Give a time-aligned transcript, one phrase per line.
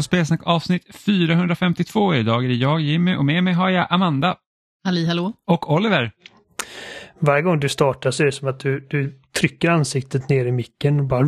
[0.00, 2.14] På Spelsnack avsnitt 452.
[2.14, 4.36] Idag är det jag, Jimmy, och med mig har jag Amanda.
[4.84, 5.32] Halli hallå.
[5.46, 6.12] Och Oliver.
[7.18, 10.52] Varje gång du startar så är det som att du, du trycker ansiktet ner i
[10.52, 11.24] micken och bara...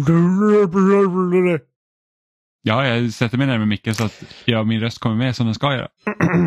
[2.62, 5.54] Ja, jag sätter mig närmare micken så att jag, min röst kommer med som den
[5.54, 5.88] ska göra.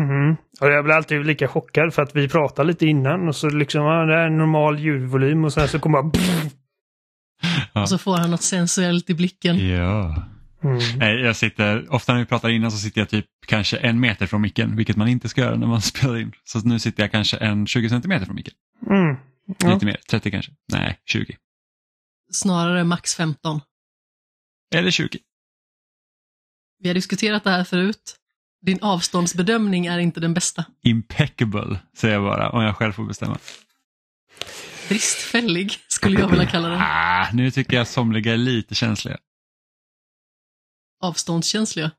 [0.60, 3.82] och jag blir alltid lika chockad för att vi pratar lite innan och så liksom,
[3.82, 6.22] ja, det är en normal ljudvolym och sen så kommer bara...
[7.72, 7.82] Ja.
[7.82, 9.68] Och så får han något sensuellt i blicken.
[9.68, 10.14] Ja.
[10.66, 10.98] Mm.
[10.98, 14.26] Nej, jag sitter, ofta när vi pratar innan så sitter jag typ kanske en meter
[14.26, 16.32] från micken, vilket man inte ska göra när man spelar in.
[16.44, 18.54] Så nu sitter jag kanske en 20 centimeter från micken.
[18.90, 19.16] Mm.
[19.58, 19.74] Ja.
[19.74, 20.52] Lite mer, 30 kanske.
[20.72, 21.36] Nej, 20.
[22.32, 23.60] Snarare max 15.
[24.74, 25.18] Eller 20.
[26.78, 28.16] Vi har diskuterat det här förut.
[28.62, 30.64] Din avståndsbedömning är inte den bästa.
[30.82, 33.38] Impeccable, säger jag bara, om jag själv får bestämma.
[34.88, 36.78] Bristfällig, skulle jag vilja kalla den.
[36.80, 39.18] Ah, nu tycker jag somliga är lite känsliga.
[41.02, 41.90] Avståndskänsliga?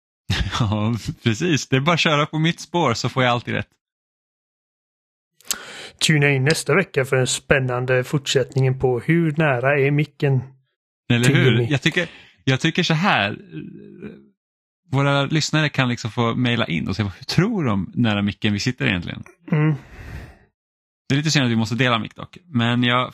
[0.60, 1.68] ja, precis.
[1.68, 3.68] Det är bara att köra på mitt spår så får jag alltid rätt.
[6.06, 10.40] Tuna in nästa vecka för den spännande fortsättningen på hur nära är micken?
[11.10, 11.70] Eller hur?
[11.70, 12.08] Jag tycker,
[12.44, 13.38] jag tycker så här.
[14.90, 18.60] Våra lyssnare kan liksom få mejla in och säga hur tror de nära micken vi
[18.60, 19.24] sitter egentligen?
[19.52, 19.74] Mm.
[21.08, 22.38] Det är lite synd att vi måste dela mick dock.
[22.44, 23.12] Men jag,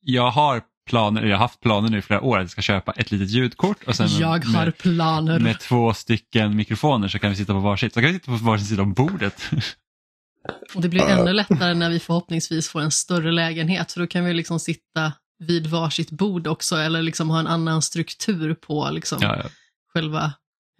[0.00, 2.92] jag har planer, jag har haft planer nu i flera år att jag ska köpa
[2.92, 3.84] ett litet ljudkort.
[3.86, 5.38] Och sen jag med, har planer.
[5.38, 7.94] Med två stycken mikrofoner så kan vi sitta på varsitt.
[7.94, 9.42] Så kan vi sitta på varsin sida om bordet.
[10.74, 13.92] Och det blir ännu lättare när vi förhoppningsvis får en större lägenhet.
[13.92, 17.82] För då kan vi liksom sitta vid varsitt bord också eller liksom ha en annan
[17.82, 19.50] struktur på liksom ja, ja.
[19.94, 20.32] själva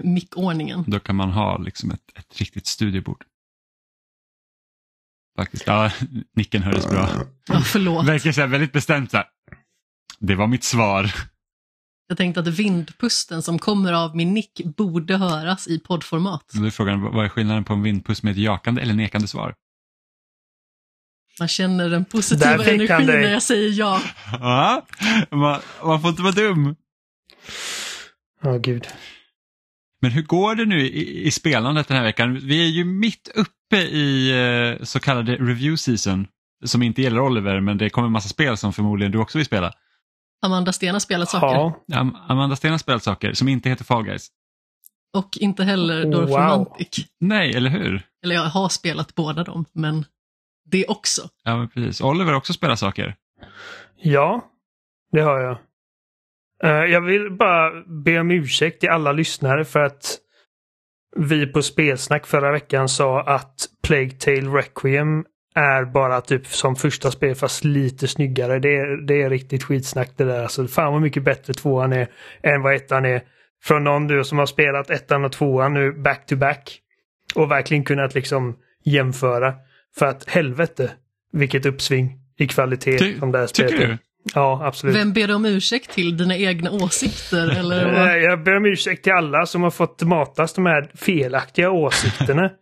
[0.03, 0.85] mickordningen.
[0.87, 3.25] Då kan man ha liksom ett, ett riktigt studiebord.
[5.37, 5.67] Faktiskt.
[5.67, 5.91] Ja,
[6.37, 7.11] nicken hördes bra.
[7.49, 8.07] Ja, förlåt.
[8.07, 9.27] Verkar så väldigt bestämt så här.
[10.21, 11.11] Det var mitt svar.
[12.09, 16.51] Jag tänkte att vindpusten som kommer av min nick borde höras i poddformat.
[16.53, 19.55] Då är frågan, vad är skillnaden på en vindpust med ett jakande eller nekande svar?
[21.39, 24.01] Man känner den positiva energin när jag säger ja.
[24.33, 24.87] ja
[25.31, 26.77] man, man får inte vara dum.
[28.43, 28.89] Ja, oh, gud.
[30.01, 32.35] Men hur går det nu i, i, spelandet den här veckan?
[32.35, 34.31] Vi är ju mitt uppe i
[34.79, 36.27] eh, så kallade review season.
[36.65, 39.47] Som inte gäller Oliver, men det kommer en massa spel som förmodligen du också vill
[39.47, 39.73] spela.
[40.43, 41.73] Amanda Sten har spelat saker.
[41.87, 42.11] Ja.
[42.29, 44.29] Amanda Sten har spelat saker som inte heter Fall Guys.
[45.13, 46.39] Och inte heller Dorf wow.
[46.39, 47.07] Romantic.
[47.21, 48.03] Nej, eller hur?
[48.25, 50.05] Eller jag har spelat båda dem, men
[50.65, 51.29] det också.
[51.45, 52.01] Ja, men precis.
[52.01, 53.17] Oliver har också spelat saker.
[53.97, 54.45] Ja,
[55.13, 55.59] det har jag.
[56.65, 60.19] Uh, jag vill bara be om ursäkt till alla lyssnare för att
[61.17, 65.25] vi på Spelsnack förra veckan sa att Plague Tale Requiem
[65.55, 68.59] är bara typ som första spel fast lite snyggare.
[68.59, 70.43] Det är, det är riktigt skitsnack det där.
[70.43, 72.09] Alltså, fan vad mycket bättre tvåan är
[72.43, 73.23] än vad ettan är.
[73.63, 76.81] Från någon du som har spelat ettan och tvåan nu back to back.
[77.35, 79.55] Och verkligen kunnat liksom jämföra.
[79.99, 80.91] För att helvete
[81.33, 83.99] vilket uppsving i kvalitet Ty som det här spelet Tycker du?
[84.35, 84.97] Ja, absolut.
[84.97, 86.17] Vem ber du om ursäkt till?
[86.17, 87.59] Dina egna åsikter?
[87.59, 88.23] Eller vad?
[88.23, 92.51] Jag ber om ursäkt till alla som har fått matas de här felaktiga åsikterna.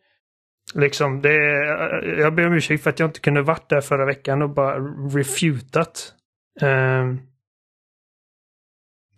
[0.74, 1.34] Liksom, det
[2.18, 4.78] jag ber om ursäkt för att jag inte kunde varit där förra veckan och bara
[5.14, 6.14] refutat.
[6.62, 7.14] Uh,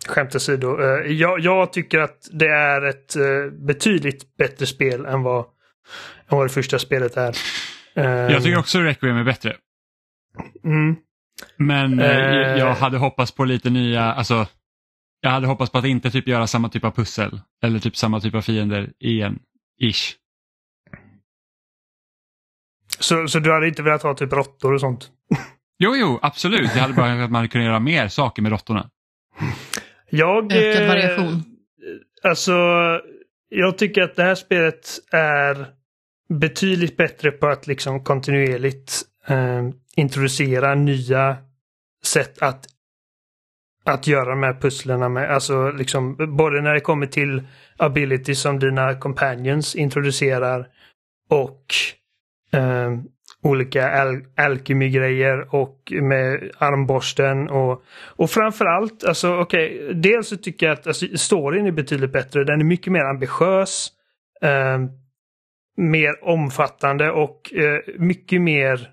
[0.09, 0.78] skämt åsido.
[0.81, 5.39] Uh, jag, jag, tycker att det är ett uh, betydligt bättre spel än vad,
[6.28, 7.37] än vad det första spelet är.
[7.99, 9.56] Uh, jag tycker också Requiem är bättre.
[10.65, 10.97] Mm.
[11.56, 14.47] Men uh, jag hade hoppats på lite nya, alltså
[15.21, 18.21] jag hade hoppats på att inte typ göra samma typ av pussel eller typ samma
[18.21, 19.39] typ av fiender igen.
[19.80, 20.16] Ish.
[23.01, 25.11] Så, så du hade inte velat ha typ råttor och sånt?
[25.79, 26.71] Jo, jo, absolut.
[26.75, 28.91] Jag hade bara att man kunde göra mer saker med råttorna.
[30.11, 30.53] Jag...
[30.53, 31.43] Ökad eh, variation.
[32.23, 32.53] Alltså,
[33.49, 35.67] jag tycker att det här spelet är
[36.29, 41.37] betydligt bättre på att liksom kontinuerligt eh, introducera nya
[42.05, 42.67] sätt att
[43.85, 45.31] att göra de här pusslerna med.
[45.31, 47.43] Alltså liksom både när det kommer till
[47.77, 50.69] ability som dina companions introducerar
[51.29, 51.75] och
[52.53, 52.91] eh,
[53.43, 57.83] olika al alkemi-grejer och med armborsten och,
[58.17, 62.45] och framförallt, alltså okej, okay, dels så tycker jag att alltså, storyn är betydligt bättre.
[62.45, 63.89] Den är mycket mer ambitiös,
[64.43, 64.79] eh,
[65.77, 68.91] mer omfattande och eh, mycket mer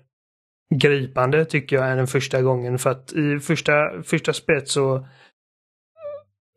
[0.74, 2.78] gripande tycker jag än den första gången.
[2.78, 3.72] För att i första,
[4.04, 5.06] första spelet så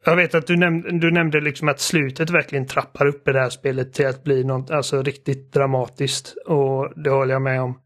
[0.05, 3.39] jag vet att du nämnde, du nämnde liksom att slutet verkligen trappar upp i det
[3.39, 6.35] här spelet till att bli något alltså, riktigt dramatiskt.
[6.45, 7.79] Och det håller jag med om.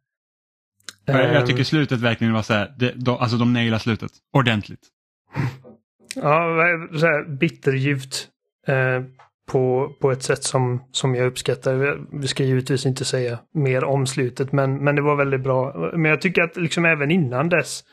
[1.06, 1.66] Jag, jag tycker ehm.
[1.66, 4.88] slutet verkligen var så här, det, de, alltså de nailar slutet ordentligt.
[6.16, 6.42] ja,
[7.00, 8.28] så här bitterljuvt.
[8.70, 9.06] Uh,
[9.46, 12.00] på, på ett sätt som, som jag uppskattar.
[12.20, 15.92] Vi ska givetvis inte säga mer om slutet men, men det var väldigt bra.
[15.94, 17.84] Men jag tycker att liksom även innan dess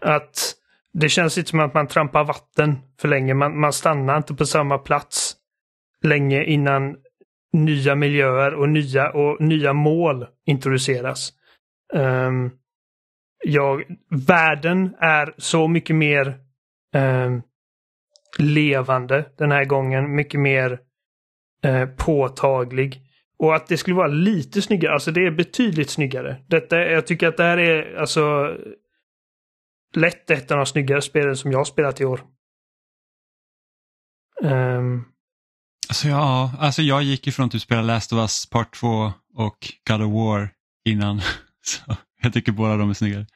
[0.00, 0.54] att
[1.00, 3.34] det känns lite som att man trampar vatten för länge.
[3.34, 5.36] Man, man stannar inte på samma plats
[6.02, 6.96] länge innan
[7.52, 11.32] nya miljöer och nya, och nya mål introduceras.
[11.94, 12.50] Um,
[13.44, 16.38] jag, världen är så mycket mer
[16.94, 17.42] um,
[18.38, 20.14] levande den här gången.
[20.14, 20.80] Mycket mer
[21.66, 23.00] uh, påtaglig.
[23.38, 26.36] Och att det skulle vara lite snyggare, alltså det är betydligt snyggare.
[26.46, 28.54] Detta, jag tycker att det här är alltså
[29.96, 32.20] lätt ett av de snyggare spelen som jag har spelat i år.
[34.42, 35.04] Um,
[35.88, 39.56] Alltså, ja, alltså jag gick ifrån att typ spela Last of Us Part 2 och
[39.88, 40.50] God of War
[40.84, 41.20] innan.
[41.64, 43.26] Så jag tycker båda de är snyggare.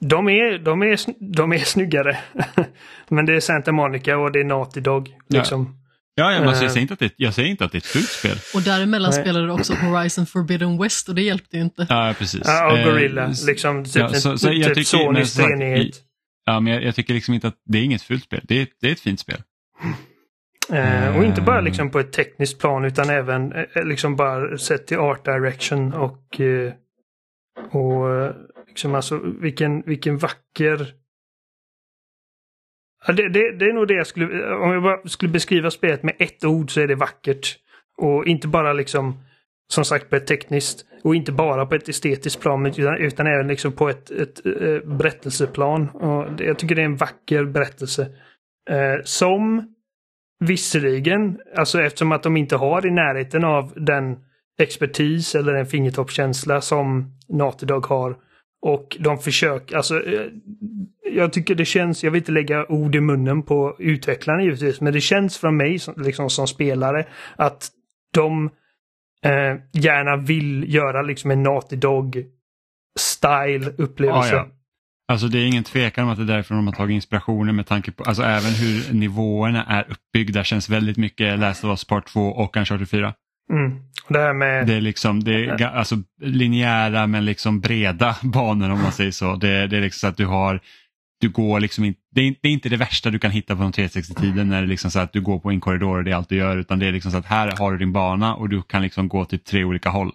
[0.00, 0.98] De är, de är,
[1.34, 2.18] de är snyggare.
[3.08, 5.14] men det är Santa Monica och det är Naughty Dog.
[5.28, 5.85] Liksom.
[6.18, 7.80] Ja, ja men alltså, jag, säger inte att det, jag säger inte att det är
[7.80, 8.36] ett fult spel.
[8.54, 9.20] Och däremellan Nej.
[9.20, 11.86] spelade du också Horizon Forbidden West och det hjälpte ju inte.
[11.88, 12.42] Ja, precis.
[12.44, 13.24] Ja, och Gorilla.
[13.24, 15.96] Eh, liksom, typ, ja, så, så typ tycker, Sonys treenighet.
[16.44, 18.40] Ja, men jag, jag, tycker liksom inte att det är inget fult spel.
[18.44, 19.42] Det är, det är ett fint spel.
[20.72, 24.86] Eh, och inte bara liksom på ett tekniskt plan utan även eh, liksom bara sett
[24.86, 26.72] till art direction och, eh,
[27.70, 28.32] och
[28.68, 30.92] liksom alltså vilken, vilken vacker
[33.06, 36.02] ja, det, det, det, är nog det jag skulle, om jag bara skulle beskriva spelet
[36.02, 37.56] med ett ord så är det vackert.
[37.98, 39.20] Och inte bara liksom
[39.68, 43.48] som sagt på ett tekniskt och inte bara på ett estetiskt plan utan, utan även
[43.48, 45.88] liksom på ett, ett, ett berättelseplan.
[45.88, 48.02] Och jag tycker det är en vacker berättelse.
[48.70, 49.72] Eh, som
[50.38, 54.16] Visserligen, alltså eftersom att de inte har i närheten av den
[54.58, 58.16] expertis eller den fingertoppskänsla som Naughty Dog har.
[58.62, 60.26] Och de försöker, alltså eh,
[61.12, 64.92] jag tycker det känns, jag vill inte lägga ord i munnen på utvecklarna givetvis, men
[64.92, 67.06] det känns från mig liksom som spelare
[67.36, 67.70] att
[68.14, 68.50] de
[69.24, 72.24] eh, gärna vill göra liksom en Naughty Dog
[72.98, 74.36] style upplevelse.
[74.36, 74.48] Ah, ja.
[75.08, 77.66] Alltså det är ingen tvekan om att det är därför de har tagit inspirationen med
[77.66, 82.06] tanke på, alltså även hur nivåerna är uppbyggda känns väldigt mycket Last of Us Part
[82.06, 83.14] 2 och Uncharted 4.
[83.50, 83.78] Mm.
[84.08, 84.66] Det, här med...
[84.66, 89.36] det är liksom det är, alltså, linjära men liksom breda banor om man säger så.
[89.36, 90.60] Det, det är liksom så att du har
[91.20, 93.62] du går liksom inte, det är, det är inte det värsta du kan hitta på
[93.62, 96.10] de 360-tiden när det är liksom så att du går på en korridor och det
[96.10, 98.34] är allt du gör utan det är liksom så att här har du din bana
[98.34, 100.12] och du kan liksom gå typ tre olika håll.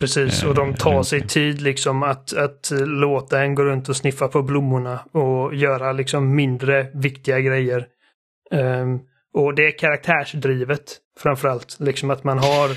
[0.00, 4.28] Precis, och de tar sig tid liksom att, att låta en gå runt och sniffa
[4.28, 7.86] på blommorna och göra liksom mindre viktiga grejer.
[8.50, 9.00] Um,
[9.34, 11.76] och det är karaktärsdrivet framförallt.
[11.80, 12.70] Liksom att man har,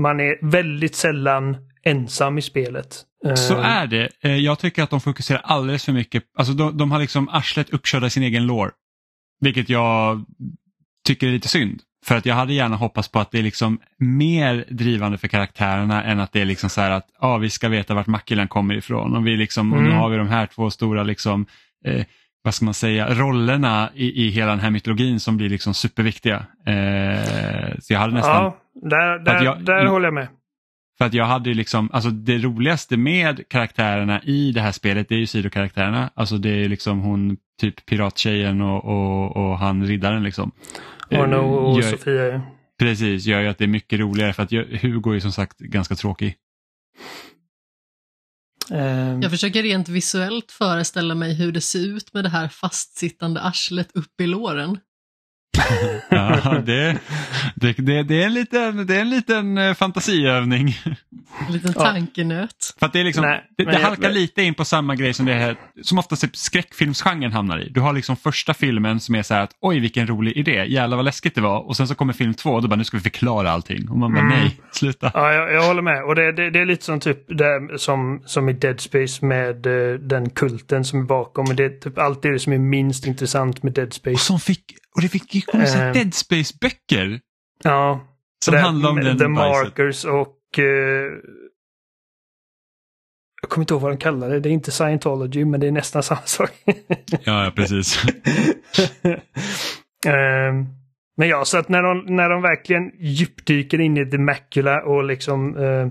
[0.00, 3.04] man är väldigt sällan ensam i spelet.
[3.36, 3.64] Så ehm.
[3.64, 4.08] är det.
[4.20, 7.70] Eh, jag tycker att de fokuserar alldeles för mycket, alltså de, de har liksom arslet
[7.70, 8.72] uppkörda i sin egen lår.
[9.40, 10.24] Vilket jag
[11.06, 11.80] tycker är lite synd.
[12.04, 16.04] För att jag hade gärna hoppats på att det är liksom mer drivande för karaktärerna
[16.04, 18.74] än att det är liksom så här att ah, vi ska veta vart Mackilan kommer
[18.74, 19.78] ifrån och, vi liksom, mm.
[19.78, 20.00] och nu mm.
[20.00, 21.46] har vi de här två stora liksom,
[21.84, 22.04] eh,
[22.44, 26.46] vad ska man säga, rollerna i, i hela den här mytologin som blir liksom superviktiga.
[26.66, 28.44] Eh, så jag hade nästan...
[28.44, 30.28] Ja, där, där, jag, där håller jag med.
[30.98, 35.14] För att jag hade liksom, alltså det roligaste med karaktärerna i det här spelet det
[35.14, 36.10] är ju sidokaraktärerna.
[36.14, 40.50] Alltså det är liksom hon, typ pirattjejen och, och, och han riddaren liksom.
[41.10, 42.42] Arno och gör, Sofia.
[42.78, 45.94] Precis, gör ju att det är mycket roligare för att Hugo är som sagt ganska
[45.94, 46.36] tråkig.
[48.70, 49.22] Ehm.
[49.22, 53.96] Jag försöker rent visuellt föreställa mig hur det ser ut med det här fastsittande arslet
[53.96, 54.78] upp i låren
[56.10, 56.98] ja, det,
[57.54, 60.76] det, det, det, är en liten, det är en liten eh, fantasiövning.
[61.46, 62.74] En liten tankenöt.
[62.78, 65.14] För att det, är liksom, Nej, det, det halkar jag, lite in på samma grej
[65.14, 67.68] som det här, som ofta typ skräckfilmsgenren hamnar i.
[67.68, 70.96] Du har liksom första filmen som är så här att oj vilken rolig idé, jävlar
[70.96, 72.96] vad läskigt det var och sen så kommer film två och då bara nu ska
[72.96, 73.88] vi förklara allting.
[73.90, 74.38] Och man bara mm.
[74.38, 75.10] nej, sluta.
[75.14, 78.22] Ja, jag, jag håller med och det, det, det, är lite som typ det, som,
[78.26, 81.56] som i Dead Space med uh, den kulten som är bakom.
[81.56, 84.14] Det är typ alltid det som är minst intressant med Dead Space.
[84.14, 87.20] Och som fick och det fick ju komma uh, Dead Space-böcker.
[87.64, 88.00] Ja.
[88.44, 90.38] Som handlar om den The Markers och...
[90.58, 90.64] Uh,
[93.42, 94.40] jag kommer inte ihåg vad de kallar det.
[94.40, 96.50] Det är inte scientology men det är nästan samma sak.
[97.24, 98.04] ja, ja, precis.
[99.04, 99.14] uh,
[101.16, 105.04] men ja, så att när de, när de verkligen djupdyker in i The Macula och
[105.04, 105.86] liksom uh,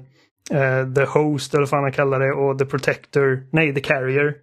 [0.54, 4.36] uh, The Host eller vad fan han kallar det och The Protector, nej The Carrier.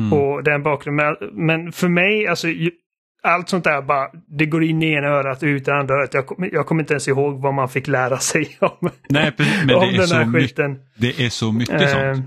[0.00, 0.12] Mm.
[0.12, 1.16] Och den bakgrunden.
[1.32, 2.48] Men för mig, alltså
[3.22, 6.14] allt sånt där bara, det går in i ena örat och ut i andra örat.
[6.14, 9.92] Jag, jag kommer inte ens ihåg vad man fick lära sig om, Nej, men om
[9.92, 10.78] det den här skiten.
[10.96, 12.26] det är så mycket uh, sånt.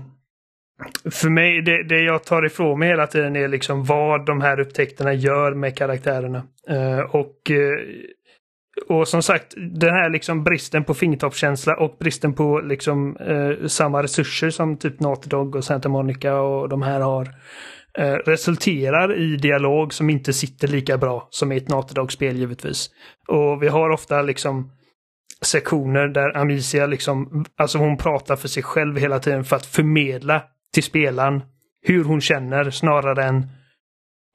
[1.10, 4.60] För mig, det, det jag tar ifrån mig hela tiden är liksom vad de här
[4.60, 6.42] upptäckterna gör med karaktärerna.
[6.70, 7.56] Uh, och uh,
[8.88, 14.02] och som sagt, den här liksom bristen på fingertoppskänsla och bristen på liksom eh, samma
[14.02, 17.30] resurser som typ Naughty Dog och Santa Monica och de här har eh,
[17.98, 22.90] resulterar i dialog som inte sitter lika bra som i ett Naughty Dog-spel givetvis.
[23.28, 24.70] Och vi har ofta liksom
[25.44, 30.42] sektioner där Amicia liksom, alltså hon pratar för sig själv hela tiden för att förmedla
[30.74, 31.42] till spelaren
[31.86, 33.46] hur hon känner snarare än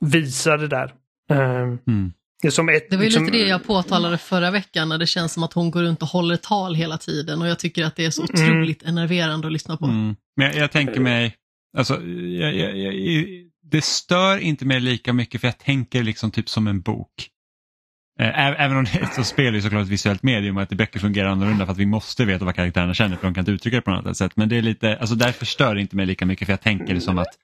[0.05, 0.93] visa det där.
[1.31, 2.11] Um, mm.
[2.49, 3.25] Som ett, det var ju liksom...
[3.25, 6.07] lite det jag påtalade förra veckan när det känns som att hon går runt och
[6.07, 8.33] håller tal hela tiden och jag tycker att det är så mm.
[8.33, 8.97] otroligt mm.
[8.97, 9.85] enerverande att lyssna på.
[9.85, 10.15] Mm.
[10.37, 11.35] Men jag, jag, tänker mig,
[11.77, 12.87] alltså, jag, jag,
[13.71, 17.29] det stör inte mig lika mycket för jag tänker liksom typ som en bok.
[18.19, 20.99] Eh, även om det är ett spel är såklart ett visuellt medium och att böcker
[20.99, 23.77] fungerar annorlunda för att vi måste veta vad karaktärerna känner för de kan inte uttrycka
[23.77, 24.31] det på något annat sätt.
[24.35, 26.93] Men det är lite, alltså därför stör det inte mig lika mycket för jag tänker
[26.93, 27.37] det som att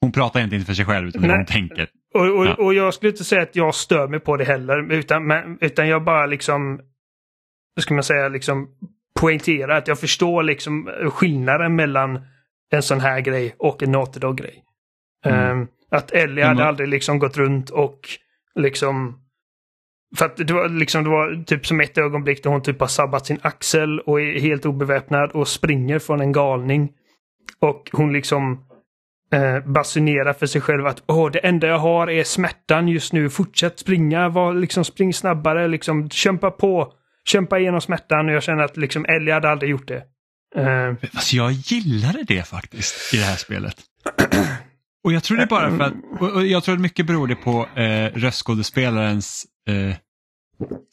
[0.00, 1.88] hon pratar inte för sig själv utan vad hon tänker.
[2.14, 2.54] Och, och, ja.
[2.54, 5.88] och, jag skulle inte säga att jag stör mig på det heller utan, men, utan
[5.88, 6.80] jag bara liksom,
[7.76, 8.68] hur ska man säga, liksom
[9.20, 12.20] poängterar att jag förstår liksom skillnaden mellan
[12.70, 14.64] en sån här grej och en Naughty grej
[15.24, 15.50] mm.
[15.50, 18.08] um, Att Ellie hade aldrig liksom gått runt och
[18.54, 19.20] liksom
[20.16, 22.86] för att det var liksom, det var typ som ett ögonblick där hon typ har
[22.86, 26.92] sabbat sin axel och är helt obeväpnad och springer från en galning.
[27.60, 28.64] Och hon liksom
[29.32, 33.30] eh, basunerar för sig själv att Åh, det enda jag har är smärtan just nu.
[33.30, 36.92] Fortsätt springa, var, liksom, spring snabbare, liksom, kämpa på.
[37.24, 40.02] Kämpa igenom smärtan och jag känner att liksom, Ellie hade aldrig gjort det.
[40.56, 43.76] Uh, alltså, jag gillade det faktiskt i det här spelet.
[45.04, 47.66] Och jag tror det bara för att, och jag tror att mycket beror det på
[47.80, 49.96] eh, röstskådespelarens eh,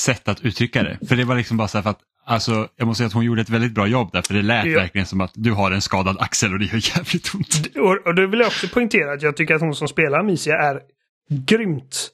[0.01, 1.07] sätt att uttrycka det.
[1.07, 3.25] För det var liksom bara så här för att Alltså, jag måste säga att hon
[3.25, 4.79] gjorde ett väldigt bra jobb där, för det lät ja.
[4.79, 7.75] verkligen som att du har en skadad axel och det gör jävligt ont.
[7.75, 10.57] Och, och det vill jag också poängtera att jag tycker att hon som spelar Amicia
[10.57, 10.81] är
[11.29, 12.09] grymt.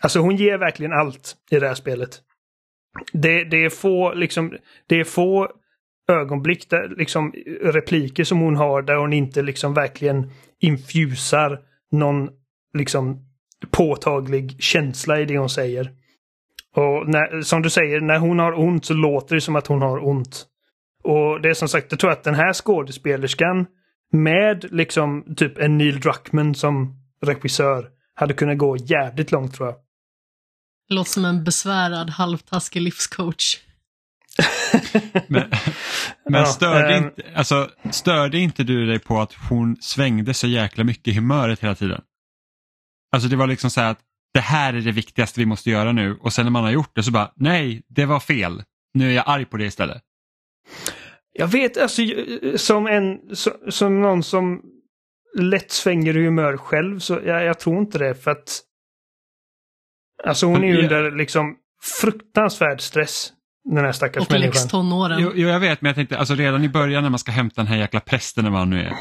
[0.00, 2.20] Alltså hon ger verkligen allt i det här spelet.
[3.12, 5.48] Det, det är få, liksom, det är få
[6.08, 10.30] ögonblick, där, liksom repliker som hon har där hon inte liksom verkligen
[10.62, 11.58] infusar
[11.90, 12.28] någon
[12.78, 13.26] liksom
[13.70, 15.92] påtaglig känsla i det hon säger.
[16.74, 19.82] Och när, som du säger, när hon har ont så låter det som att hon
[19.82, 20.46] har ont.
[21.02, 23.66] Och det är som sagt, jag tror att den här skådespelerskan
[24.12, 29.76] med liksom typ en Neil Druckman som regissör hade kunnat gå jävligt långt tror jag.
[30.88, 33.58] Låter som en besvärad halvtaskig livscoach
[35.28, 35.50] men
[36.28, 40.84] men störde, ähm, inte, alltså, störde inte du dig på att hon svängde så jäkla
[40.84, 42.02] mycket i humöret hela tiden?
[43.12, 44.00] Alltså det var liksom så här att
[44.34, 46.90] det här är det viktigaste vi måste göra nu och sen när man har gjort
[46.94, 48.62] det så bara nej, det var fel.
[48.94, 50.02] Nu är jag arg på det istället.
[51.32, 52.02] Jag vet, alltså
[52.56, 53.18] som en,
[53.70, 54.62] som någon som
[55.38, 58.62] lätt svänger i humör själv så jag, jag tror inte det för att
[60.24, 61.56] Alltså hon är ju under liksom
[62.00, 63.32] fruktansvärd stress.
[63.64, 64.64] Den här stackars och människan.
[64.64, 65.18] Och tonåren.
[65.20, 67.60] Jo, jo, jag vet, men jag tänkte alltså redan i början när man ska hämta
[67.60, 68.96] den här jäkla prästen eller vad han nu är.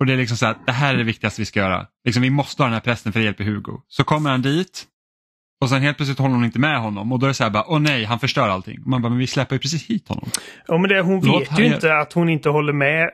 [0.00, 1.86] Och det är liksom så att det här är det viktigaste vi ska göra.
[2.04, 3.80] Liksom, vi måste ha den här prästen för att hjälpa Hugo.
[3.88, 4.86] Så kommer han dit
[5.62, 7.50] och sen helt plötsligt håller hon inte med honom och då är det så här
[7.50, 8.80] bara, åh nej, han förstör allting.
[8.82, 10.30] Och man bara, men vi släpper ju precis hit honom.
[10.66, 13.10] Ja, men det, hon Låt vet ju inte att hon inte håller med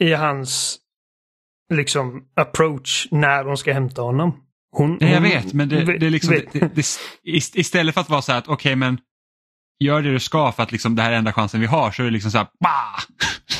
[0.00, 0.78] i hans
[1.74, 4.36] liksom approach när hon ska hämta honom.
[4.76, 6.86] Hon, nej, jag vet, men det, det är liksom, det, det,
[7.54, 8.98] istället för att vara så här att okej okay, men
[9.82, 12.02] gör det du ska för att liksom, det här är enda chansen vi har så
[12.02, 13.02] är det liksom så här, bah!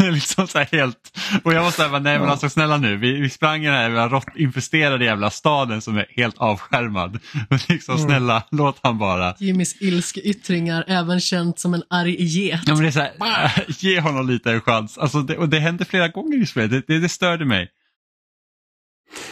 [0.13, 3.21] liksom så här helt, och jag var så här, nej men alltså snälla nu, vi,
[3.21, 7.15] vi sprang i den här råttinfesterade jävla staden som är helt avskärmad.
[7.51, 8.09] Och liksom mm.
[8.09, 9.35] snälla, låt han bara.
[9.39, 12.61] Jimmys ilskeyttringar, även känt som en arg get.
[12.67, 14.99] Ja, men det är så här, ge honom lite en chans.
[14.99, 17.69] Alltså, det, och det hände flera gånger i spelet, det, det, det störde mig.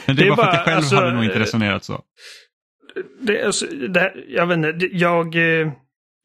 [0.06, 2.00] Men det, det är bara för att jag själv alltså, hade nog inte resonerat så.
[3.20, 5.60] Det, alltså, det, jag vet inte, jag...
[5.60, 5.72] Eh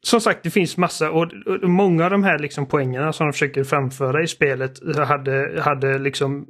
[0.06, 3.32] som sagt, det finns massa och, och många av de här liksom poängerna som de
[3.32, 6.46] försöker framföra i spelet hade, hade liksom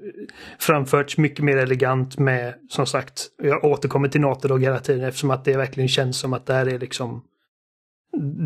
[0.58, 5.44] framförts mycket mer elegant med, som sagt, jag återkommer till Natodog hela tiden eftersom att
[5.44, 7.22] det verkligen känns som att det här är liksom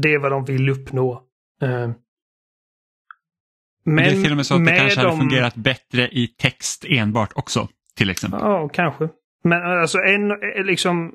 [0.02, 1.23] det är vad de vill uppnå.
[1.61, 1.95] Men,
[3.97, 5.07] det är till och med så att det kanske de...
[5.07, 8.40] hade fungerat bättre i text enbart också, till exempel.
[8.43, 9.09] Ja, kanske.
[9.45, 10.29] Men alltså en,
[10.67, 11.12] liksom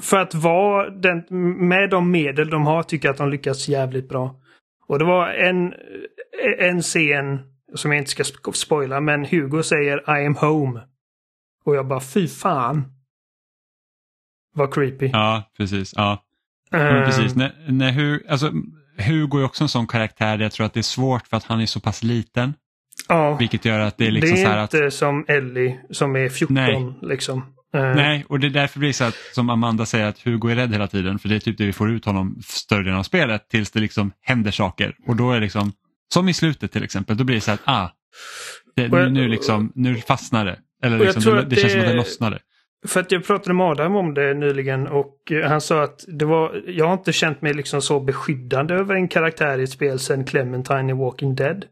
[0.00, 1.24] för att vara den,
[1.68, 4.40] med de medel de har tycker jag att de lyckas jävligt bra.
[4.86, 5.74] Och det var en,
[6.58, 7.40] en scen
[7.74, 10.80] som jag inte ska spoila, men Hugo säger I am home.
[11.64, 12.84] Och jag bara fy fan.
[14.54, 15.10] Vad creepy.
[15.12, 15.92] Ja, precis.
[15.96, 16.24] Ja.
[16.74, 17.34] Uh, precis.
[17.34, 18.52] När, när Hugo, alltså,
[18.98, 21.44] Hugo är också en sån karaktär där jag tror att det är svårt för att
[21.44, 22.54] han är så pass liten.
[23.08, 23.36] Ja.
[23.36, 26.28] Vilket gör att det är liksom det är så här inte som Ellie som är
[26.28, 26.92] 14 Nej.
[27.02, 27.54] liksom.
[27.72, 30.54] Nej, och det är därför blir det så att som Amanda säger att Hugo är
[30.54, 33.02] rädd hela tiden för det är typ det vi får ut honom större delen av
[33.02, 35.72] spelet tills det liksom händer saker och då är det liksom
[36.14, 37.88] som i slutet till exempel, då blir det så att ah,
[38.76, 40.58] det, nu, nu, liksom, nu fastnar det.
[40.82, 42.38] Eller liksom, det, det, känns som att det lossnade.
[42.86, 46.24] För att jag pratade med Adam om det nyligen och eh, han sa att det
[46.24, 49.98] var, jag har inte känt mig liksom så beskyddande över en karaktär i ett spel
[49.98, 51.64] sedan Clementine i Walking Dead.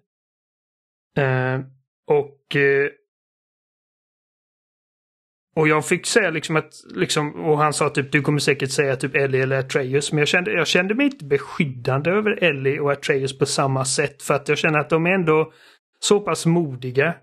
[1.18, 1.60] Eh,
[2.06, 2.90] och eh,
[5.56, 8.96] och jag fick säga liksom att, liksom, och han sa typ du kommer säkert säga
[8.96, 10.12] typ Ellie eller Atreus.
[10.12, 14.22] Men jag kände, jag kände mig inte beskyddande över Ellie och Atreus på samma sätt.
[14.22, 15.52] För att jag känner att de är ändå
[16.00, 17.14] så pass modiga.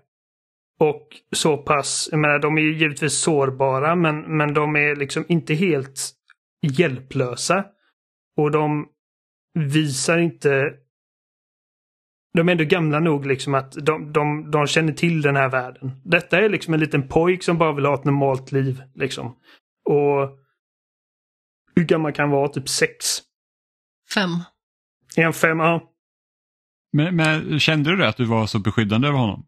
[0.80, 5.24] Och så pass, jag menar de är ju givetvis sårbara men, men de är liksom
[5.28, 6.10] inte helt
[6.62, 7.64] hjälplösa.
[8.36, 8.86] Och de
[9.54, 10.72] visar inte
[12.34, 15.90] de är ändå gamla nog liksom att de, de, de känner till den här världen.
[16.04, 18.82] Detta är liksom en liten pojk som bara vill ha ett normalt liv.
[18.94, 19.36] Liksom.
[19.84, 20.38] Och
[21.76, 22.48] hur gammal kan vara?
[22.48, 23.06] Typ sex?
[24.14, 24.30] Fem.
[25.16, 25.58] Är han fem?
[25.58, 25.90] Ja.
[26.92, 29.46] Men, men kände du det att du var så beskyddande över honom?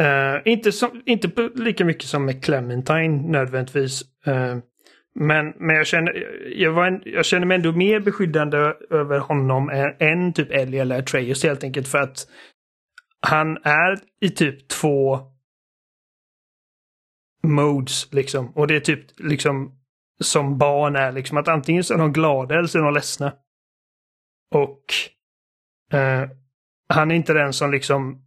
[0.00, 4.02] uh, inte, som, inte lika mycket som med Clementine nödvändigtvis.
[4.26, 4.58] Uh,
[5.18, 6.12] men, men jag, känner,
[6.52, 8.56] jag, var en, jag känner mig ändå mer beskyddande
[8.90, 12.28] över honom än, än typ Ellie eller Atreus helt enkelt för att
[13.20, 15.20] han är i typ två
[17.42, 18.52] modes liksom.
[18.56, 19.78] Och det är typ liksom
[20.20, 23.32] som barn är liksom att antingen så är de glada eller så är de ledsna.
[24.54, 24.84] Och
[25.92, 26.28] eh,
[26.88, 28.25] han är inte den som liksom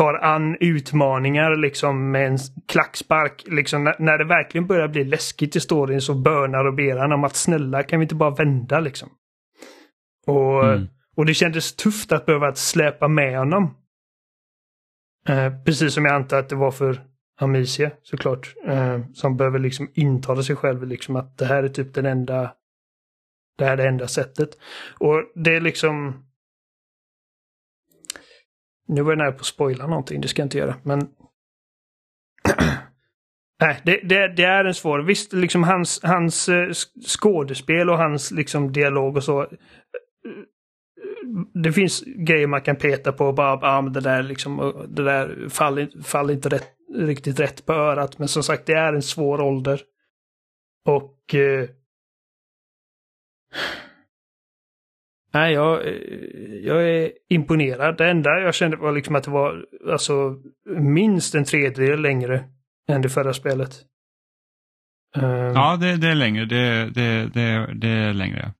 [0.00, 3.44] tar an utmaningar liksom med en klackspark.
[3.46, 7.24] Liksom när, det verkligen börjar bli läskigt i storyn så bönar och ber han om
[7.24, 9.08] att snälla kan vi inte bara vända liksom.
[10.26, 10.88] Och, mm.
[11.16, 13.74] och det kändes tufft att behöva släpa med honom.
[15.28, 17.00] Eh, precis som jag antar att det var för
[17.40, 18.54] Amicia såklart.
[18.66, 22.52] Eh, som behöver liksom intala sig själv liksom att det här är typ den enda
[23.58, 24.50] det här är det enda sättet.
[24.98, 26.24] Och det är liksom
[28.90, 30.76] nu var jag nära på att spoila någonting, det ska jag inte göra.
[30.82, 31.00] Men...
[33.60, 34.98] Nej, det, det, det, är en svår...
[34.98, 36.70] Visst, liksom hans, hans eh,
[37.06, 39.42] skådespel och hans liksom dialog och så.
[39.42, 39.48] Eh,
[41.54, 45.04] det finns grejer man kan peta på och bara, ah, men det där liksom, det
[45.04, 48.18] där faller, faller inte rätt, riktigt rätt på örat.
[48.18, 49.82] Men som sagt, det är en svår ålder.
[50.84, 51.34] Och...
[51.34, 51.68] Eh,
[55.32, 55.82] Nej, jag,
[56.62, 57.96] jag är imponerad.
[57.96, 60.36] Det enda jag kände var liksom att det var alltså
[60.76, 62.44] minst en tredjedel längre
[62.88, 63.70] än det förra spelet.
[65.18, 66.44] Uh, ja, det, det, är längre.
[66.44, 68.52] Det, det, det, det är längre.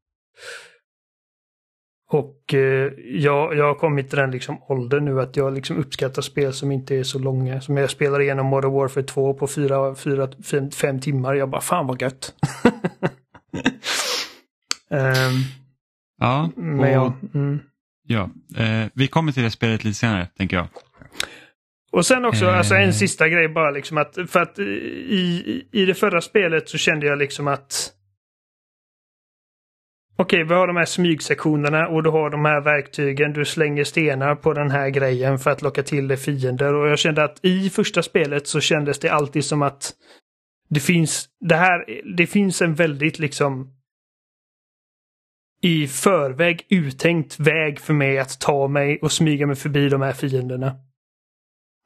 [2.11, 6.23] Och uh, jag, jag har kommit till den liksom åldern nu att jag liksom uppskattar
[6.23, 7.61] spel som inte är så långa.
[7.61, 11.35] Som jag spelar igenom Modern Warfare 2 på 4-5 timmar.
[11.35, 12.35] Jag bara, fan vad gött.
[14.91, 15.45] um,
[16.21, 17.61] Ja, Men ja, mm.
[18.07, 20.67] ja eh, vi kommer till det spelet lite senare tänker jag.
[21.93, 22.59] Och sen också, eh.
[22.59, 26.79] alltså en sista grej bara liksom att, för att i, i det förra spelet så
[26.79, 27.93] kände jag liksom att
[30.17, 33.33] Okej, vi har de här smygsektionerna och du har de här verktygen.
[33.33, 36.75] Du slänger stenar på den här grejen för att locka till dig fiender.
[36.75, 39.93] Och jag kände att i första spelet så kändes det alltid som att
[40.69, 41.85] det finns, det här,
[42.17, 43.80] det finns en väldigt liksom
[45.63, 50.13] i förväg uttänkt väg för mig att ta mig och smyga mig förbi de här
[50.13, 50.73] fienderna.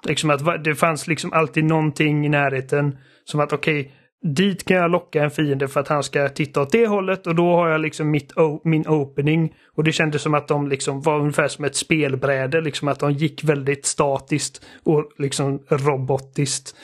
[0.06, 3.92] Liksom att det fanns liksom alltid någonting i närheten som att okej, okay,
[4.24, 7.34] dit kan jag locka en fiende för att han ska titta åt det hållet och
[7.34, 8.32] då har jag liksom mitt,
[8.64, 9.54] min opening.
[9.76, 13.12] Och det kändes som att de liksom var ungefär som ett spelbräde, liksom att de
[13.12, 16.76] gick väldigt statiskt och liksom robotiskt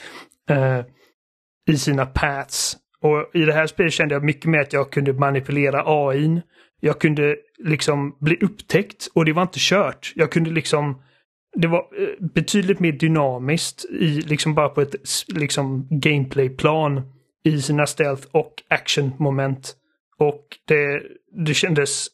[0.51, 0.81] eh,
[1.71, 2.77] i sina paths.
[3.03, 6.41] Och i det här spelet kände jag mycket mer att jag kunde manipulera AIn.
[6.81, 10.13] Jag kunde liksom bli upptäckt och det var inte kört.
[10.17, 11.03] Jag kunde liksom
[11.57, 14.95] det var eh, betydligt mer dynamiskt i liksom bara på ett
[15.29, 17.03] liksom gameplayplan
[17.45, 19.77] i sina stealth och action-moment.
[20.19, 21.03] Och det,
[21.47, 22.07] det kändes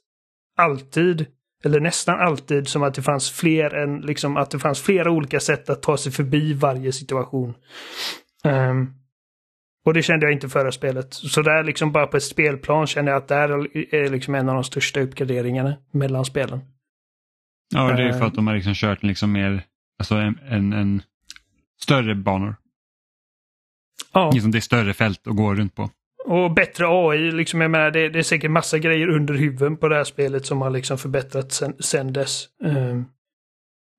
[0.57, 1.27] alltid,
[1.65, 5.41] eller nästan alltid, som att det fanns fler än, liksom att det fanns flera olika
[5.41, 7.55] sätt att ta sig förbi varje situation.
[8.45, 8.95] Um,
[9.87, 11.15] och det kände jag inte förra spelet.
[11.15, 13.51] Så där liksom bara på ett spelplan kände jag att det här
[13.95, 16.61] är liksom en av de största uppgraderingarna mellan spelen.
[17.75, 19.63] Ja, det är för att de har liksom kört liksom mer,
[19.99, 21.03] alltså en, en, en
[21.81, 22.57] större banor.
[24.13, 24.31] Ja.
[24.35, 25.91] Liksom det är större fält att gå runt på.
[26.25, 29.89] Och bättre AI, liksom jag menar det, det är säkert massa grejer under huven på
[29.89, 32.49] det här spelet som har liksom förbättrats sen, sen dess.
[32.65, 33.07] Um,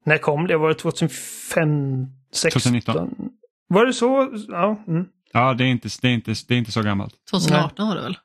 [0.05, 0.57] när kom det?
[0.57, 2.07] Var det 2005?
[2.51, 3.29] 2019.
[3.67, 4.33] Var det så?
[4.47, 5.05] Ja, mm.
[5.33, 7.13] Ja det, är inte, det, är inte, det är inte så gammalt.
[7.31, 7.87] 2018 Nej.
[7.87, 8.17] var det väl?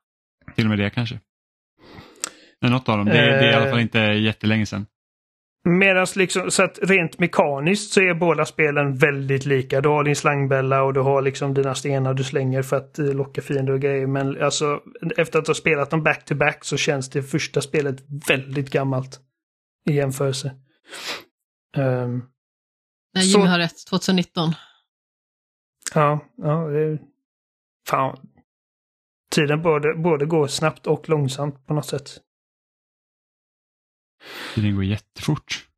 [0.55, 1.21] Till och med det kanske.
[2.61, 3.07] Nej, något av dem.
[3.07, 3.83] Det, det är i alla fall eh.
[3.83, 4.87] inte jättelänge sedan.
[5.65, 9.81] Medan liksom, så att rent mekaniskt så är båda spelen väldigt lika.
[9.81, 13.15] Du har din slangbälla och du har liksom dina stenar du slänger för att uh,
[13.15, 14.07] locka fiender och grejer.
[14.07, 14.81] Men alltså
[15.17, 17.97] efter att ha spelat dem back to back så känns det första spelet
[18.29, 19.21] väldigt gammalt.
[19.91, 20.53] I jämförelse.
[21.77, 22.25] Um,
[23.15, 23.51] Nej, Jimmy så...
[23.51, 23.87] har rätt.
[23.91, 24.55] 2019.
[25.94, 26.98] Ja, ja det...
[27.88, 28.18] Fan.
[29.35, 32.11] Tiden både, både går snabbt och långsamt på något sätt.
[34.55, 35.68] Tiden går jättefort.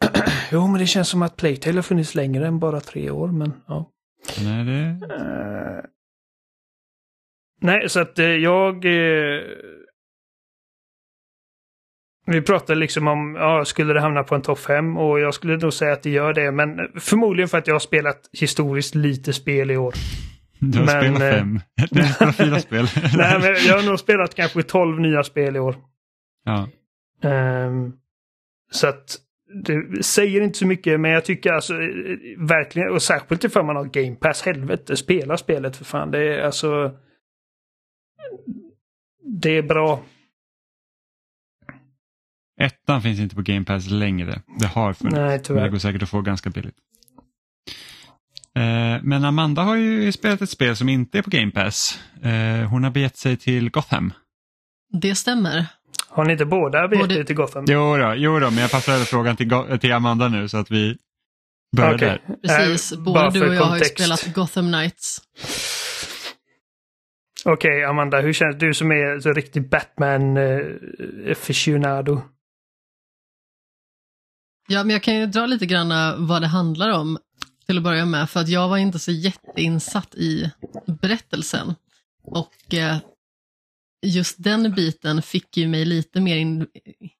[0.52, 3.52] jo, men det känns som att Playtale har funnits längre än bara tre år, men
[3.66, 3.90] ja.
[4.42, 5.06] Nej, det...
[5.14, 5.84] Uh...
[7.60, 8.84] Nej, så att uh, jag...
[8.84, 9.40] Uh...
[12.30, 14.96] Vi pratade liksom om, ja, skulle det hamna på en topp 5?
[14.96, 17.80] Och jag skulle nog säga att det gör det, men förmodligen för att jag har
[17.80, 19.94] spelat historiskt lite spel i år.
[20.58, 21.60] Du har men, spelat fem?
[21.90, 22.86] Du har spelat fyra spel?
[23.16, 25.76] nej, men jag har nog spelat kanske tolv nya spel i år.
[26.44, 26.68] Ja.
[27.22, 27.92] Um,
[28.70, 29.16] så att
[29.64, 31.74] det säger inte så mycket men jag tycker alltså
[32.38, 36.10] verkligen och särskilt ifall man har Game Pass, helvete spela spelet för fan.
[36.10, 36.94] Det är alltså
[39.42, 40.02] Det är bra.
[42.60, 44.42] Ettan finns inte på Game Pass längre.
[44.58, 45.16] Det har funnits.
[45.16, 45.60] Nej, tyvärr.
[45.60, 46.74] Men det går säkert att få ganska billigt.
[48.56, 48.62] Eh,
[49.02, 52.00] men Amanda har ju spelat ett spel som inte är på Game Pass.
[52.22, 54.12] Eh, hon har begett sig till Gotham.
[54.92, 55.66] Det stämmer.
[56.08, 57.24] Har ni inte båda begett Både...
[57.24, 57.64] till Gotham?
[57.68, 60.70] Jo då, jo då, men jag passar över frågan till, till Amanda nu så att
[60.70, 60.96] vi
[61.76, 62.08] börjar okay.
[62.08, 62.20] där.
[62.42, 63.98] Precis, äh, både du och jag kontext.
[63.98, 65.18] har ju spelat Gotham Knights.
[67.44, 72.22] Okej, okay, Amanda, hur känns du som är så riktig Batman-aficionado?
[74.72, 77.18] Ja, men jag kan ju dra lite grann eh, vad det handlar om
[77.66, 80.50] till att börja med, för att jag var inte så jätteinsatt i
[80.86, 81.74] berättelsen.
[82.22, 82.96] Och eh,
[84.06, 86.66] just den biten fick ju mig lite mer in,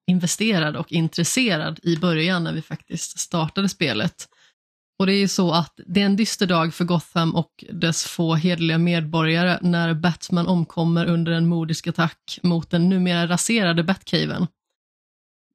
[0.07, 4.29] investerad och intresserad i början när vi faktiskt startade spelet.
[4.99, 8.05] Och det är ju så att det är en dyster dag för Gotham och dess
[8.05, 14.47] få hederliga medborgare när Batman omkommer under en modisk attack mot den numera raserade Batcaven.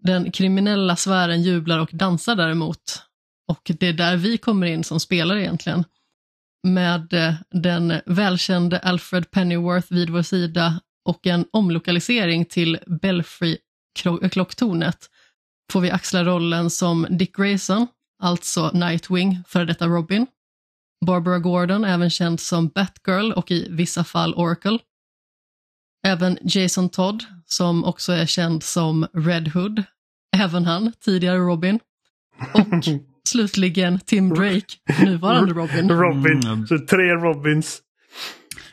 [0.06, 3.02] Den kriminella sfären jublar och dansar däremot.
[3.48, 5.84] Och det är där vi kommer in som spelare egentligen.
[6.68, 15.10] Med eh, den välkände Alfred Pennyworth vid vår sida och en omlokalisering till Belfry-klocktornet
[15.72, 17.88] får vi axla rollen som Dick Grayson,
[18.24, 20.28] alltså Nightwing, före detta Robin.
[21.06, 24.80] Barbara Gordon, även känd som Batgirl och i vissa fall Oracle.
[26.08, 29.84] Även Jason Todd, som också är känd som Red Hood,
[30.42, 31.80] även han, tidigare Robin.
[32.54, 32.84] Och
[33.28, 35.90] slutligen Tim Drake, nuvarande Robin.
[35.90, 36.68] Robin, mm.
[36.68, 37.82] så tre Robins.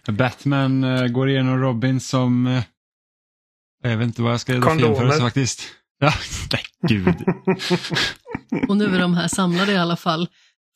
[0.09, 2.63] Batman uh, går igenom Robin som, uh,
[3.83, 5.63] jag vet inte vad jag ska jämföra faktiskt.
[5.99, 6.13] Ja,
[6.53, 7.15] nej gud.
[8.69, 10.29] och nu är de här samlade i alla fall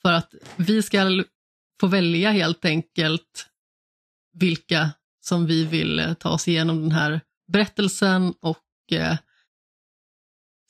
[0.02, 1.24] för att vi ska
[1.80, 3.46] få välja helt enkelt
[4.38, 7.20] vilka som vi vill uh, ta oss igenom den här
[7.52, 8.58] berättelsen och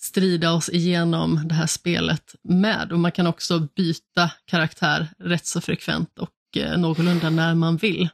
[0.06, 2.92] strida oss igenom det här spelet med.
[2.92, 6.30] Och man kan också byta karaktär rätt så frekvent och
[6.76, 8.08] någorlunda när man vill.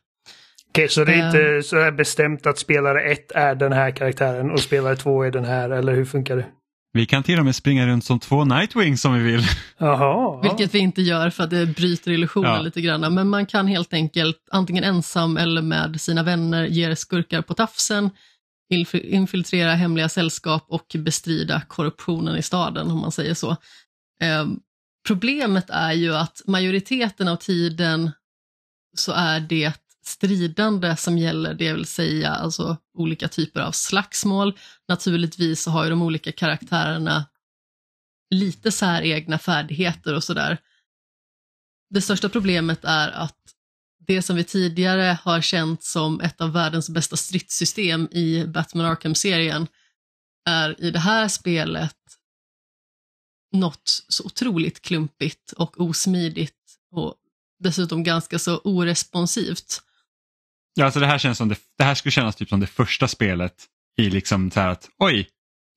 [0.68, 1.62] Okej, så det är inte ehm.
[1.62, 5.44] så här bestämt att spelare 1 är den här karaktären och spelare 2 är den
[5.44, 6.46] här, eller hur funkar det?
[6.94, 9.42] Vi kan till och med springa runt som två Nightwings som vi vill.
[9.78, 10.40] Jaha.
[10.42, 12.60] Vilket vi inte gör för att det bryter illusionen ja.
[12.60, 13.14] lite grann.
[13.14, 18.10] Men man kan helt enkelt antingen ensam eller med sina vänner ge skurkar på tafsen,
[18.92, 23.56] infiltrera hemliga sällskap och bestrida korruptionen i staden om man säger så.
[24.20, 24.60] Ehm,
[25.06, 28.10] problemet är ju att majoriteten av tiden
[28.96, 29.72] så är det
[30.04, 34.58] stridande som gäller, det vill säga alltså olika typer av slagsmål.
[34.88, 37.26] Naturligtvis så har ju de olika karaktärerna
[38.30, 40.58] lite säregna färdigheter och sådär.
[41.90, 43.41] Det största problemet är att
[44.06, 49.66] det som vi tidigare har känt som ett av världens bästa stridssystem i Batman Arkham-serien
[50.48, 51.96] är i det här spelet
[53.52, 56.54] något så otroligt klumpigt och osmidigt
[56.90, 57.14] och
[57.58, 59.82] dessutom ganska så oresponsivt.
[60.74, 63.08] Ja, alltså det här känns som det, det här skulle kännas typ som det första
[63.08, 63.66] spelet
[63.98, 65.28] i liksom så här att oj,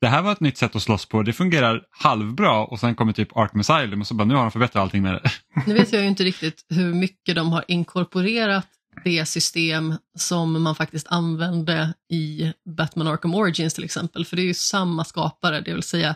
[0.06, 3.14] det här var ett nytt sätt att slåss på, det fungerar halvbra och sen kommer
[3.14, 5.32] typ Arkham Asylum och så bara nu har de förbättrat allting med det.
[5.68, 8.68] Nu vet jag ju inte riktigt hur mycket de har inkorporerat
[9.04, 14.46] det system som man faktiskt använde i Batman Arkham Origins till exempel, för det är
[14.46, 16.16] ju samma skapare, det vill säga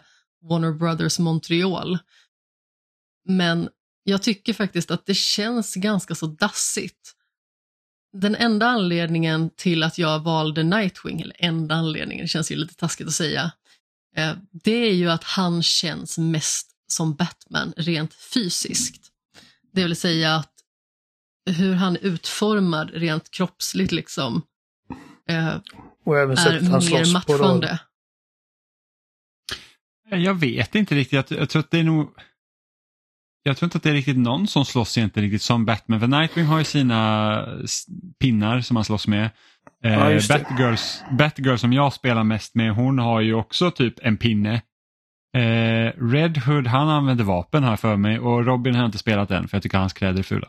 [0.49, 1.97] Warner Brothers Montreal.
[3.27, 3.69] Men
[4.03, 7.15] Jag tycker faktiskt att det känns ganska så dassigt.
[8.13, 12.75] Den enda anledningen till att jag valde Nightwing, eller enda anledningen, det känns ju lite
[12.75, 13.51] taskigt att säga,
[14.51, 19.11] det är ju att han känns mest som Batman rent fysiskt.
[19.73, 20.53] Det vill säga att
[21.45, 24.41] hur han är utformad rent kroppsligt liksom
[25.29, 25.55] eh,
[26.05, 27.79] och även är mer matchande.
[30.09, 31.31] Jag vet inte riktigt.
[31.31, 32.09] Jag, jag, tror att det är nog...
[33.43, 35.99] Jag tror inte att det är riktigt någon som slåss egentligen riktigt som Batman.
[35.99, 37.59] För Nightwing har ju sina
[38.19, 39.29] pinnar som han slåss med.
[39.83, 44.17] Eh, ja, Batgirls, Batgirl som jag spelar mest med, hon har ju också typ en
[44.17, 44.61] pinne.
[45.37, 49.31] Eh, Red Hood han använder vapen här för mig och Robin har jag inte spelat
[49.31, 50.47] än för jag tycker hans kläder är fula.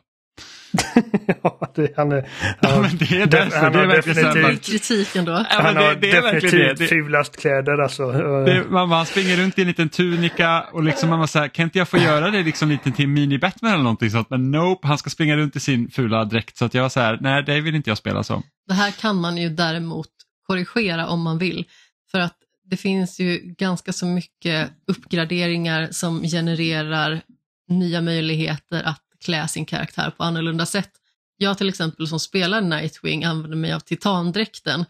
[1.43, 3.59] ja, det, han är, han, ja, men det är därför.
[3.59, 5.33] Han det är verkligen definitivt, kritik ändå.
[5.33, 6.87] Ja, han har det, det definitivt det.
[6.87, 8.13] fulast kläder alltså.
[8.45, 11.49] Det, man, man springer runt i en liten tunika och liksom man var så här,
[11.49, 14.31] kan inte jag få göra det liksom lite till mini-Batman eller någonting sånt?
[14.31, 16.57] Men nope, han ska springa runt i sin fula dräkt.
[16.57, 18.43] Så att jag var så här, nej det vill inte jag spela som.
[18.71, 20.11] Det här kan man ju däremot
[20.47, 21.65] korrigera om man vill.
[22.11, 27.23] För att det finns ju ganska så mycket uppgraderingar som genererar
[27.69, 30.91] nya möjligheter att klä sin karaktär på annorlunda sätt.
[31.37, 34.85] Jag till exempel som spelar Nightwing använder mig av titandräkten.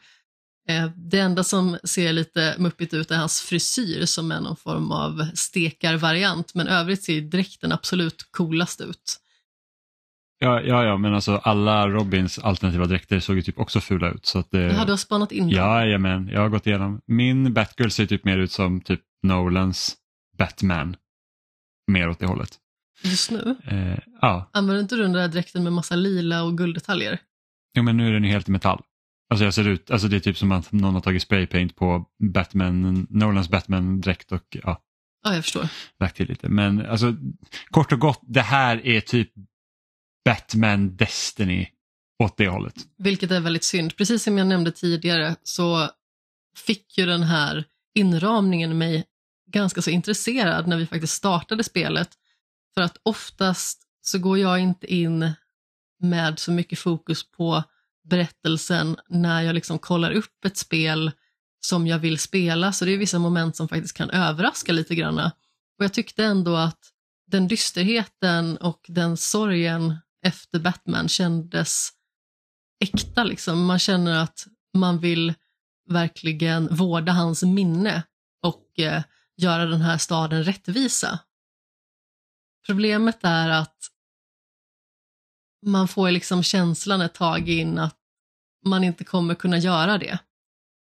[0.69, 4.93] Eh, det enda som ser lite muppigt ut är hans frisyr som är någon form
[4.93, 9.21] av stekarvariant men övrigt ser dräkten absolut coolast ut.
[10.43, 14.27] Ja, ja, ja, men alltså alla Robins alternativa dräkter såg ju typ också fula ut.
[14.27, 14.63] Så att det...
[14.63, 15.51] Jaha, du har spanat in dem?
[15.51, 17.01] Ja, men jag har gått igenom.
[17.07, 19.97] Min Batgirl ser typ mer ut som typ Nolans
[20.39, 20.97] Batman.
[21.93, 22.59] Mer åt det hållet.
[23.03, 23.57] Just nu?
[23.65, 24.51] Eh, ja.
[24.53, 27.19] Använder inte du den där dräkten med massa lila och gulddetaljer?
[27.77, 28.83] Jo, men nu är den ju helt i metall.
[29.31, 32.05] Alltså jag ser ut, alltså det är typ som att någon har tagit spraypaint på
[32.33, 34.83] Batman, Nolans Batman-dräkt och ja.
[35.25, 35.69] Ja, jag förstår.
[36.01, 36.49] Lagt till lite.
[36.49, 37.15] Men alltså
[37.71, 39.33] kort och gott, det här är typ
[40.25, 41.69] Batman Destiny
[42.23, 42.75] åt det hållet.
[42.99, 43.97] Vilket är väldigt synd.
[43.97, 45.91] Precis som jag nämnde tidigare så
[46.57, 49.05] fick ju den här inramningen mig
[49.47, 52.11] ganska så intresserad när vi faktiskt startade spelet.
[52.75, 55.33] För att oftast så går jag inte in
[56.01, 57.63] med så mycket fokus på
[58.05, 61.11] berättelsen när jag liksom kollar upp ett spel
[61.61, 65.19] som jag vill spela, så det är vissa moment som faktiskt kan överraska lite grann.
[65.19, 66.79] Och jag tyckte ändå att
[67.27, 71.91] den dysterheten och den sorgen efter Batman kändes
[72.81, 73.25] äkta.
[73.25, 73.67] Liksom.
[73.67, 75.35] Man känner att man vill
[75.89, 78.03] verkligen vårda hans minne
[78.43, 79.03] och eh,
[79.37, 81.19] göra den här staden rättvisa.
[82.67, 83.77] Problemet är att
[85.67, 87.97] man får liksom känslan ett tag in att
[88.67, 90.19] man inte kommer kunna göra det.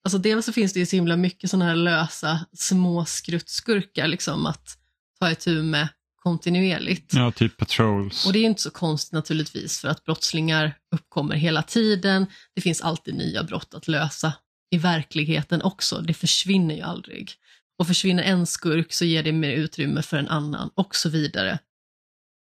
[0.05, 4.47] Alltså dels så finns det ju så himla mycket sådana här lösa små skruttskurkar liksom
[4.47, 4.79] att
[5.21, 5.89] ta itu med
[6.23, 7.15] kontinuerligt.
[7.15, 8.27] Ja, typ patrols.
[8.27, 12.27] Och det är inte så konstigt naturligtvis för att brottslingar uppkommer hela tiden.
[12.55, 14.33] Det finns alltid nya brott att lösa
[14.71, 16.01] i verkligheten också.
[16.01, 17.33] Det försvinner ju aldrig.
[17.79, 21.59] Och försvinner en skurk så ger det mer utrymme för en annan och så vidare.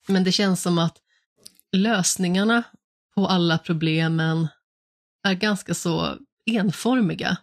[0.08, 0.96] Men det känns som att
[1.76, 2.62] lösningarna
[3.14, 4.48] på alla problemen
[5.26, 6.18] är ganska så
[6.50, 7.36] enformiga.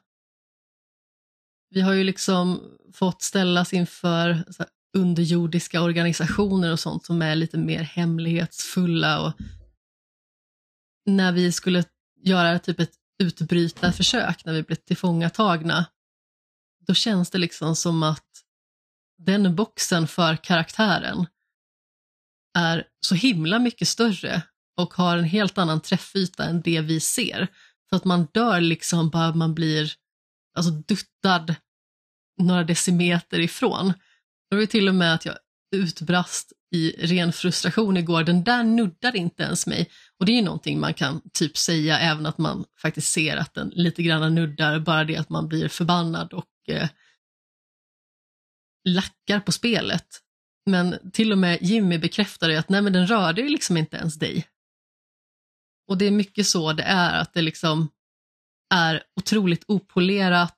[1.69, 2.61] Vi har ju liksom
[2.93, 4.45] fått ställas inför
[4.97, 9.21] underjordiska organisationer och sånt som är lite mer hemlighetsfulla.
[9.21, 9.33] Och
[11.05, 11.83] när vi skulle
[12.23, 15.85] göra typ ett utbrytarförsök när vi blev tillfångatagna,
[16.87, 18.27] då känns det liksom som att
[19.17, 21.25] den boxen för karaktären
[22.57, 24.41] är så himla mycket större
[24.77, 27.47] och har en helt annan träffyta än det vi ser.
[27.89, 29.93] För att man dör liksom bara man blir
[30.57, 31.55] alltså duttad
[32.37, 33.93] några decimeter ifrån.
[34.51, 35.37] Det var till och med att jag
[35.75, 39.89] utbrast i ren frustration igår, den där nuddar inte ens mig.
[40.19, 43.53] Och det är ju någonting man kan typ säga även att man faktiskt ser att
[43.53, 46.89] den lite grann nuddar, bara det att man blir förbannad och eh,
[48.89, 50.07] lackar på spelet.
[50.65, 54.19] Men till och med Jimmy bekräftade att nej men den rörde ju liksom inte ens
[54.19, 54.47] dig.
[55.87, 57.89] Och det är mycket så det är, att det liksom
[58.73, 60.57] är otroligt opolerat,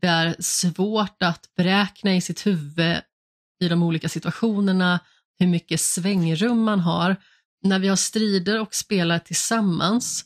[0.00, 2.96] det är svårt att beräkna i sitt huvud
[3.60, 5.00] i de olika situationerna,
[5.38, 7.16] hur mycket svängrum man har.
[7.62, 10.24] När vi har strider och spelar tillsammans,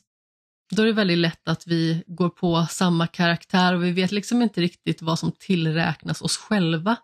[0.70, 4.42] då är det väldigt lätt att vi går på samma karaktär och vi vet liksom
[4.42, 6.96] inte riktigt vad som tillräknas oss själva.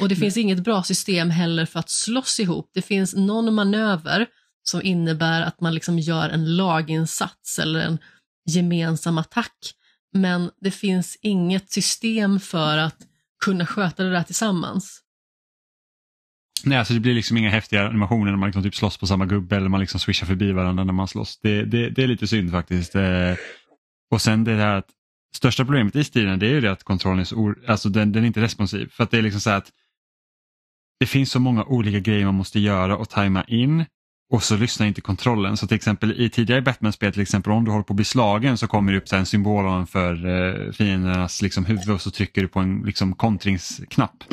[0.00, 2.70] Och det finns inget bra system heller för att slåss ihop.
[2.74, 4.26] Det finns någon manöver
[4.62, 7.98] som innebär att man liksom gör en laginsats eller en
[8.50, 9.74] gemensam attack.
[10.12, 12.96] Men det finns inget system för att
[13.40, 15.02] kunna sköta det där tillsammans.
[16.64, 19.26] Nej, alltså det blir liksom inga häftiga animationer när man liksom typ slåss på samma
[19.26, 21.38] gubbe eller man liksom swishar förbi varandra när man slåss.
[21.42, 22.94] Det, det, det är lite synd faktiskt.
[22.94, 23.34] Eh,
[24.10, 24.88] och sen det här att
[25.36, 28.22] största problemet i stilen det är ju det att kontrollen är så alltså den, den
[28.22, 28.88] är inte responsiv.
[28.92, 29.72] För att det är liksom så att
[31.00, 33.84] det finns så många olika grejer man måste göra och tajma in
[34.30, 35.56] och så lyssnar inte kontrollen.
[35.56, 38.58] Så till exempel i tidigare Batman-spel, till exempel om du håller på att bli slagen
[38.58, 42.48] så kommer det upp en symbol för eh, fiendernas liksom, huvud och så trycker du
[42.48, 44.24] på en liksom, kontringsknapp.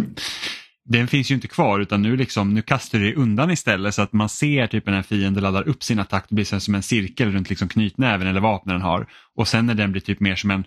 [0.90, 4.02] Den finns ju inte kvar utan nu, liksom, nu kastar du dig undan istället så
[4.02, 7.32] att man ser typ när fienden laddar upp sin attack, det blir som en cirkel
[7.32, 9.08] runt liksom, knytnäven eller vapnen den har.
[9.36, 10.64] Och sen när den blir typ mer som en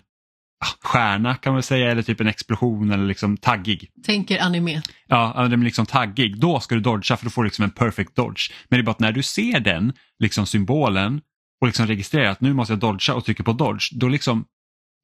[0.81, 3.89] stjärna kan man säga eller typ en explosion eller liksom taggig.
[4.05, 4.81] Tänker anime.
[5.07, 6.39] Ja, den blir liksom taggig.
[6.39, 8.51] Då ska du dodga för då får du liksom en perfect dodge.
[8.69, 11.21] Men det är bara att när du ser den liksom symbolen
[11.61, 14.45] och liksom registrerar att nu måste jag dodga och trycker på dodge, då, liksom,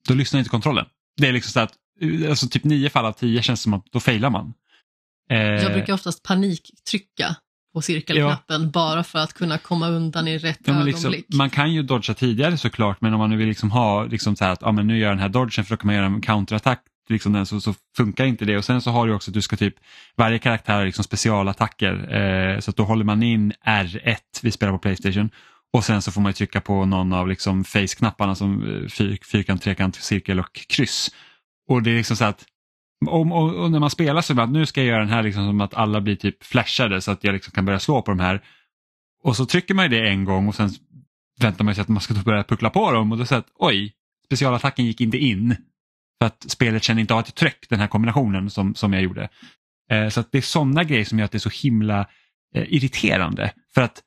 [0.08, 0.86] då lyssnar inte kontrollen.
[1.17, 1.74] Det är liksom så att
[2.30, 4.54] alltså typ nio fall av tio känns som att då failar man.
[5.30, 5.38] Eh...
[5.38, 7.36] Jag brukar oftast paniktrycka
[7.78, 8.70] på cirkelknappen ja.
[8.70, 11.26] bara för att kunna komma undan i rätt ja, liksom, ögonblick.
[11.34, 14.46] man kan ju dodga tidigare såklart men om man nu vill liksom ha liksom så
[14.46, 16.22] att ja, men nu gör jag den här dodgen för då kan man göra en
[16.22, 18.58] counterattack liksom den, så, så, funkar inte det.
[18.58, 19.76] Och sen så har du också att du ska typ,
[20.18, 21.94] varje karaktär har liksom specialattacker.
[22.16, 25.30] Eh, så att då håller man in R1, vi spelar på Playstation,
[25.74, 29.62] och sen så får man trycka på någon av liksom face-knapparna som eh, fyr, fyrkant,
[29.62, 31.10] trekant, cirkel och kryss.
[31.70, 32.46] Och det är liksom så att
[33.06, 35.46] och, och, och, när man spelar så att nu ska jag göra den här liksom
[35.48, 38.20] som att alla blir typ flashade så att jag liksom kan börja slå på de
[38.20, 38.42] här.
[39.24, 40.70] Och så trycker man det en gång och sen
[41.40, 43.94] väntar man sig att man ska börja puckla på dem och då säger att oj,
[44.26, 45.56] specialattacken gick inte in.
[46.20, 49.02] För att spelet känner inte av att jag tryck den här kombinationen som, som jag
[49.02, 49.30] gjorde.
[49.92, 52.00] Eh, så att det är sådana grejer som gör att det är så himla
[52.56, 53.54] eh, irriterande.
[53.74, 54.04] För att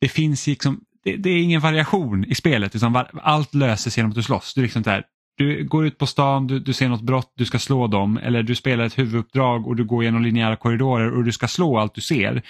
[0.00, 4.10] det finns liksom, det, det, är ingen variation i spelet utan var, allt löses genom
[4.10, 4.54] att du slåss.
[4.54, 5.04] Du liksom där,
[5.38, 8.42] du går ut på stan, du, du, ser något brott, du ska slå dem eller
[8.42, 11.94] du spelar ett huvuduppdrag och du går genom linjära korridorer och du ska slå allt
[11.94, 12.42] du ser.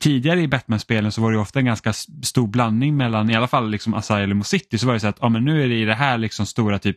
[0.00, 1.92] Tidigare i Batman-spelen så var det ofta en ganska
[2.22, 5.18] stor blandning mellan i alla fall liksom Asylum och City så var det så att
[5.20, 6.96] ja, men nu är det i det här liksom stora typ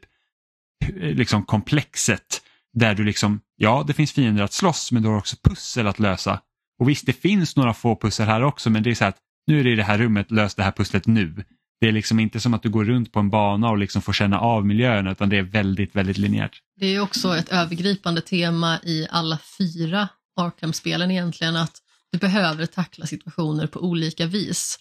[0.85, 2.41] eh, liksom komplexet
[2.73, 5.99] där du liksom, ja det finns fiender att slåss men du har också pussel att
[5.99, 6.39] lösa.
[6.79, 9.17] Och visst det finns några få pussel här också men det är så att
[9.47, 11.43] nu är det i det här rummet, lös det här pusslet nu.
[11.81, 14.13] Det är liksom inte som att du går runt på en bana och liksom får
[14.13, 16.61] känna av miljön utan det är väldigt, väldigt linjärt.
[16.79, 23.05] Det är också ett övergripande tema i alla fyra Arkham-spelen egentligen att du behöver tackla
[23.05, 24.79] situationer på olika vis.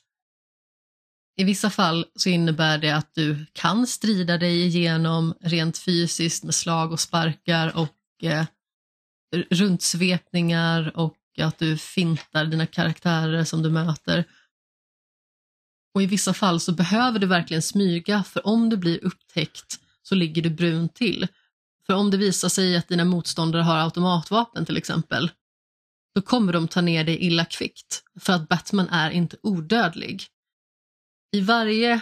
[1.36, 6.54] I vissa fall så innebär det att du kan strida dig igenom rent fysiskt med
[6.54, 8.44] slag och sparkar och eh,
[9.50, 14.24] runtsvepningar och att du fintar dina karaktärer som du möter.
[15.94, 20.14] Och i vissa fall så behöver du verkligen smyga för om du blir upptäckt så
[20.14, 21.28] ligger du brunt till.
[21.86, 25.30] För om det visar sig att dina motståndare har automatvapen till exempel,
[26.14, 30.24] då kommer de ta ner dig illa kvickt för att Batman är inte odödlig.
[31.32, 32.00] I varje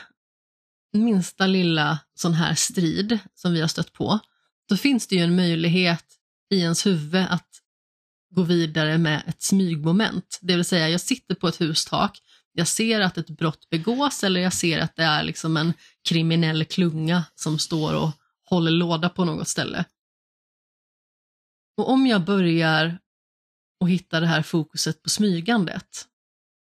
[0.92, 4.18] minsta lilla sån här strid som vi har stött på,
[4.68, 6.05] då finns det ju en möjlighet
[6.50, 7.48] i ens huvud att
[8.35, 10.38] gå vidare med ett smygmoment.
[10.42, 12.22] Det vill säga, jag sitter på ett hustak,
[12.53, 15.75] jag ser att ett brott begås eller jag ser att det är liksom en
[16.09, 18.11] kriminell klunga som står och
[18.45, 19.85] håller låda på något ställe.
[21.77, 22.99] Och om jag börjar
[23.81, 26.07] och hitta det här fokuset på smygandet,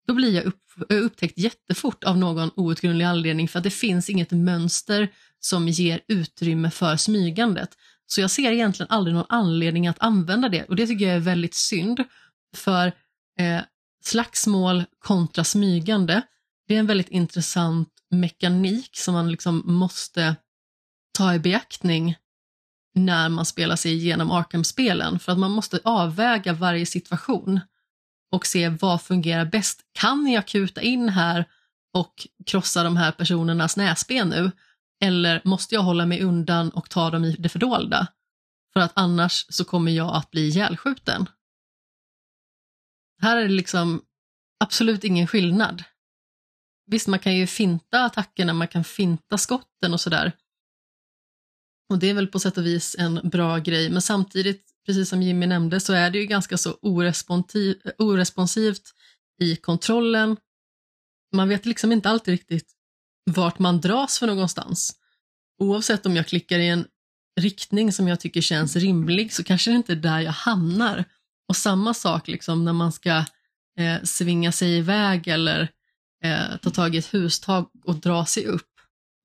[0.06, 4.30] då blir jag upp, upptäckt jättefort av någon outgrundlig anledning för att det finns inget
[4.30, 5.08] mönster
[5.40, 7.76] som ger utrymme för smygandet.
[8.06, 11.20] Så jag ser egentligen aldrig någon anledning att använda det och det tycker jag är
[11.20, 12.04] väldigt synd.
[12.56, 12.86] För
[13.38, 13.60] eh,
[14.04, 16.22] slagsmål kontra smygande,
[16.68, 20.36] det är en väldigt intressant mekanik som man liksom måste
[21.18, 22.16] ta i beaktning
[22.94, 27.60] när man spelar sig igenom Arkham-spelen för att man måste avväga varje situation
[28.32, 29.80] och se vad fungerar bäst.
[29.92, 31.44] Kan jag kuta in här
[31.94, 34.50] och krossa de här personernas näsben nu?
[35.00, 38.06] Eller måste jag hålla mig undan och ta dem i det fördolda?
[38.72, 41.26] För att annars så kommer jag att bli ihjälskjuten.
[43.22, 44.02] Här är det liksom
[44.60, 45.84] absolut ingen skillnad.
[46.86, 50.32] Visst, man kan ju finta attackerna, man kan finta skotten och sådär.
[51.90, 55.22] Och det är väl på sätt och vis en bra grej, men samtidigt, precis som
[55.22, 56.78] Jimmy nämnde, så är det ju ganska så
[57.98, 58.94] oresponsivt
[59.40, 60.36] i kontrollen.
[61.34, 62.72] Man vet liksom inte alltid riktigt
[63.30, 64.96] vart man dras för någonstans.
[65.58, 66.86] Oavsett om jag klickar i en
[67.40, 71.04] riktning som jag tycker känns rimlig så kanske det inte är där jag hamnar.
[71.52, 73.24] Och samma sak liksom när man ska
[73.78, 75.68] eh, svinga sig iväg eller
[76.24, 78.70] eh, ta tag i ett hustag och dra sig upp.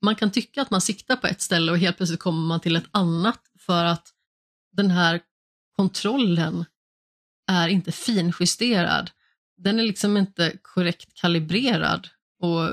[0.01, 2.75] Man kan tycka att man siktar på ett ställe och helt plötsligt kommer man till
[2.75, 4.13] ett annat för att
[4.71, 5.21] den här
[5.75, 6.65] kontrollen
[7.51, 9.11] är inte finjusterad.
[9.57, 12.07] Den är liksom inte korrekt kalibrerad
[12.39, 12.69] och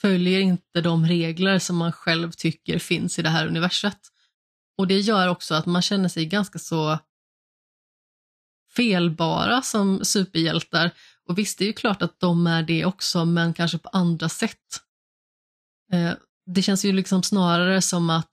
[0.00, 3.98] följer inte de regler som man själv tycker finns i det här universet.
[4.78, 6.98] Och det gör också att man känner sig ganska så
[8.76, 10.90] felbara som superhjältar.
[11.28, 14.28] Och visst, det är ju klart att de är det också, men kanske på andra
[14.28, 14.80] sätt.
[15.92, 16.12] Eh,
[16.46, 18.30] det känns ju liksom snarare som att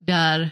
[0.00, 0.50] det är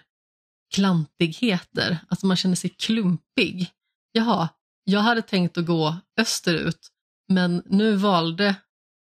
[0.74, 3.70] klantigheter, att man känner sig klumpig.
[4.12, 4.48] Jaha,
[4.84, 6.88] jag hade tänkt att gå österut,
[7.28, 8.54] men nu valde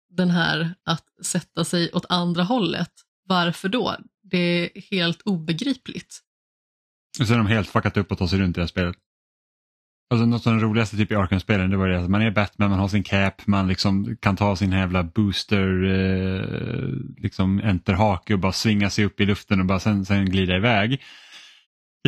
[0.09, 2.91] den här att sätta sig åt andra hållet.
[3.28, 3.97] Varför då?
[4.24, 6.22] Det är helt obegripligt.
[7.20, 8.97] Och så är de helt fuckat upp och tar sig runt i det här spelet.
[10.10, 12.70] Alltså något av det roligaste typ i Arkham-spelen det var det att man är Batman,
[12.70, 18.39] man har sin cap, man liksom kan ta sin jävla booster, eh, liksom enterhake och
[18.39, 20.93] bara svinga sig upp i luften och bara sen, sen glida iväg.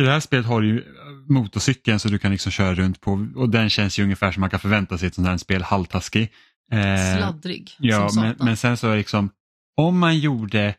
[0.00, 0.84] I det här spelet har du ju
[1.28, 4.50] motorcykeln så du kan liksom köra runt på och den känns ju ungefär som man
[4.50, 6.32] kan förvänta sig i ett sånt här spel, halvtaskig.
[6.72, 7.76] Eh, Sladdrig.
[7.78, 9.30] Ja, men, men, sen så liksom
[9.76, 10.74] om man gjorde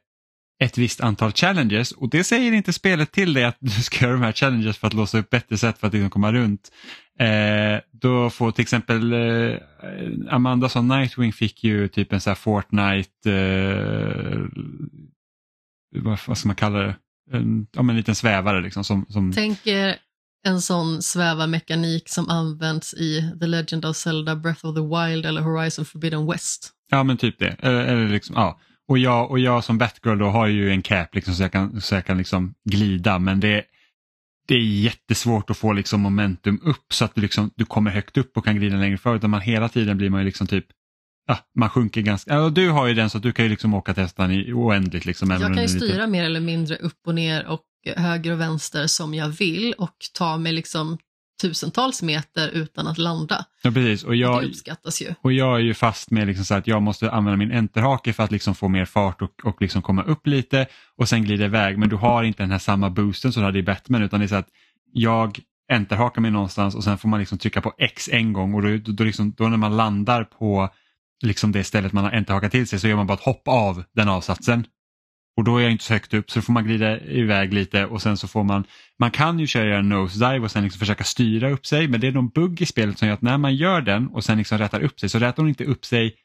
[0.60, 4.14] ett visst antal challenges och det säger inte spelet till dig att du ska göra
[4.14, 6.72] de här challenges för att låsa upp bättre sätt för att liksom komma runt.
[7.20, 9.57] Eh, då får till exempel eh,
[10.30, 14.39] Amanda som Nightwing fick ju typ en sån här Fortnite, eh,
[15.95, 16.95] vad, vad ska man kalla det,
[17.32, 18.84] en, ja, en liten svävare liksom.
[18.84, 19.34] Som, som...
[19.34, 19.95] Tänker
[20.45, 25.41] en sån svävarmekanik som används i The Legend of Zelda Breath of the Wild eller
[25.41, 26.72] Horizon Forbidden West.
[26.91, 27.55] Ja men typ det.
[27.60, 28.60] Eller, eller liksom, ja.
[28.90, 31.82] Och jag, och jag som Batgirl då har ju en cap liksom, så jag kan,
[31.82, 33.64] så jag kan liksom glida men det,
[34.48, 38.18] det är jättesvårt att få liksom momentum upp så att du, liksom, du kommer högt
[38.18, 40.66] upp och kan glida längre för utan man hela tiden blir man ju liksom typ
[41.28, 43.74] Ja, man sjunker ganska, ja, du har ju den så att du kan ju liksom
[43.74, 45.06] åka testan i oändligt.
[45.06, 46.08] Liksom, jag kan ju styra lite...
[46.08, 47.62] mer eller mindre upp och ner och
[47.96, 50.98] höger och vänster som jag vill och ta mig liksom
[51.40, 53.46] tusentals meter utan att landa.
[53.62, 54.04] Ja, precis.
[54.04, 55.14] Och, jag, det uppskattas ju.
[55.22, 58.24] Och jag är ju fast med liksom så att jag måste använda min enterhake för
[58.24, 60.68] att liksom få mer fart och, och liksom komma upp lite
[60.98, 61.78] och sen glida iväg.
[61.78, 64.26] Men du har inte den här samma boosten som du hade i Batman utan det
[64.26, 64.50] är så att
[64.94, 65.40] jag
[65.72, 68.78] enterhakar mig någonstans och sen får man liksom trycka på X en gång och då,
[68.78, 70.70] då, då, liksom, då när man landar på
[71.22, 73.84] liksom det stället man har enterhakat till sig så gör man bara ett hopp av
[73.96, 74.66] den avsatsen
[75.38, 77.86] och då är jag inte så högt upp så då får man glida iväg lite
[77.86, 78.63] och sen så får man,
[78.99, 82.07] man kan ju köra en nosedive och sen liksom försöka styra upp sig men det
[82.07, 84.57] är någon bugg i spelet som gör att när man gör den och sen liksom
[84.57, 86.15] rätar upp sig så rätar hon inte upp sig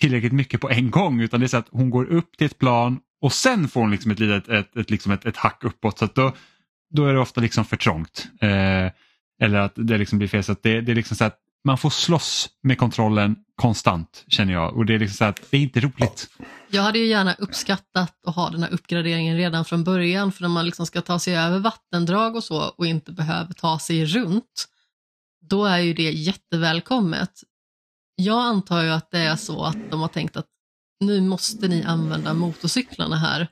[0.00, 2.58] tillräckligt mycket på en gång utan det är så att hon går upp till ett
[2.58, 5.98] plan och sen får hon liksom ett, litet, ett, ett, liksom ett, ett hack uppåt
[5.98, 6.32] så att då,
[6.94, 8.28] då är det ofta liksom för trångt.
[8.40, 8.90] Eh,
[9.42, 10.44] eller att det liksom blir fel.
[10.44, 14.52] Så att det, det är liksom så att man får slåss med kontrollen konstant känner
[14.52, 16.30] jag och det är liksom så att det är inte roligt.
[16.70, 20.48] Jag hade ju gärna uppskattat att ha den här uppgraderingen redan från början för när
[20.48, 24.68] man liksom ska ta sig över vattendrag och så och inte behöver ta sig runt,
[25.48, 27.30] då är ju det jättevälkommet.
[28.14, 30.46] Jag antar ju att det är så att de har tänkt att
[31.00, 33.48] nu måste ni använda motorcyklarna här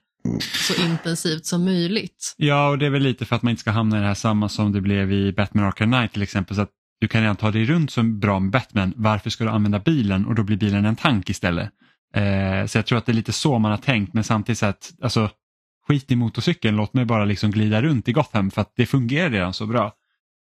[0.68, 2.34] så intensivt som möjligt.
[2.36, 4.14] Ja, och det är väl lite för att man inte ska hamna i det här
[4.14, 6.56] samma som det blev i Batman Arkham Knight till exempel.
[6.56, 6.70] Så att
[7.00, 10.26] du kan redan ta dig runt så bra med Batman, varför ska du använda bilen
[10.26, 11.70] och då blir bilen en tank istället?
[12.14, 14.66] Eh, så jag tror att det är lite så man har tänkt men samtidigt så
[14.66, 15.30] att alltså,
[15.88, 19.30] skit i motorcykeln, låt mig bara liksom glida runt i Gotham för att det fungerar
[19.30, 19.92] redan så bra.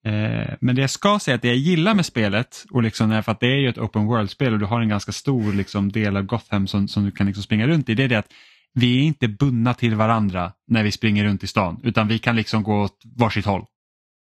[0.06, 3.22] Eh, men det jag ska säga att det jag gillar med spelet, och liksom är
[3.22, 5.92] för att det är ju ett open world-spel och du har en ganska stor liksom,
[5.92, 8.32] del av Gotham som, som du kan liksom springa runt i, det är det att
[8.74, 12.36] vi är inte bundna till varandra när vi springer runt i stan utan vi kan
[12.36, 13.64] liksom gå åt varsitt håll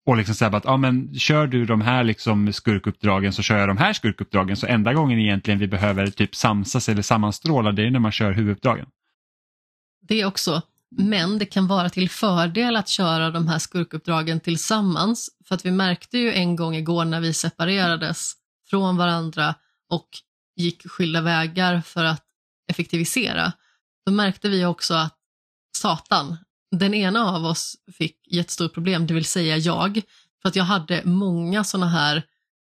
[0.05, 3.67] och liksom säga att ah, men kör du de här liksom skurkuppdragen så kör jag
[3.67, 4.57] de här skurkuppdragen.
[4.57, 8.31] Så enda gången egentligen vi behöver typ samsas eller sammanstråla det är när man kör
[8.31, 8.85] huvuduppdragen.
[10.01, 10.61] Det också.
[10.91, 15.29] Men det kan vara till fördel att köra de här skurkuppdragen tillsammans.
[15.45, 18.33] För att vi märkte ju en gång igår när vi separerades
[18.69, 19.55] från varandra
[19.89, 20.09] och
[20.55, 22.23] gick skilda vägar för att
[22.67, 23.53] effektivisera.
[24.05, 25.15] Då märkte vi också att
[25.77, 26.37] satan,
[26.71, 30.01] den ena av oss fick jättestort problem, det vill säga jag,
[30.41, 32.23] för att jag hade många sådana här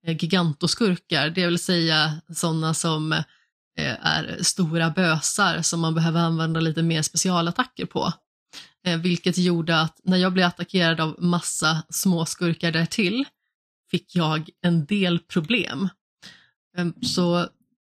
[0.07, 6.59] eh, gigantoskurkar, det vill säga sådana som eh, är stora bösar som man behöver använda
[6.59, 8.13] lite mer specialattacker på.
[8.85, 13.25] Eh, vilket gjorde att när jag blev attackerad av massa småskurkar därtill
[13.91, 15.89] fick jag en del problem.
[16.77, 17.47] Ehm, så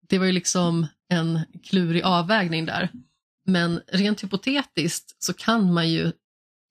[0.10, 2.90] det var ju liksom en klurig avvägning där.
[3.48, 6.12] Men rent hypotetiskt så kan man ju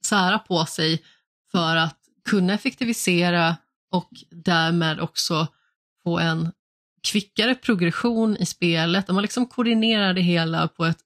[0.05, 1.03] sära på sig
[1.51, 1.99] för att
[2.29, 3.57] kunna effektivisera
[3.93, 5.47] och därmed också
[6.03, 6.53] få en
[7.09, 9.09] kvickare progression i spelet.
[9.09, 10.99] Om man liksom koordinerar det hela på ett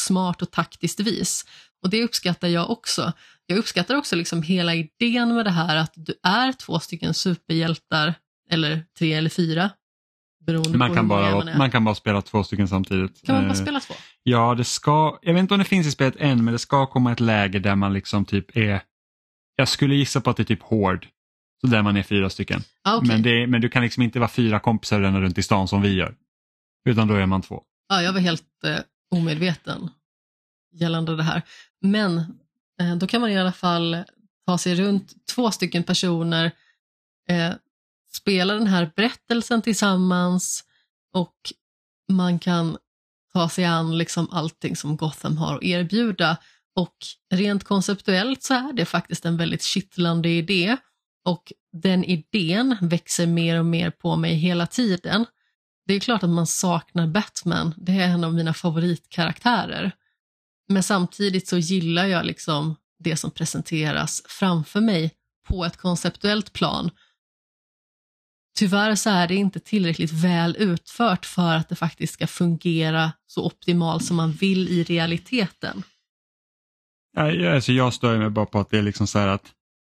[0.00, 1.44] smart och taktiskt vis.
[1.82, 3.12] Och det uppskattar jag också.
[3.46, 8.14] Jag uppskattar också liksom hela idén med det här att du är två stycken superhjältar,
[8.50, 9.70] eller tre eller fyra.
[10.46, 13.26] Beroende man, på kan bara, man, man kan bara spela två stycken samtidigt.
[13.26, 13.94] Kan man bara eh, spela två?
[14.28, 16.86] Ja, det ska, jag vet inte om det finns i spelet än, men det ska
[16.86, 18.82] komma ett läge där man liksom typ är,
[19.56, 21.06] jag skulle gissa på att det är typ hård,
[21.60, 22.62] så där man är fyra stycken.
[22.84, 23.08] Ah, okay.
[23.08, 25.68] men, det, men du kan liksom inte vara fyra kompisar och ränna runt i stan
[25.68, 26.16] som vi gör.
[26.88, 27.62] Utan då är man två.
[27.88, 28.78] Ja, jag var helt eh,
[29.10, 29.90] omedveten
[30.72, 31.42] gällande det här.
[31.80, 32.18] Men
[32.80, 34.04] eh, då kan man i alla fall
[34.46, 36.50] ta sig runt två stycken personer,
[37.28, 37.52] eh,
[38.12, 40.64] spela den här berättelsen tillsammans
[41.12, 41.36] och
[42.08, 42.76] man kan
[43.36, 46.36] ta sig an liksom allting som Gotham har att erbjuda.
[46.76, 46.96] Och
[47.34, 50.76] rent konceptuellt så är det faktiskt en väldigt kittlande idé
[51.24, 55.26] och den idén växer mer och mer på mig hela tiden.
[55.86, 59.92] Det är klart att man saknar Batman, det är en av mina favoritkaraktärer.
[60.68, 65.10] Men samtidigt så gillar jag liksom det som presenteras framför mig
[65.48, 66.90] på ett konceptuellt plan.
[68.56, 73.46] Tyvärr så är det inte tillräckligt väl utfört för att det faktiskt ska fungera så
[73.46, 75.82] optimalt som man vill i realiteten.
[77.16, 79.52] Alltså jag stör mig bara på att det är liksom så här att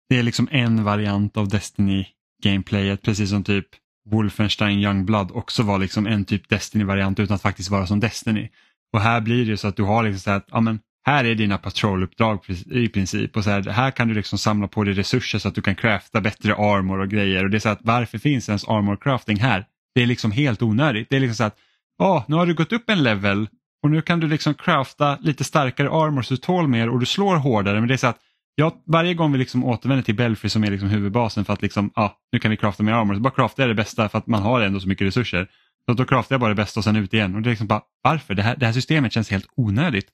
[0.08, 3.66] det är liksom en variant av Destiny-gameplayet, precis som typ
[4.10, 8.48] Wolfenstein Youngblood också var liksom en typ Destiny-variant utan att faktiskt vara som Destiny.
[8.92, 11.24] Och här blir det så att du har liksom så här att ja, men här
[11.24, 12.40] är dina patroluppdrag
[12.70, 15.54] i princip och så här, här kan du liksom samla på dig resurser så att
[15.54, 17.44] du kan crafta bättre armor och grejer.
[17.44, 19.64] Och det är så att varför finns ens armor crafting här?
[19.94, 21.06] Det är liksom helt onödigt.
[21.10, 21.56] Det är liksom så att
[21.98, 23.48] oh, nu har du gått upp en level
[23.82, 27.06] och nu kan du liksom crafta lite starkare armor så du tål mer och du
[27.06, 27.78] slår hårdare.
[27.78, 28.18] Men det är så att
[28.54, 31.90] jag, varje gång vi liksom återvänder till Belfry som är liksom huvudbasen för att liksom,
[31.94, 34.26] ah, nu kan vi crafta mer armor, så bara craftar jag det bästa för att
[34.26, 35.48] man har ändå så mycket resurser.
[35.88, 37.34] Så då craftar jag bara det bästa och sen ut igen.
[37.34, 38.34] Och det är liksom bara, varför?
[38.34, 40.06] Det här, det här systemet känns helt onödigt.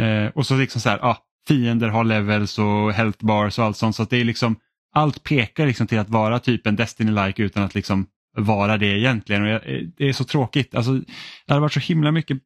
[0.00, 1.18] Eh, och så liksom så här, ah,
[1.48, 3.96] fiender har levels och health bars och allt sånt.
[3.96, 4.56] Så att det är liksom,
[4.94, 9.42] allt pekar liksom till att vara typ en Destiny-like utan att liksom vara det egentligen.
[9.42, 10.74] Och jag, eh, det är så tråkigt.
[10.74, 11.04] Alltså, det
[11.48, 12.38] hade varit så himla mycket,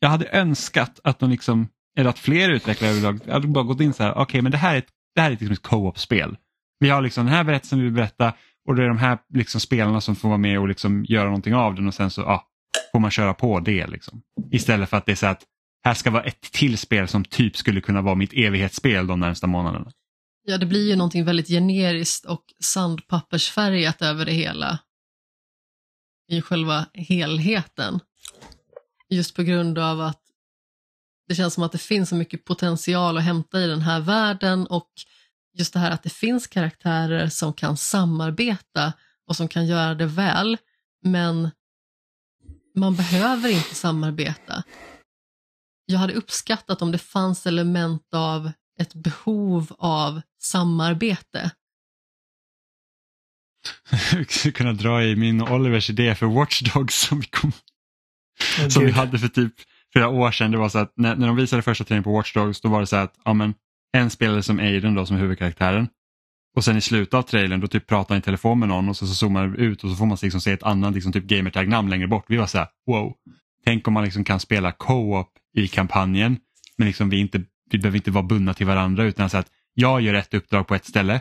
[0.00, 3.92] jag hade önskat att de liksom eller att fler utvecklare överlag hade bara gått in
[3.92, 6.36] så här, okej okay, men det här är ett, det här är liksom ett co-op-spel.
[6.80, 8.32] Vi har liksom den här berättelsen vi vill berätta
[8.68, 11.54] och det är de här liksom spelarna som får vara med och liksom göra någonting
[11.54, 12.44] av den och sen så ah,
[12.92, 13.86] får man köra på det.
[13.86, 14.22] Liksom.
[14.50, 15.42] Istället för att det är så att
[15.84, 19.46] här ska vara ett till spel som typ skulle kunna vara mitt evighetsspel de närmsta
[19.46, 19.92] månaderna.
[20.46, 24.78] Ja, det blir ju någonting väldigt generiskt och sandpappersfärgat över det hela
[26.28, 28.00] i själva helheten.
[29.08, 30.20] Just på grund av att
[31.28, 34.66] det känns som att det finns så mycket potential att hämta i den här världen
[34.66, 34.90] och
[35.54, 38.92] just det här att det finns karaktärer som kan samarbeta
[39.26, 40.56] och som kan göra det väl,
[41.02, 41.50] men
[42.74, 44.64] man behöver inte samarbeta.
[45.86, 51.50] Jag hade uppskattat om det fanns element av ett behov av samarbete.
[54.16, 57.52] Vi skulle kunna dra i min och Olivers idé för Watchdogs som vi, kom,
[58.70, 59.54] som vi hade för typ
[59.92, 62.34] flera år sedan, det var så att när, när de visade första träningen på Watch
[62.34, 63.54] Dogs då var det så att ja, men,
[63.92, 65.88] en spelare som Aiden då som huvudkaraktären
[66.56, 68.96] och sen i slutet av trailern då typ pratar han i telefon med någon och
[68.96, 71.24] så, så zoomar det ut och så får man liksom se ett annat liksom, typ
[71.24, 72.24] gamertag-namn längre bort.
[72.28, 73.14] Vi var så här, wow,
[73.64, 76.36] tänk om man liksom kan spela co-op i kampanjen
[76.76, 80.00] men liksom vi, inte, vi behöver inte vara bundna till varandra utan så att jag
[80.00, 81.20] gör ett uppdrag på ett ställe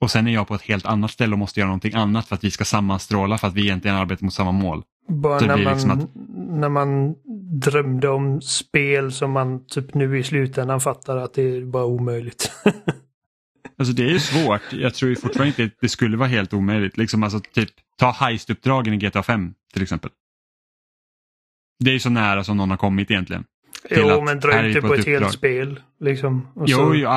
[0.00, 2.34] och sen är jag på ett helt annat ställe och måste göra någonting annat för
[2.34, 4.82] att vi ska sammanstråla för att vi egentligen arbetar mot samma mål.
[5.08, 6.08] Bara när man, liksom att...
[6.34, 7.14] när man
[7.60, 12.52] drömde om spel som man typ nu i slutändan fattar att det är bara omöjligt.
[13.78, 14.72] alltså det är ju svårt.
[14.72, 16.96] Jag tror fortfarande inte det skulle vara helt omöjligt.
[16.96, 20.10] Liksom alltså typ ta heistuppdragen i GTA 5 till exempel.
[21.84, 23.44] Det är ju så nära som någon har kommit egentligen.
[23.90, 25.80] Jo, men dra ut det på ett, ett helt spel.
[26.00, 26.48] Liksom.
[26.56, 26.94] jo, så...
[26.94, 27.08] jo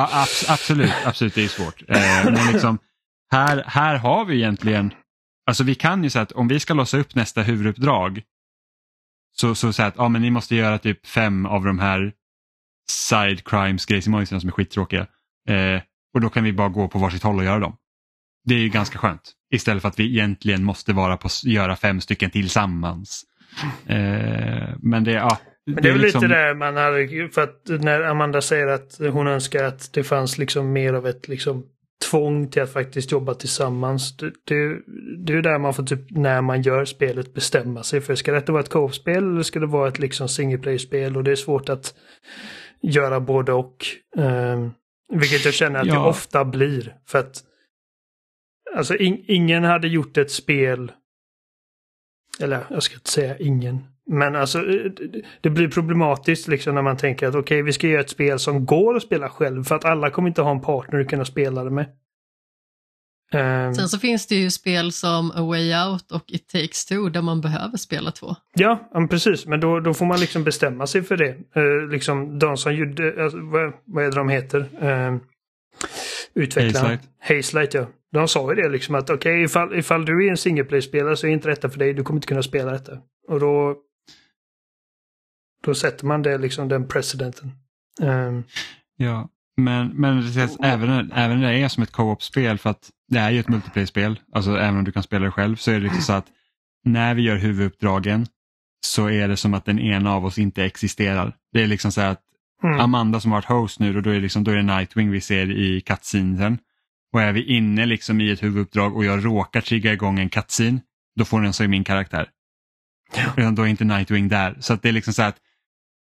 [0.48, 1.82] absolut, absolut, det är svårt.
[1.88, 2.78] Eh, men liksom,
[3.32, 4.94] här, här har vi egentligen
[5.46, 8.22] Alltså vi kan ju säga att om vi ska låsa upp nästa huvuduppdrag
[9.32, 12.12] så, så säga att ja, men ni måste göra typ fem av de här
[12.90, 15.06] side crimes grejsimojserna som är skittråkiga.
[15.48, 15.82] Eh,
[16.14, 17.76] och då kan vi bara gå på varsitt håll och göra dem.
[18.44, 19.32] Det är ju ganska skönt.
[19.50, 23.24] Istället för att vi egentligen måste vara på göra fem stycken tillsammans.
[23.86, 26.22] Eh, men det, ja, men det är väl liksom...
[26.22, 30.38] lite där man hade, för att när Amanda säger att hon önskar att det fanns
[30.38, 31.66] liksom mer av ett liksom
[32.10, 34.16] tvång till att faktiskt jobba tillsammans.
[34.16, 34.78] Det, det,
[35.26, 38.52] det är där man får typ när man gör spelet bestämma sig för ska detta
[38.52, 41.68] vara ett co-spel eller ska det vara ett liksom single play-spel och det är svårt
[41.68, 41.94] att
[42.82, 43.86] göra både och.
[44.16, 44.72] Um,
[45.14, 45.94] vilket jag känner att ja.
[45.94, 46.96] det ofta blir.
[47.06, 47.44] För att
[48.76, 50.92] alltså in, ingen hade gjort ett spel
[52.40, 53.91] eller jag ska inte säga ingen.
[54.10, 54.58] Men alltså
[55.40, 58.38] det blir problematiskt liksom när man tänker att okej, okay, vi ska göra ett spel
[58.38, 61.24] som går att spela själv för att alla kommer inte ha en partner att kunna
[61.24, 61.86] spela det med.
[63.34, 67.08] Um, Sen så finns det ju spel som A Way Out och It Takes Two
[67.08, 68.36] där man behöver spela två.
[68.54, 69.46] Ja, precis.
[69.46, 71.60] Men då, då får man liksom bestämma sig för det.
[71.60, 74.58] Uh, liksom de som gjorde, alltså, vad, vad är det de heter?
[74.58, 75.16] Uh,
[76.34, 76.88] utvecklarna.
[76.88, 77.08] Hazelight.
[77.20, 77.86] Hazelight, ja.
[78.12, 81.26] De sa ju det liksom att okej, okay, ifall, ifall du är en singleplay-spelare så
[81.26, 81.94] är inte detta för dig.
[81.94, 82.92] Du kommer inte kunna spela detta.
[83.28, 83.76] Och då
[85.62, 87.52] då sätter man det liksom den presidenten.
[88.00, 88.44] Um,
[88.96, 93.30] ja, men, men sägs, även, även det är som ett co-op-spel för att det är
[93.30, 96.02] ju ett multiplayer-spel, alltså även om du kan spela det själv så är det liksom
[96.02, 96.26] så att
[96.84, 98.26] när vi gör huvuduppdragen
[98.86, 101.36] så är det som att den ena av oss inte existerar.
[101.52, 102.20] Det är liksom så att
[102.64, 102.80] mm.
[102.80, 105.20] Amanda som har varit host nu och då är, liksom, då är det Nightwing vi
[105.20, 106.58] ser i cutscenesen.
[107.12, 110.80] Och är vi inne liksom i ett huvuduppdrag och jag råkar trigga igång en cutscene,
[111.16, 112.28] då får den så i min karaktär.
[113.36, 113.50] Ja.
[113.50, 114.56] Då är inte Nightwing där.
[114.60, 115.36] Så att det är liksom så att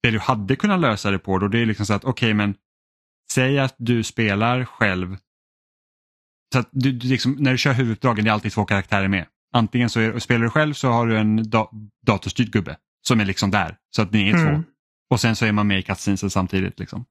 [0.04, 2.34] det du hade kunnat lösa det på då det är liksom så att okej okay,
[2.34, 2.54] men
[3.32, 5.16] säg att du spelar själv.
[6.52, 9.26] Så att du, du liksom, när du kör huvuduppdragen det är alltid två karaktärer med.
[9.52, 11.70] Antingen så är, spelar du själv så har du en da,
[12.06, 12.76] datorstyrd gubbe
[13.06, 14.54] som är liksom där så att ni är mm.
[14.54, 14.70] två.
[15.10, 16.78] Och sen så är man med i cutscenesen samtidigt.
[16.78, 17.04] Liksom.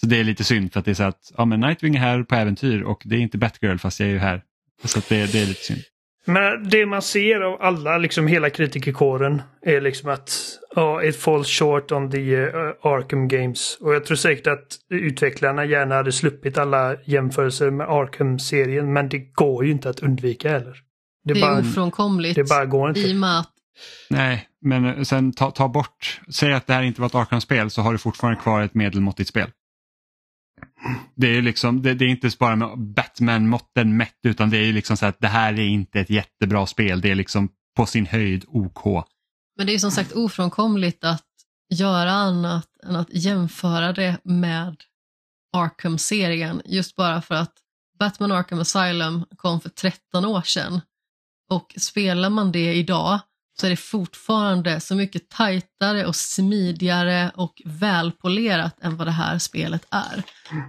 [0.00, 2.00] Så det är lite synd för att det är så att ja, men Nightwing är
[2.00, 4.42] här på äventyr och det är inte Batgirl fast jag är ju här.
[4.84, 5.82] Så det, det är lite synd.
[6.24, 11.48] Men det man ser av alla, liksom hela kritikerkåren, är liksom att ja, it falls
[11.48, 12.52] short on the uh,
[12.82, 13.78] Arkham Games.
[13.80, 19.18] Och jag tror säkert att utvecklarna gärna hade sluppit alla jämförelser med Arkham-serien, men det
[19.18, 20.76] går ju inte att undvika heller.
[21.24, 22.34] Det, det är bara, ofrånkomligt.
[22.34, 23.00] Det bara går inte.
[23.00, 23.50] I och med att...
[24.10, 27.82] Nej, men sen ta, ta bort, säg att det här inte var ett Arkham-spel så
[27.82, 29.50] har du fortfarande kvar ett medelmåttigt spel.
[31.14, 34.96] Det är liksom, det, det är inte bara med Batman-måtten mätt utan det är liksom
[34.96, 37.00] så att det här är inte ett jättebra spel.
[37.00, 39.06] Det är liksom på sin höjd OK.
[39.56, 41.26] Men det är som sagt ofrånkomligt att
[41.74, 44.76] göra annat än att jämföra det med
[45.56, 47.52] Arkham-serien just bara för att
[47.98, 50.80] Batman Arkham Asylum kom för 13 år sedan
[51.50, 53.20] och spelar man det idag
[53.60, 59.38] så är det fortfarande så mycket tajtare och smidigare och välpolerat än vad det här
[59.38, 60.22] spelet är.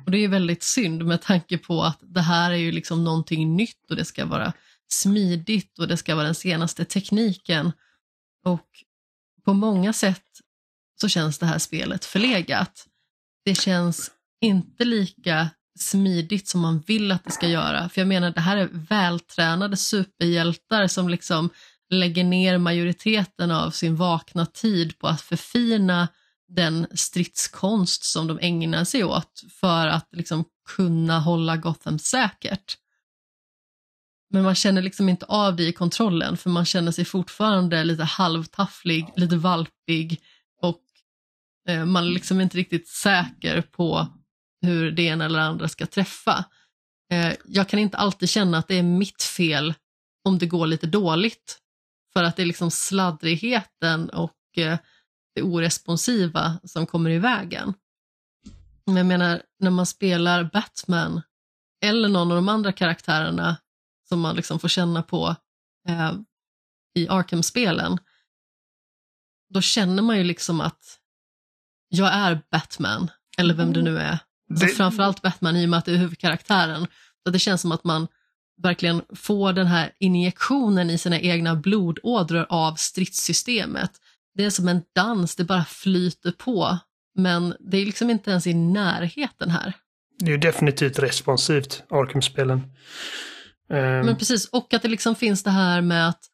[0.06, 3.56] Och Det är väldigt synd med tanke på att det här är ju liksom någonting
[3.56, 4.54] nytt och det ska vara
[4.92, 7.72] smidigt och det ska vara den senaste tekniken.
[8.46, 8.68] Och
[9.46, 10.24] på många sätt
[11.02, 12.88] så känns det här spelet förlegat.
[13.46, 14.12] Det känns
[14.42, 17.90] inte lika smidigt som man vill att det ska göra.
[17.90, 21.50] För jag menar, det här är vältränade superhjältar som liksom
[22.00, 26.08] lägger ner majoriteten av sin vakna tid på att förfina
[26.48, 32.78] den stridskonst som de ägnar sig åt för att liksom kunna hålla Gotham säkert.
[34.30, 38.04] Men man känner liksom inte av det i kontrollen för man känner sig fortfarande lite
[38.04, 40.22] halvtafflig, lite valpig
[40.62, 40.82] och
[41.70, 44.08] eh, man är liksom inte riktigt säker på
[44.62, 46.46] hur det ena eller andra ska träffa.
[47.12, 49.74] Eh, jag kan inte alltid känna att det är mitt fel
[50.24, 51.60] om det går lite dåligt
[52.14, 54.78] för att det är liksom sladdrigheten och eh,
[55.36, 57.74] det oresponsiva som kommer i vägen.
[58.86, 61.22] Men jag menar, när man spelar Batman
[61.84, 63.58] eller någon av de andra karaktärerna
[64.10, 65.36] som man liksom får känna på
[65.90, 66.14] eh,
[66.96, 67.98] i Arkham-spelen,
[69.50, 71.00] då känner man ju liksom att
[71.90, 74.20] jag är Batman, eller vem det nu är.
[74.48, 74.68] Det...
[74.68, 76.88] Framförallt Batman i och med att det är huvudkaraktären.
[77.24, 78.08] Så det känns som att man
[78.62, 83.92] verkligen får den här injektionen i sina egna blodådror av stridssystemet.
[84.36, 86.78] Det är som en dans, det bara flyter på.
[87.16, 89.74] Men det är liksom inte ens i närheten här.
[90.20, 92.60] Det är definitivt responsivt, Arkham-spelen.
[93.70, 94.06] Um...
[94.06, 96.26] Men precis, och att det liksom finns det här med att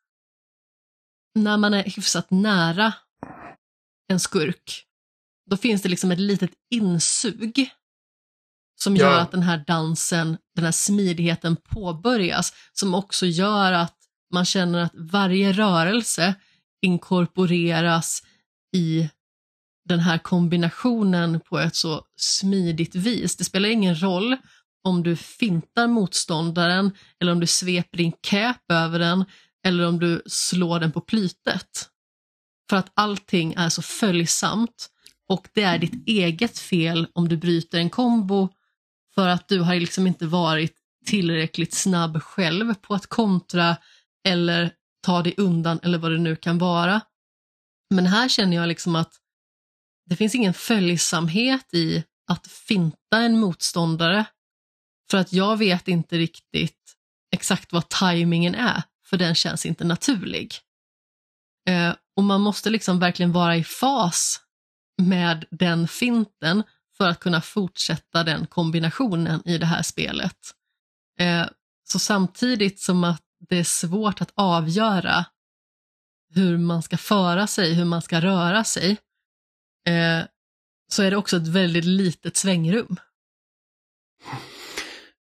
[1.36, 2.94] när man är hyfsat nära
[4.08, 4.86] en skurk,
[5.50, 7.70] då finns det liksom ett litet insug
[8.84, 9.20] som gör ja.
[9.20, 13.96] att den här dansen, den här smidigheten påbörjas, som också gör att
[14.34, 16.36] man känner att varje rörelse
[16.82, 18.24] inkorporeras
[18.76, 19.10] i
[19.90, 23.36] den här kombinationen på ett så smidigt vis.
[23.36, 24.38] Det spelar ingen roll
[24.84, 29.26] om du fintar motståndaren eller om du sveper din cap över den
[29.66, 31.90] eller om du slår den på plytet.
[32.70, 34.90] För att allting är så följsamt
[35.30, 38.50] och det är ditt eget fel om du bryter en kombo
[39.16, 43.78] för att du har liksom inte varit tillräckligt snabb själv på att kontra
[44.28, 47.02] eller ta dig undan eller vad det nu kan vara.
[47.90, 49.14] Men här känner jag liksom att
[50.06, 54.26] det finns ingen följsamhet i att finta en motståndare
[55.12, 56.96] för att jag vet inte riktigt
[57.32, 60.56] exakt vad tajmingen är för den känns inte naturlig.
[61.70, 64.42] Eh, och man måste liksom verkligen vara i fas
[65.02, 66.64] med den finten
[67.02, 70.38] för att kunna fortsätta den kombinationen i det här spelet.
[71.20, 71.46] Eh,
[71.84, 75.26] så samtidigt som att det är svårt att avgöra
[76.36, 78.92] hur man ska föra sig, hur man ska röra sig,
[79.88, 80.26] eh,
[80.92, 82.96] så är det också ett väldigt litet svängrum.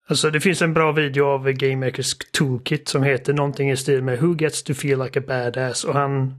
[0.07, 4.03] Alltså det finns en bra video av Game Makers Toolkit som heter någonting i stil
[4.03, 6.33] med Who gets to feel like a badass och han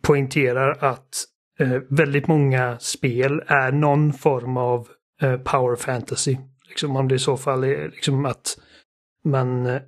[0.00, 1.24] poängterar att
[1.60, 4.88] eh, väldigt många spel är någon form av
[5.22, 6.36] eh, power fantasy.
[6.68, 8.58] Liksom om det i så fall är liksom att
[9.24, 9.82] man eh,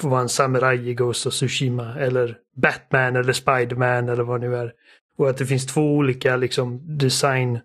[0.00, 4.48] får vara en samuraj i Ghost of Tsushima eller Batman eller Spiderman eller vad det
[4.48, 4.72] nu är.
[5.18, 7.60] Och att det finns två olika liksom design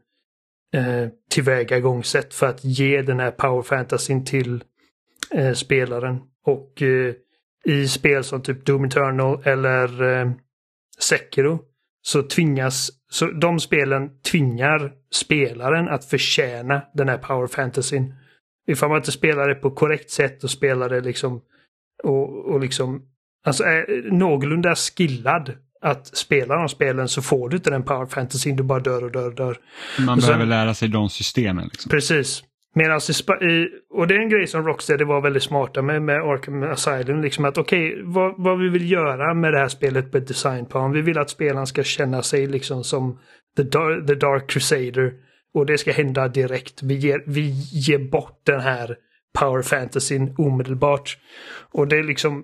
[0.73, 4.63] eh, tillvägagångssätt för att ge den här power fantasyn till
[5.31, 6.21] eh, spelaren.
[6.45, 7.13] Och eh,
[7.65, 10.31] i spel som typ Doom Eternal eller eh,
[10.99, 11.59] Sekiro
[12.01, 18.13] så tvingas, så de spelen tvingar spelaren att förtjäna den här power fantasyn.
[18.67, 21.41] Ifall man inte spelar det på korrekt sätt och spelar det liksom
[22.03, 23.01] och, och liksom
[23.45, 28.55] alltså är någorlunda skillad att spela de spelen så får du inte den power fantasyn,
[28.55, 29.57] du bara dör och dör och dör.
[29.99, 31.69] Man och behöver lära sig de systemen.
[31.71, 31.89] Liksom.
[31.89, 32.43] Precis.
[32.73, 32.99] Medan
[33.41, 37.21] i, och det är en grej som Rocksteady var väldigt smarta med, med Arkham Asylum.
[37.21, 40.27] Liksom att okej, okay, vad, vad vi vill göra med det här spelet på ett
[40.27, 40.91] designplan.
[40.91, 43.19] Vi vill att spelaren ska känna sig liksom som
[43.57, 45.13] the, dark, the Dark Crusader.
[45.53, 46.83] Och det ska hända direkt.
[46.83, 48.95] Vi ger, vi ger bort den här
[49.39, 51.17] power fantasyn omedelbart.
[51.71, 52.43] Och det är liksom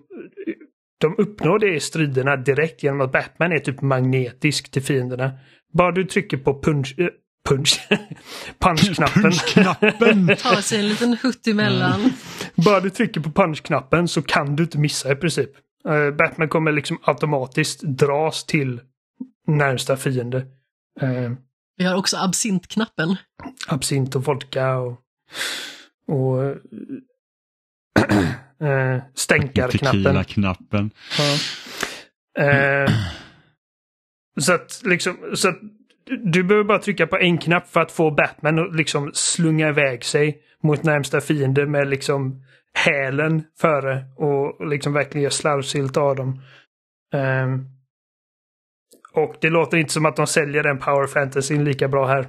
[0.97, 5.31] de uppnår det i striderna direkt genom att Batman är typ magnetisk till fienderna.
[5.73, 6.95] Bara du trycker på punch,
[7.45, 7.79] punch,
[8.59, 9.21] punchknappen.
[9.21, 10.35] punchknappen.
[10.41, 11.99] Ta sig en liten hutt emellan.
[11.99, 12.11] Mm.
[12.55, 15.49] Bara du trycker på punchknappen så kan du inte missa i princip.
[15.89, 18.81] Uh, Batman kommer liksom automatiskt dras till
[19.47, 20.37] närmsta fiende.
[21.03, 21.31] Uh,
[21.77, 23.15] Vi har också absintknappen.
[23.67, 24.99] Absint och vodka och,
[26.07, 26.43] och
[28.61, 30.03] eh, stänkarknappen.
[30.03, 30.91] Tequila-knappen.
[32.39, 32.91] Eh,
[34.39, 35.59] så att liksom, så att
[36.23, 40.05] du behöver bara trycka på en knapp för att få Batman att liksom slunga iväg
[40.05, 42.43] sig mot närmsta fiende med liksom
[42.73, 46.41] hälen före och liksom verkligen göra slarvsylt av dem.
[47.13, 47.69] Um,
[49.13, 52.27] och det låter inte som att de säljer den power fantasyn lika bra här.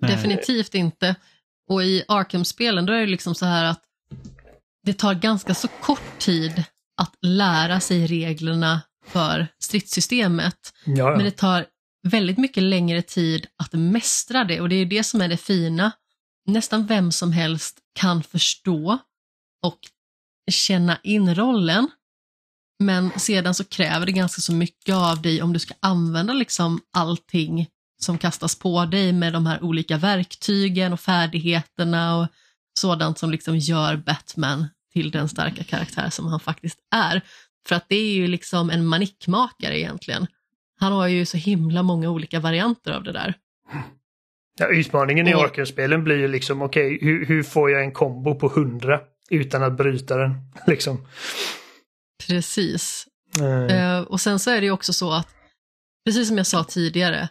[0.00, 1.14] Definitivt inte.
[1.68, 3.82] Och i Arkham-spelen då är det liksom så här att
[4.82, 6.64] det tar ganska så kort tid
[6.96, 10.72] att lära sig reglerna för stridssystemet.
[10.84, 11.66] Ja, Men det tar
[12.06, 15.92] väldigt mycket längre tid att mästra det och det är det som är det fina.
[16.46, 18.98] Nästan vem som helst kan förstå
[19.62, 19.78] och
[20.50, 21.88] känna in rollen.
[22.78, 26.80] Men sedan så kräver det ganska så mycket av dig om du ska använda liksom
[26.92, 27.68] allting
[28.02, 32.26] som kastas på dig med de här olika verktygen och färdigheterna och
[32.78, 37.22] sådant som liksom gör Batman till den starka karaktär som han faktiskt är.
[37.68, 40.26] För att det är ju liksom en manickmakare egentligen.
[40.80, 43.34] Han har ju så himla många olika varianter av det där.
[44.58, 48.34] Ja, utmaningen i Arkham-spelen blir ju liksom okej, okay, hur, hur, får jag en kombo
[48.34, 49.00] på 100
[49.30, 50.34] utan att bryta den?
[50.66, 51.06] liksom.
[52.26, 53.06] Precis.
[53.40, 54.04] Mm.
[54.04, 55.28] Och sen så är det ju också så att,
[56.04, 57.28] precis som jag sa tidigare,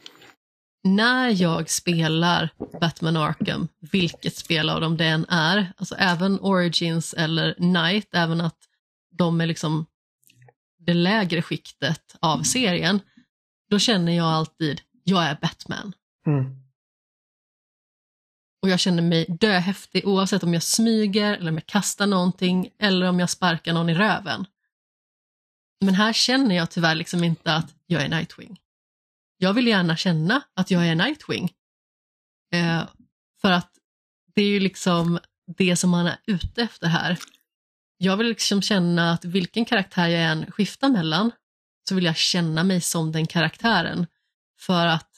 [0.84, 2.50] när jag spelar
[2.82, 8.42] Batman Arkham, vilket spel av dem det än är, alltså även Origins eller Night, även
[8.42, 8.58] att
[9.12, 9.86] de är liksom
[10.80, 13.00] det lägre skiktet av serien,
[13.70, 15.94] då känner jag alltid, jag är Batman.
[16.28, 16.46] Mm.
[18.62, 23.10] Och jag känner mig döhäftig oavsett om jag smyger eller om jag kastar någonting eller
[23.10, 24.46] om jag sparkar någon i röven.
[25.86, 28.60] Men här känner jag tyvärr liksom inte att jag är Nightwing
[29.38, 31.54] jag vill gärna känna att jag är Nightwing.
[32.54, 32.84] Eh,
[33.42, 33.72] för att
[34.36, 35.20] det är ju liksom
[35.58, 37.20] det som man är ute efter här.
[37.98, 41.32] Jag vill liksom känna att vilken karaktär jag än skiftar mellan
[41.90, 44.08] så vill jag känna mig som den karaktären.
[44.60, 45.10] För att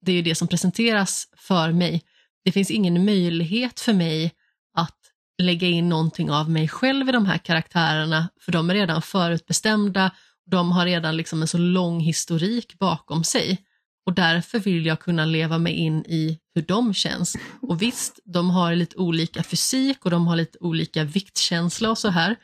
[0.00, 2.02] det är ju det som presenteras för mig.
[2.44, 4.32] Det finns ingen möjlighet för mig
[4.74, 4.98] att
[5.42, 10.10] lägga in någonting av mig själv i de här karaktärerna, för de är redan förutbestämda.
[10.50, 13.62] De har redan liksom en så lång historik bakom sig.
[14.06, 17.36] Och därför vill jag kunna leva mig in i hur de känns.
[17.62, 22.08] Och visst, de har lite olika fysik och de har lite olika viktkänsla och så
[22.08, 22.36] här.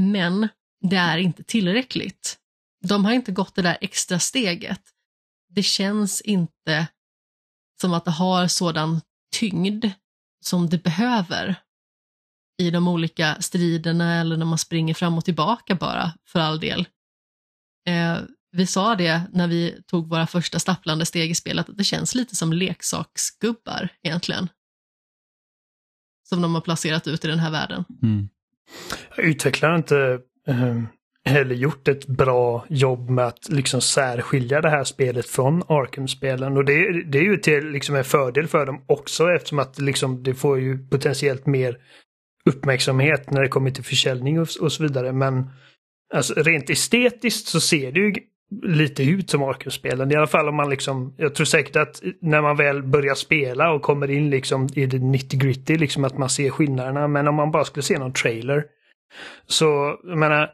[0.00, 0.48] Men
[0.80, 2.38] det är inte tillräckligt.
[2.82, 4.80] De har inte gått det där extra steget.
[5.48, 6.88] Det känns inte
[7.80, 9.00] som att det har sådan
[9.32, 9.84] tyngd
[10.44, 11.56] som det behöver
[12.58, 16.88] i de olika striderna eller när man springer fram och tillbaka bara, för all del.
[17.88, 18.18] Eh,
[18.52, 22.14] vi sa det när vi tog våra första stapplande steg i spelet, att det känns
[22.14, 24.48] lite som leksaksgubbar egentligen.
[26.28, 27.84] Som de har placerat ut i den här världen.
[28.02, 28.28] Mm.
[29.16, 30.88] Utvecklar inte um,
[31.24, 36.56] heller gjort ett bra jobb med att liksom särskilja det här spelet från Arkham-spelen.
[36.56, 40.22] Och det, det är ju till liksom en fördel för dem också eftersom att liksom
[40.22, 41.78] det får ju potentiellt mer
[42.44, 45.12] uppmärksamhet när det kommer till försäljning och, och så vidare.
[45.12, 45.50] Men
[46.14, 48.14] alltså, rent estetiskt så ser det ju
[48.62, 50.12] lite ut som Arkham-spelen.
[50.12, 53.72] I alla fall om man liksom, jag tror säkert att när man väl börjar spela
[53.72, 57.08] och kommer in liksom i det 90 gritty liksom att man ser skillnaderna.
[57.08, 58.64] Men om man bara skulle se någon trailer.
[59.46, 60.50] Så, jag menar,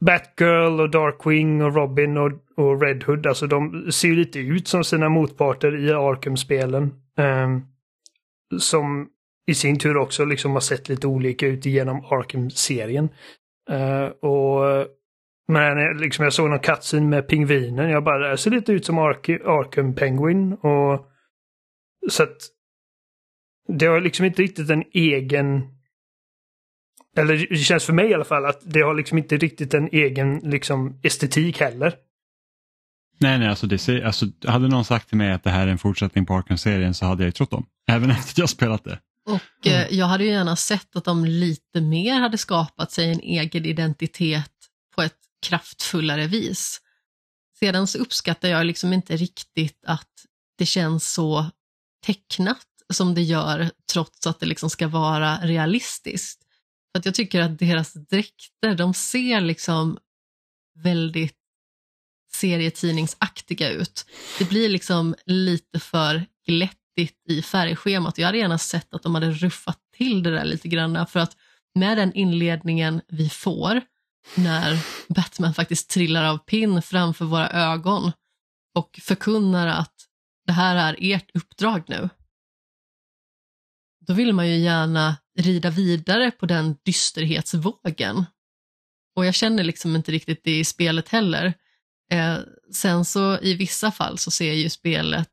[0.00, 4.84] Batgirl och Darkwing och Robin och, och Red Hood, alltså de ser lite ut som
[4.84, 6.94] sina motparter i Arkham-spelen.
[7.18, 7.66] Um,
[8.58, 9.08] som
[9.46, 13.08] i sin tur också liksom har sett lite olika ut genom Arkham-serien.
[13.70, 14.86] Uh, och
[15.52, 17.90] men liksom jag såg någon kattsyn med pingvinen.
[17.90, 20.52] Jag bara, det ser lite ut som Ark Arkham Penguin.
[20.52, 21.06] Och,
[22.10, 22.36] så att
[23.68, 25.62] det har liksom inte riktigt en egen
[27.16, 29.88] eller det känns för mig i alla fall att det har liksom inte riktigt en
[29.92, 31.94] egen liksom, estetik heller.
[33.18, 35.70] Nej, nej, alltså, det ser, alltså hade någon sagt till mig att det här är
[35.70, 37.66] en fortsättning på Arkham-serien så hade jag ju trott dem.
[37.90, 38.98] Även efter att jag spelat det.
[39.28, 39.80] Och mm.
[39.80, 43.64] eh, jag hade ju gärna sett att de lite mer hade skapat sig en egen
[43.64, 44.52] identitet
[44.94, 46.80] på ett kraftfullare vis.
[47.58, 50.08] Sedan så uppskattar jag liksom inte riktigt att
[50.58, 51.50] det känns så
[52.06, 56.40] tecknat som det gör trots att det liksom ska vara realistiskt.
[56.98, 59.98] Att jag tycker att deras dräkter, de ser liksom
[60.74, 61.36] väldigt
[62.32, 64.06] serietidningsaktiga ut.
[64.38, 68.18] Det blir liksom lite för glättigt i färgschemat.
[68.18, 71.36] Jag hade gärna sett att de hade ruffat till det där lite grann för att
[71.74, 73.80] med den inledningen vi får
[74.36, 74.78] när
[75.08, 78.12] Batman faktiskt trillar av pinn framför våra ögon
[78.74, 79.94] och förkunnar att
[80.46, 82.08] det här är ert uppdrag nu.
[84.06, 88.24] Då vill man ju gärna rida vidare på den dysterhetsvågen.
[89.16, 91.54] Och jag känner liksom inte riktigt det i spelet heller.
[92.12, 92.38] Eh,
[92.72, 95.28] sen så i vissa fall så ser ju spelet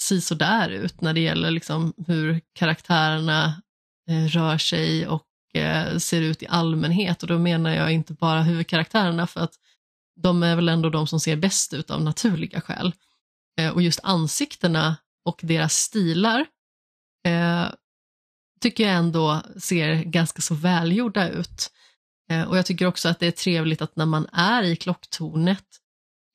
[0.00, 3.62] sisådär ut när det gäller liksom hur karaktärerna
[4.10, 7.22] eh, rör sig och eh, ser ut i allmänhet.
[7.22, 9.54] Och då menar jag inte bara huvudkaraktärerna för att
[10.20, 12.94] de är väl ändå de som ser bäst ut av naturliga skäl.
[13.60, 16.46] Eh, och just ansiktena och deras stilar
[17.26, 17.66] eh,
[18.60, 21.70] tycker jag ändå ser ganska så välgjorda ut.
[22.30, 25.64] Eh, och jag tycker också att det är trevligt att när man är i klocktornet,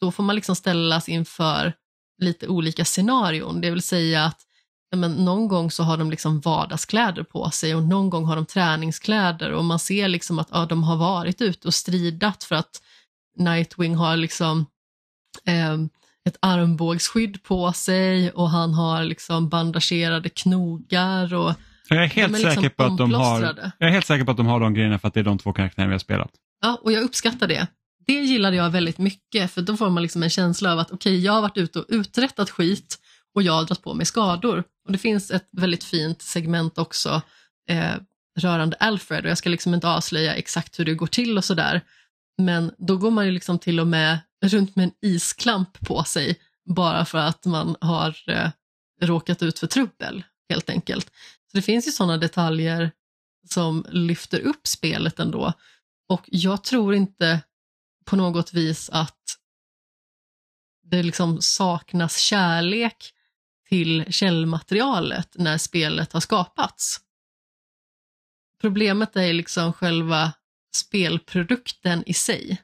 [0.02, 1.74] då får man liksom ställas inför
[2.22, 3.62] lite olika scenarion.
[3.62, 4.42] Det vill säga att
[4.96, 8.46] men, någon gång så har de liksom vardagskläder på sig och någon gång har de
[8.46, 12.82] träningskläder och man ser liksom att ja, de har varit ute och stridat för att
[13.38, 14.66] Nightwing har liksom
[15.46, 15.74] eh,
[16.26, 21.54] ett armbågsskydd på sig och han har liksom bandagerade knogar och
[21.96, 23.42] jag är, helt är säker liksom på att de har,
[23.78, 25.38] jag är helt säker på att de har de grejerna för att det är de
[25.38, 26.32] två karaktärerna vi har spelat.
[26.62, 27.68] Ja, och jag uppskattar det.
[28.08, 31.14] Det gillade jag väldigt mycket för då får man liksom en känsla av att okej,
[31.14, 32.98] okay, jag har varit ute och uträttat skit
[33.36, 34.64] och jag har dragit på mig skador.
[34.86, 37.22] Och det finns ett väldigt fint segment också
[37.70, 37.96] eh,
[38.40, 41.82] rörande Alfred och jag ska liksom inte avslöja exakt hur det går till och sådär.
[42.38, 46.40] Men då går man ju liksom till och med runt med en isklamp på sig
[46.66, 48.50] bara för att man har eh,
[49.02, 51.12] råkat ut för trubbel helt enkelt.
[51.52, 52.92] Så det finns ju sådana detaljer
[53.50, 55.54] som lyfter upp spelet ändå.
[56.10, 57.42] Och jag tror inte
[58.06, 59.38] på något vis att
[60.84, 63.14] det liksom saknas kärlek
[63.70, 67.02] till källmaterialet när spelet har skapats.
[68.62, 70.34] Problemet är liksom själva
[70.76, 72.62] spelprodukten i sig.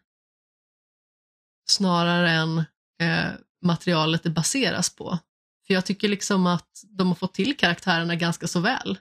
[1.70, 2.58] Snarare än
[3.02, 3.32] eh,
[3.62, 5.20] materialet det baseras på.
[5.68, 9.00] För jag tycker liksom att de har fått till karaktärerna ganska så väl.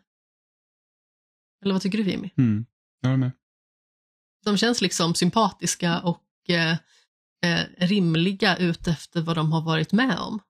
[1.65, 2.31] Eller vad tycker du Jimmy?
[2.37, 2.67] Mm,
[3.01, 3.31] jag är med.
[4.45, 6.73] De känns liksom sympatiska och eh,
[7.45, 10.41] eh, rimliga utefter vad de har varit med om.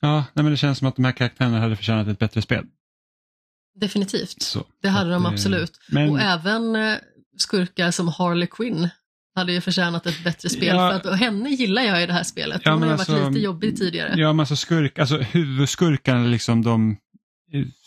[0.00, 2.66] Ja, nej men det känns som att de här karaktärerna hade förtjänat ett bättre spel.
[3.74, 4.42] Definitivt.
[4.42, 5.78] Så, det hade de absolut.
[5.88, 6.10] Men...
[6.10, 6.98] Och även eh,
[7.36, 8.88] skurkar som Harley Quinn
[9.38, 10.76] hade ju förtjänat ett bättre spel.
[10.76, 10.90] Ja.
[10.90, 12.62] För att, och henne gillar jag i det här spelet.
[12.64, 14.14] Hon ja, har alltså, varit lite jobbig tidigare.
[14.16, 16.96] Ja, men alltså, skurk, alltså huvudskurkarna, liksom de,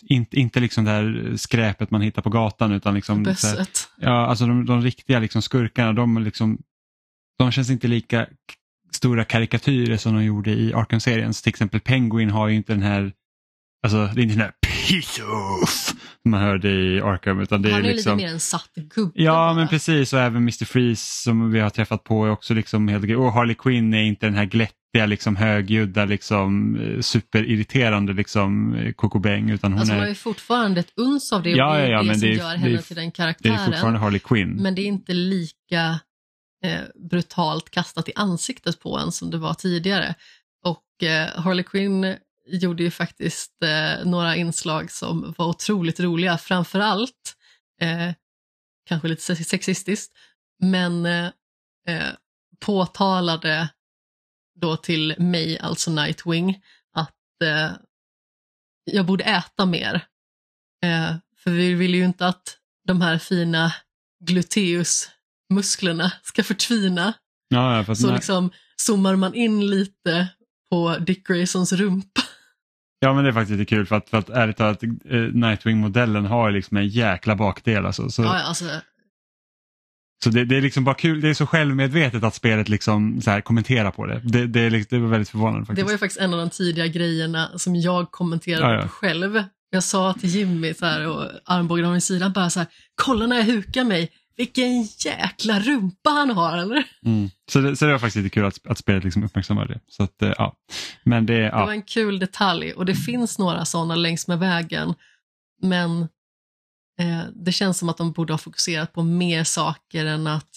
[0.09, 3.23] inte, inte liksom det här skräpet man hittar på gatan utan liksom...
[3.23, 3.87] Bösset.
[3.97, 6.57] Ja, alltså de, de riktiga liksom skurkarna, de, liksom,
[7.37, 8.27] de känns inte lika
[8.91, 11.33] stora karikatyrer som de gjorde i Arkham-serien.
[11.33, 13.13] Till exempel Penguin har ju inte den här,
[13.83, 15.93] alltså det är inte den här Hisuf
[16.25, 17.39] man hörde i Arkham.
[17.39, 18.17] Utan det Han är, liksom...
[18.17, 19.11] lite mer en satt gubbe.
[19.15, 22.87] Ja men precis och även Mr Freeze som vi har träffat på är också liksom
[22.87, 28.73] helt Och Harley Quinn är inte den här glättiga liksom högljudda liksom eh, superirriterande liksom
[28.75, 29.97] eh, Coco Bang utan hon alltså, är...
[29.97, 32.21] Hon har ju fortfarande ett uns av det Ja, det ja, ja, det men som
[32.29, 33.55] det är- gör det henne är- till den Det karaktären.
[33.55, 34.49] är fortfarande Harley Quinn.
[34.49, 35.99] Men det är inte lika
[36.65, 36.79] eh,
[37.09, 40.15] brutalt kastat i ansiktet på en som det var tidigare.
[40.65, 42.15] Och eh, Harley Quinn
[42.57, 47.35] gjorde ju faktiskt eh, några inslag som var otroligt roliga, framförallt,
[47.81, 48.13] eh,
[48.85, 50.13] kanske lite se- sexistiskt,
[50.61, 51.25] men eh,
[51.87, 52.09] eh,
[52.59, 53.69] påtalade
[54.61, 56.61] då till mig, alltså Nightwing,
[56.93, 57.71] att eh,
[58.83, 59.95] jag borde äta mer.
[60.83, 63.73] Eh, för vi vill ju inte att de här fina
[64.25, 67.13] gluteusmusklerna ska förtvina.
[67.49, 70.27] Ja, Så när- liksom zoomar man in lite
[70.69, 72.20] på Dick Graysons rumpa.
[73.03, 74.89] Ja men det är faktiskt lite kul för att, för att ärligt talat eh,
[75.33, 78.09] Nightwing-modellen har liksom en jäkla bakdel alltså.
[78.09, 78.65] Så, Ja, alltså,
[80.23, 83.31] så det, det är liksom bara kul, det är så självmedvetet att spelet liksom så
[83.31, 84.21] här kommenterar på det.
[84.23, 85.75] Det, det, är, liksom- det var väldigt förvånande faktiskt.
[85.77, 88.87] det var ju faktiskt en av de tidiga grejerna som jag kommenterade Ja, ja.
[88.87, 89.43] själv.
[89.69, 93.27] Jag sa till Jimmy så här, och armbågen av min sida bara så här, kolla
[93.27, 96.83] när jag hukar mig, vilken jäkla rumpa han har eller?
[97.05, 97.29] Mm.
[97.51, 99.79] Så, det, så det var faktiskt lite kul att, att spelet liksom uppmärksammade det.
[99.87, 100.55] Så att, eh, ja.
[101.03, 101.65] Men det, Det ja.
[101.65, 104.93] var en kul detalj och det finns några sådana längs med vägen.
[105.61, 106.01] Men
[106.99, 110.49] eh, det känns som att de borde ha fokuserat på mer saker än att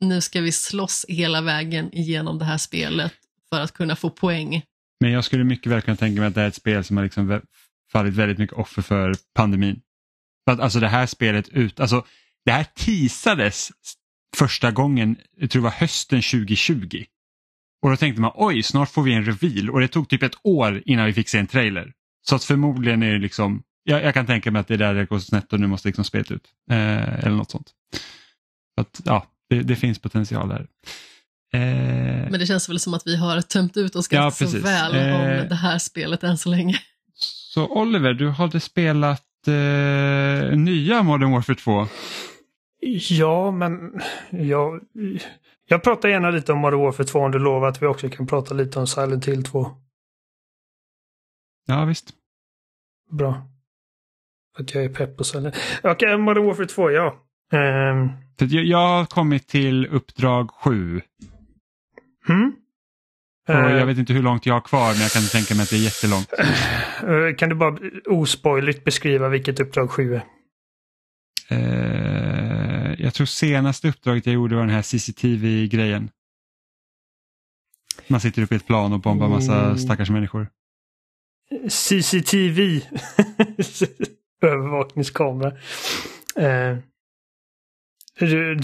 [0.00, 3.12] nu ska vi slåss hela vägen igenom det här spelet
[3.50, 4.62] för att kunna få poäng.
[5.00, 7.04] Men jag skulle mycket väl kunna tänka mig att det är ett spel som har
[7.04, 7.40] liksom
[7.92, 9.80] fallit väldigt mycket offer för pandemin.
[10.44, 12.04] För att, alltså det här spelet ut, alltså
[12.44, 13.70] det här teasades
[14.36, 17.04] första gången, jag tror det var hösten 2020.
[17.82, 20.36] Och då tänkte man oj, snart får vi en reveal och det tog typ ett
[20.42, 21.92] år innan vi fick se en trailer.
[22.28, 24.94] Så att förmodligen är det liksom, jag, jag kan tänka mig att det är där
[24.94, 26.44] det går snett och nu måste liksom spelet ut.
[26.70, 27.70] Eh, eller något sånt.
[28.74, 30.66] Så att, ja, det, det finns potential där.
[31.54, 31.60] Eh,
[32.30, 34.66] Men det känns väl som att vi har tömt ut oss Ja, ganska så precis.
[34.66, 35.14] väl Eh.
[35.42, 36.78] om det här spelet än så länge.
[37.14, 41.88] Så Oliver, du hade spelat eh, nya Modern Warfare 2.
[43.10, 44.80] Ja, men jag,
[45.68, 48.26] jag pratar gärna lite om Modern Warfare 2 om du lovar att vi också kan
[48.26, 49.70] prata lite om Silent Hill 2.
[51.66, 52.10] Ja visst.
[53.10, 53.48] Bra.
[54.58, 57.06] Att jag är pepp på Silent Okej, Modern Warfare 2, ja.
[58.40, 61.00] Att jag, har kommit till uppdrag 7.
[62.26, 62.52] hmm?
[63.48, 65.62] Och Eh, jag vet inte hur långt jag har kvar men jag kan tänka mig
[65.62, 66.32] att det är jättelångt.
[67.02, 70.24] eh, kan du bara ospoiligt beskriva vilket uppdrag 7 är?
[71.48, 72.41] Eh,
[73.12, 76.10] jag tror senaste uppdraget jag gjorde var den här CCTV-grejen.
[78.08, 79.78] Man sitter uppe i ett plan och bombar massa Mm.
[79.78, 80.48] stackars människor.
[81.68, 82.80] CCTV.
[84.42, 85.48] Övervakningskamera.
[86.36, 86.78] Eh,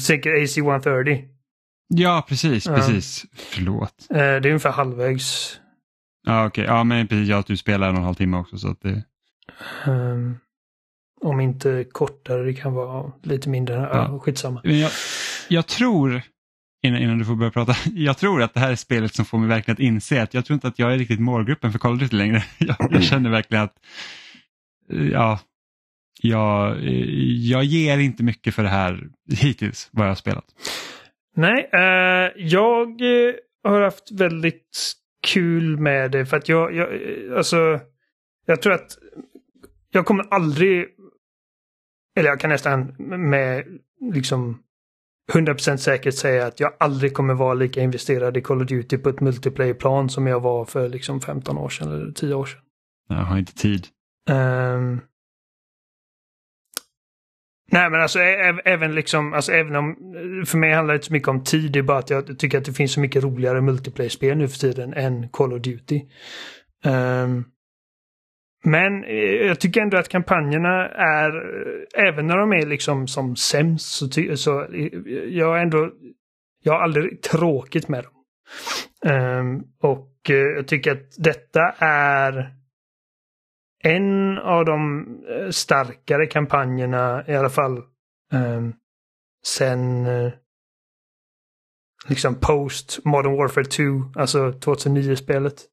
[0.07, 1.29] tänker AC-130?
[1.89, 2.75] Ja precis, Ja.
[2.77, 3.25] precis.
[3.35, 4.07] Förlåt.
[4.11, 5.61] Eh, det är ungefär halvvägs.
[6.27, 7.29] Ja okej, ja men precis.
[7.29, 9.03] Ja, att du spelar en och en halv timme också så att det...
[9.87, 10.37] Ehm,
[11.21, 13.75] om inte kortare, det kan vara lite mindre.
[13.75, 13.89] Ja.
[13.93, 14.19] Ja.
[14.19, 14.61] skitsamma.
[14.65, 14.91] Men jag,
[15.49, 16.23] jag tror,
[16.83, 19.39] innan, innan du får börja prata, jag tror att det här är spelet som får
[19.39, 21.95] mig verkligen att inse att jag tror inte att jag är riktigt målgruppen för Call
[21.95, 22.43] of Duty längre.
[22.59, 23.75] Jag, jag känner verkligen att,
[25.13, 25.39] ja,
[26.23, 26.77] jag,
[27.25, 29.09] jag ger inte mycket för det här
[29.39, 30.45] hittills, vad jag har spelat.
[31.37, 34.95] Nej, eh, jag eh, har haft väldigt
[35.27, 37.81] kul med det för att jag, jag, eh, alltså,
[38.47, 38.99] jag tror att
[39.91, 40.87] jag kommer aldrig,
[42.19, 42.95] eller jag kan nästan
[43.31, 43.65] med
[44.13, 44.63] liksom
[45.33, 49.09] 100% säkert säga att jag aldrig kommer vara lika investerad i Call of Duty på
[49.09, 52.61] ett multiplayer-plan som jag var för liksom 15 år sedan eller 10 år sedan.
[53.09, 53.87] Jag har inte tid.
[54.31, 55.01] Ehm.
[57.73, 58.19] Nej men alltså
[58.65, 59.97] även liksom, alltså även om,
[60.47, 62.59] för mig handlar det inte så mycket om tid, det är bara att jag tycker
[62.59, 66.01] att det finns så mycket roligare multiplayer-spel nu för tiden än Call of Duty.
[66.85, 67.45] Ehm
[68.71, 73.37] men eh, jag tycker ändå att kampanjerna är, eh, även när de är liksom som
[73.37, 74.87] sämst, så, så eh,
[75.29, 75.91] jag har ändå,
[76.63, 78.13] jag har aldrig tråkigt med dem.
[79.05, 82.55] Um, och eh, jag tycker att detta är
[83.85, 87.83] en av de eh, starkare kampanjerna i alla fall
[88.33, 88.75] um,
[89.47, 90.33] sen uh,
[92.09, 93.83] liksom post Modern Warfare 2,
[94.15, 95.65] alltså 2009-spelet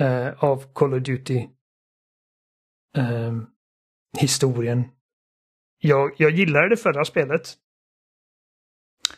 [0.00, 1.48] uh, av Call of Duty
[2.96, 3.46] ehm,
[4.18, 4.84] historien.
[5.78, 7.42] Jag, jag gillade det förra spelet.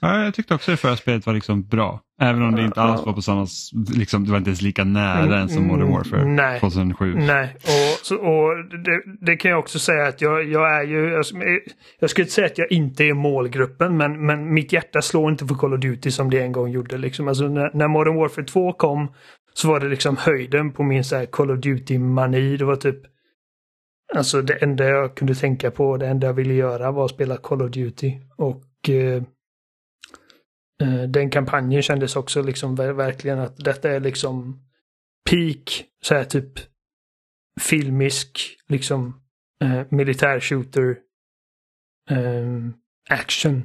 [0.01, 2.01] Ja, jag tyckte också det förra spelet var liksom bra.
[2.21, 3.47] Även om det inte alls var på samma,
[3.95, 7.15] liksom, det var inte ens lika nära mm, som Modern Warfare nej, 2007.
[7.15, 11.09] Nej, och, så, och det, det, kan jag också säga att jag, jag är ju,
[11.09, 11.25] jag,
[12.01, 15.47] jag skulle inte säga att jag inte är målgruppen men, men mitt hjärta slår inte
[15.47, 16.99] för Call of Duty som det en gång gjorde.
[16.99, 17.29] Liksom.
[17.29, 19.13] Alltså, när, när Modern Warfare 2 kom
[19.55, 22.57] så var det liksom höjden på min så här, Call of Duty-mani.
[22.57, 23.14] Det var typ
[24.15, 27.37] Alltså det enda jag kunde tänka på, det enda jag ville göra var att spela
[27.37, 28.13] Call of Duty.
[28.37, 29.23] Och eh,
[30.83, 34.61] eh den kampanjen kändes också liksom verkligen att detta är liksom
[35.31, 36.53] peak, så här typ
[37.61, 39.23] filmisk, liksom
[39.63, 40.99] eh, militär shooter
[42.11, 42.71] eh,
[43.11, 43.63] action.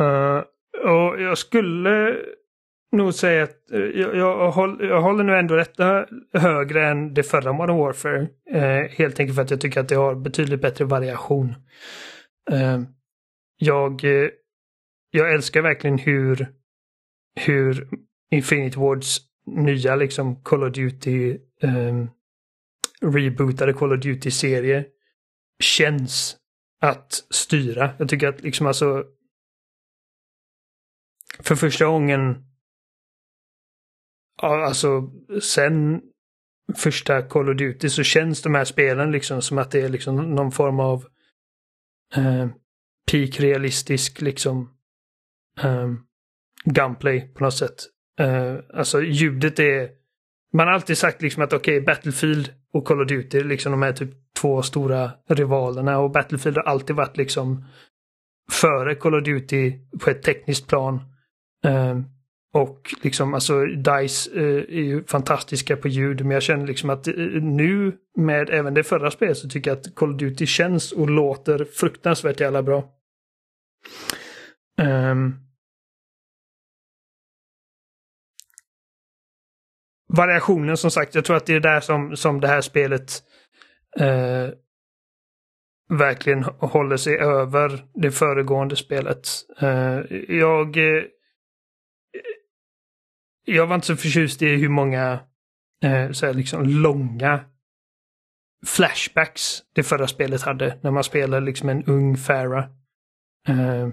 [0.00, 0.42] Uh,
[0.84, 2.16] och jag skulle
[2.92, 7.22] nog säga att eh, jag, jag, håller, jag håller nu ändå detta högre än det
[7.22, 8.28] förra Modern Warfare.
[8.50, 11.54] Eh, helt enkelt för att jag tycker att det har betydligt bättre variation
[12.50, 12.80] eh,
[13.56, 14.28] jag, eh,
[15.10, 16.46] jag älskar verkligen hur,
[17.40, 17.88] hur
[18.30, 22.06] Infinite Wards nya liksom Call of Duty eh,
[23.00, 24.84] rebootade Call of Duty-serie
[25.62, 26.36] känns
[26.80, 27.90] att styra.
[27.98, 29.04] Jag tycker att liksom alltså
[31.38, 32.44] för första gången
[34.38, 35.10] alltså
[35.42, 36.00] sen
[36.76, 40.34] första Call of Duty så känns de här spelen liksom som att det är liksom
[40.34, 41.04] någon form av
[42.14, 42.46] eh,
[43.10, 44.70] peak realistisk liksom
[45.62, 45.92] eh,
[46.64, 47.76] gunplay på något sätt.
[48.18, 49.90] Eh, alltså ljudet är...
[50.52, 53.82] Man har alltid sagt liksom att okej, okay, Battlefield och Call of Duty, liksom de
[53.82, 54.10] här typ
[54.40, 57.64] två stora rivalerna och Battlefield har alltid varit liksom
[58.50, 61.00] före Call of Duty på ett tekniskt plan.
[61.64, 61.98] Eh,
[62.54, 67.08] och liksom alltså DICE uh, är ju fantastiska på ljud men jag känner liksom att
[67.08, 70.92] uh, nu med även det förra spelet så tycker jag att Call of Duty känns
[70.92, 72.84] och låter fruktansvärt jävla bra.
[74.78, 75.36] Um,
[80.08, 83.22] variationen som sagt, jag tror att det är där som, som det här spelet
[84.00, 84.48] uh,
[85.98, 89.28] verkligen håller sig över det föregående spelet.
[89.62, 90.76] Uh, jag
[93.44, 95.20] jag var inte så förtjust i hur många
[95.84, 97.40] eh, så här, liksom långa
[98.66, 100.78] flashbacks det förra spelet hade.
[100.82, 102.64] När man spelade liksom en ung Farah.
[103.48, 103.88] Eh,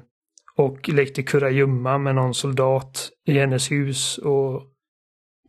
[0.56, 4.64] och lekte kurragömma med någon soldat i hennes hus och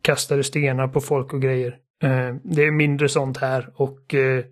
[0.01, 1.77] kastade stenar på folk och grejer.
[2.03, 4.45] Eh, det är mindre sånt här och eh,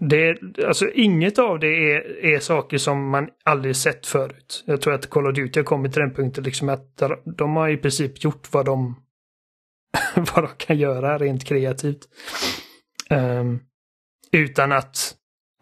[0.00, 4.64] det, alltså inget av det är, är saker som man aldrig sett förut.
[4.66, 7.02] Jag tror att Call of Duty har kommit till den punkten liksom att
[7.36, 9.02] de har i princip gjort vad de,
[10.16, 12.08] vad de kan göra rent kreativt.
[13.10, 13.60] Um,
[14.32, 15.14] utan att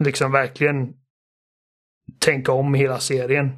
[0.05, 0.93] liksom verkligen
[2.19, 3.51] tänka om hela serien.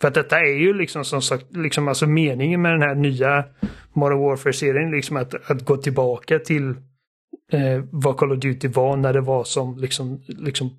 [0.00, 3.44] För att detta är ju liksom som sagt, liksom alltså meningen med den här nya
[3.92, 6.74] Modern Warfare-serien, liksom att, att gå tillbaka till
[7.52, 10.70] eh, vad Call of Duty var när det var som liksom, liksom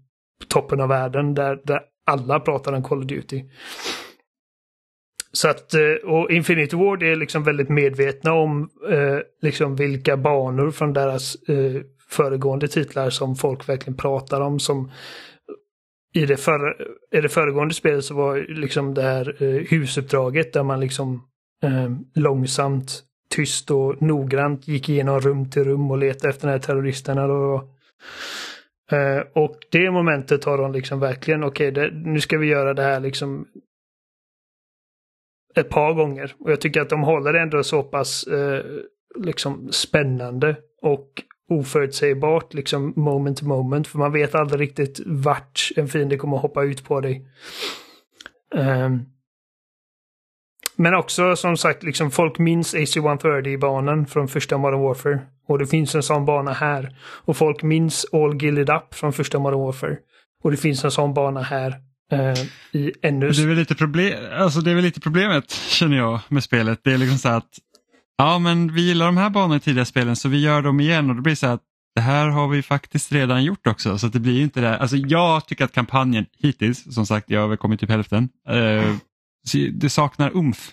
[0.47, 3.43] toppen av världen där, där alla pratade om Call of Duty.
[5.31, 10.71] Så att, eh, och Infinity Ward är liksom väldigt medvetna om eh, liksom vilka banor
[10.71, 14.59] från deras eh, föregående titlar som folk verkligen pratar om.
[14.59, 14.91] Som
[16.13, 16.73] i det, förra,
[17.11, 21.27] i det föregående spelet så var liksom det här eh, husuppdraget där man liksom
[21.63, 23.03] eh, långsamt
[23.35, 27.27] tyst och noggrant gick igenom rum till rum och letade efter de här terroristerna.
[27.27, 27.69] Då.
[28.91, 32.83] Eh, och det momentet har de liksom verkligen, okej, okay, nu ska vi göra det
[32.83, 33.47] här liksom
[35.55, 36.35] ett par gånger.
[36.39, 38.65] Och jag tycker att de håller det ändå så pass eh,
[39.15, 43.87] liksom spännande och oförutsägbart liksom moment to moment.
[43.87, 47.27] För man vet aldrig riktigt vart en fiende kommer att hoppa ut på dig.
[48.55, 49.05] Um,
[50.79, 55.19] men också som sagt, liksom folk minns AC-130-banan från första Modern Warfare.
[55.47, 56.95] Och det finns en sån bana här.
[57.01, 59.97] Och folk minns All Gilded Up från första Modern Warfare.
[60.43, 61.75] Och det finns en sån bana här.
[62.11, 62.33] Eh,
[62.71, 63.29] I ännu...
[63.29, 66.79] Det är, väl lite problem, alltså det är väl lite problemet känner jag med spelet.
[66.83, 67.49] Det är liksom så att
[68.17, 71.09] ja men vi gillar de här banorna i tidigare spelen så vi gör dem igen
[71.09, 71.61] och det blir så att
[71.95, 74.77] det här har vi faktiskt redan gjort också så det blir inte det.
[74.77, 78.95] Alltså jag tycker att kampanjen hittills, som sagt jag har väl kommit typ hälften, eh,
[79.53, 80.71] det saknar umf.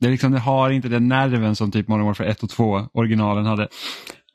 [0.00, 3.46] Det, liksom, det har inte den nerven som typ Modern Warfare 1 och 2 originalen
[3.46, 3.68] hade.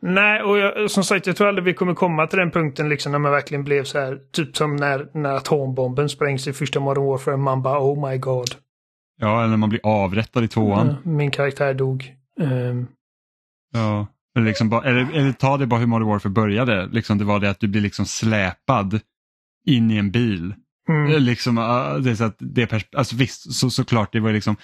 [0.01, 3.11] Nej, och jag, som sagt jag tror aldrig vi kommer komma till den punkten liksom
[3.11, 7.05] när man verkligen blev så här, typ som när, när atombomben sprängs i första Modern
[7.05, 7.37] Warfare.
[7.37, 8.55] Man bara oh my god.
[9.19, 10.95] Ja, eller när man blir avrättad i tvåan.
[11.03, 12.15] Min karaktär dog.
[12.39, 12.87] Um...
[13.73, 16.85] Ja, eller, liksom bara, eller, eller ta det bara hur Modern Warfare började.
[16.85, 18.99] Liksom det var det att du blir liksom släpad
[19.65, 20.53] in i en bil.
[20.89, 21.11] Mm.
[21.11, 21.55] Eh, liksom,
[22.03, 24.55] det är så att det alltså visst, så, såklart, det var liksom,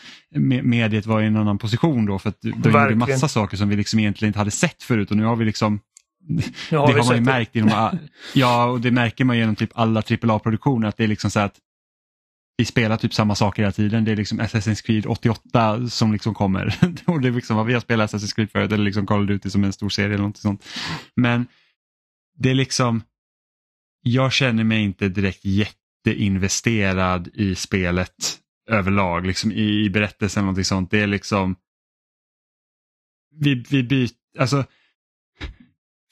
[0.64, 3.76] mediet var i en annan position då för att de gjorde massa saker som vi
[3.76, 5.80] liksom egentligen inte hade sett förut och nu har vi liksom
[6.69, 7.99] det har, det har man ju märkt inom,
[8.34, 11.60] ja och det märker man genom typ alla AAA-produktioner att det är liksom så att
[12.57, 14.06] vi spelar typ samma saker hela tiden.
[14.06, 16.76] Det är liksom Assassin's Creed 88 som liksom kommer.
[17.06, 19.27] och det är liksom vad vi har spelat Assassin's Creed förut eller liksom Call of
[19.27, 20.65] Duty som en stor serie eller något sånt.
[21.15, 21.48] Men
[22.38, 23.03] det är liksom,
[24.02, 25.45] jag känner mig inte direkt
[26.08, 28.40] jätteinvesterad i spelet
[28.70, 30.92] överlag, liksom i, i berättelsen eller någonting sånt.
[30.92, 31.56] Det är liksom,
[33.40, 34.10] vi, vi byter,
[34.40, 34.66] alltså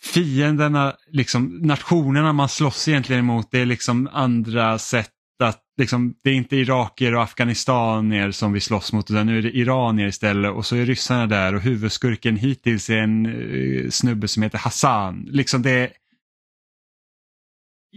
[0.01, 5.11] fienderna, liksom nationerna man slåss egentligen emot, det är liksom andra sätt
[5.43, 9.41] att liksom, det är inte iraker och afghanistanier som vi slåss mot utan nu är
[9.41, 14.27] det iranier istället och så är ryssarna där och huvudskurken hittills är en uh, snubbe
[14.27, 15.27] som heter Hassan.
[15.31, 15.91] Liksom det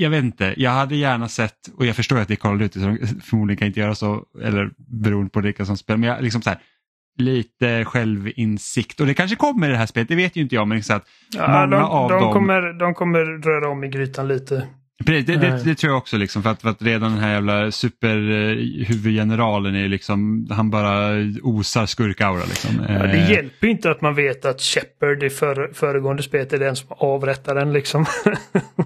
[0.00, 2.60] jag vet inte, jag hade gärna sett, och jag förstår att det är Call of
[2.60, 6.22] Duty så förmodligen kan inte göra så, eller beroende på vilka som spelar, men jag,
[6.22, 6.58] liksom så här,
[7.18, 10.68] lite självinsikt och det kanske kommer i det här spelet, det vet ju inte jag.
[10.68, 12.32] Men så att ja, många de, av de dem...
[12.32, 14.66] Kommer, de kommer röra om i grytan lite.
[15.06, 17.32] Precis, det, det, det, tror jag också liksom, för att, för att redan den här
[17.32, 21.10] jävla superhuvudgeneralen är liksom, han bara
[21.42, 22.44] osar skurkaura.
[22.44, 22.70] Liksom.
[22.88, 23.30] Ja, det eh.
[23.30, 27.54] hjälper inte att man vet att Shepard i för, föregående spelet är den som avrättar
[27.54, 28.06] den liksom.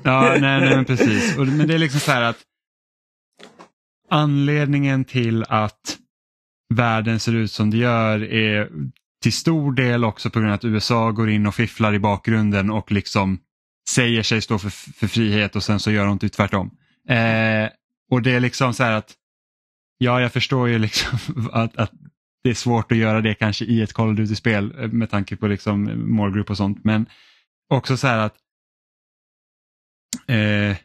[0.05, 1.39] ja, nej, nej men precis.
[1.39, 2.39] Och, men det är liksom så här att
[4.11, 5.99] anledningen till att
[6.75, 8.69] världen ser ut som det gör är
[9.23, 12.71] till stor del också på grund av att USA går in och fifflar i bakgrunden
[12.71, 13.39] och liksom
[13.89, 16.71] säger sig stå för, för frihet och sen så gör de typ tvärtom.
[17.09, 17.69] Eh,
[18.11, 19.15] och det är liksom så här att,
[19.99, 21.19] ja jag förstår ju liksom
[21.53, 21.93] att, att
[22.43, 25.37] det är svårt att göra det kanske i ett Call of Duty-spel eh, med tanke
[25.37, 26.85] på liksom målgrupp och sånt.
[26.85, 27.07] Men
[27.69, 28.37] också så här att
[30.29, 30.77] eh,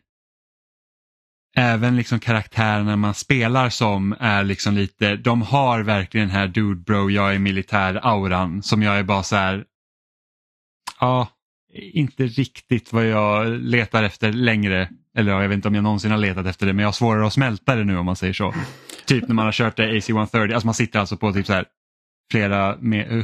[1.57, 6.81] även liksom karaktärerna man spelar som är liksom lite, de har verkligen den här dude
[6.81, 9.65] bro, jag är militär-auran som jag är bara så här,
[10.99, 11.27] ja,
[11.77, 14.89] inte riktigt vad jag letar efter längre.
[15.17, 17.27] Eller jag vet inte om jag någonsin har letat efter det men jag har svårare
[17.27, 18.53] att smälta det nu om man säger så.
[19.05, 21.65] Typ när man har kört det AC-130, alltså man sitter alltså på typ så här
[22.31, 22.75] flera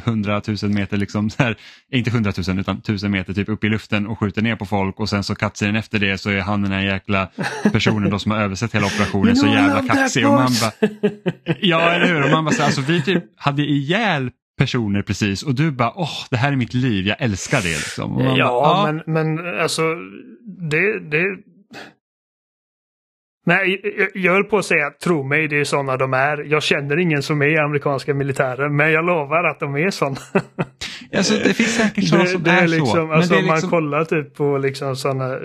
[0.05, 1.57] hundratusen meter, liksom så här,
[1.91, 5.09] inte hundratusen utan tusen meter typ upp i luften och skjuter ner på folk och
[5.09, 7.29] sen så cutscenen efter det så är han den här jäkla
[7.71, 10.27] personen då som har översett hela operationen så jävla kaxig.
[10.27, 10.89] Och man bara,
[11.59, 15.55] ja eller hur, och man bara så, alltså, vi typ hade ihjäl personer precis och
[15.55, 17.69] du bara åh det här är mitt liv, jag älskar det.
[17.69, 18.19] Liksom.
[18.37, 19.81] ja, bara, men, men alltså
[20.69, 21.23] det, det
[23.45, 23.81] Nej,
[24.13, 26.43] jag höll på att säga tro mig, det är sådana de är.
[26.43, 30.17] Jag känner ingen som är amerikanska militären, men jag lovar att de är sådana.
[31.15, 33.11] Alltså, det finns säkert sådana som det är, är liksom, så.
[33.11, 33.69] Alltså, om man liksom...
[33.69, 35.39] kollar typ på liksom sådana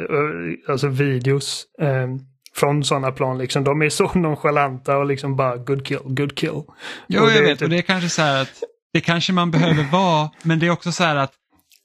[0.69, 2.09] alltså videos eh,
[2.55, 6.63] från sådana plan, liksom, de är så nonchalanta och liksom bara good kill, good kill.
[7.09, 7.63] Jo, jag vet, typ...
[7.63, 8.63] och det är kanske så här att
[8.99, 11.33] det kanske man behöver vara, men det är också så här att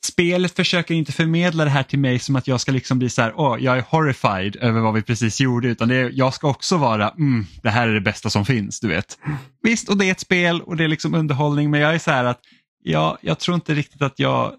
[0.05, 3.21] spelet försöker inte förmedla det här till mig som att jag ska liksom bli så
[3.21, 6.49] här, åh, jag är horrified över vad vi precis gjorde, utan det är, jag ska
[6.49, 9.17] också vara, mm, det här är det bästa som finns, du vet.
[9.63, 12.11] Visst, och det är ett spel och det är liksom underhållning, men jag är så
[12.11, 12.39] här att,
[12.83, 14.53] ja, jag tror inte riktigt att jag,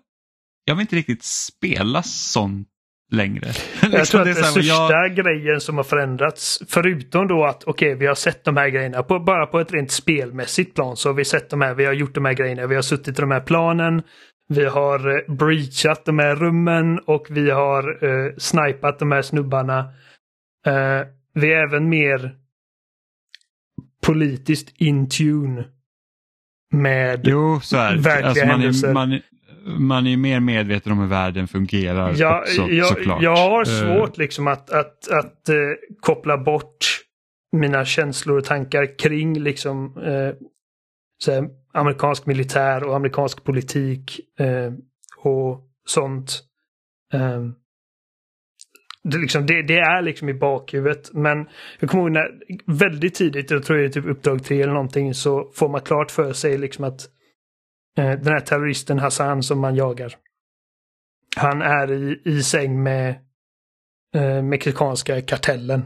[0.64, 2.68] jag vill inte riktigt spela sånt
[3.14, 3.46] längre.
[3.82, 5.14] Jag liksom tror att den största jag...
[5.14, 9.02] grejen som har förändrats, förutom då att okej, okay, vi har sett de här grejerna,
[9.02, 11.92] på, bara på ett rent spelmässigt plan så har vi sett de här, vi har
[11.92, 14.02] gjort de här grejerna, vi har suttit i de här planen,
[14.48, 19.78] vi har eh, breachat de här rummen och vi har eh, snipat de här snubbarna.
[20.66, 21.00] Eh,
[21.34, 22.34] vi är även mer
[24.06, 25.64] politiskt in tune
[26.72, 28.88] med jo, så är verkliga alltså man händelser.
[28.88, 29.20] Är, man,
[29.66, 33.22] man är mer medveten om hur världen fungerar ja, också, jag, såklart.
[33.22, 33.64] Jag har eh.
[33.64, 35.56] svårt liksom att, att, att uh,
[36.00, 37.00] koppla bort
[37.52, 40.32] mina känslor och tankar kring liksom uh,
[41.18, 44.72] så amerikansk militär och amerikansk politik uh,
[45.18, 46.42] och sånt.
[47.12, 47.54] Um,
[49.04, 51.12] det, liksom, det, det, är liksom i bakhuvudet.
[51.12, 51.46] Men
[51.80, 52.28] jag kommer ihåg när
[52.78, 56.10] väldigt tidigt, jag tror det är typ uppdrag 3 eller någonting, så får man klart
[56.10, 57.13] för sig liksom att Eh,
[57.94, 60.16] den här terroristen Hassan som man jagar.
[61.36, 63.14] Han är i, i säng med
[64.14, 65.82] eh, mexikanska kartellen.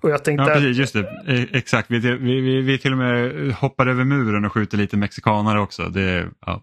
[0.00, 0.44] Och jag tänkte...
[0.44, 1.22] Ja, precis, just det.
[1.26, 1.90] Eh, exakt.
[1.90, 5.82] Vi, vi, vi, vi till och med hoppar över muren och skjuter lite mexikanare också.
[5.82, 6.62] Det, ja.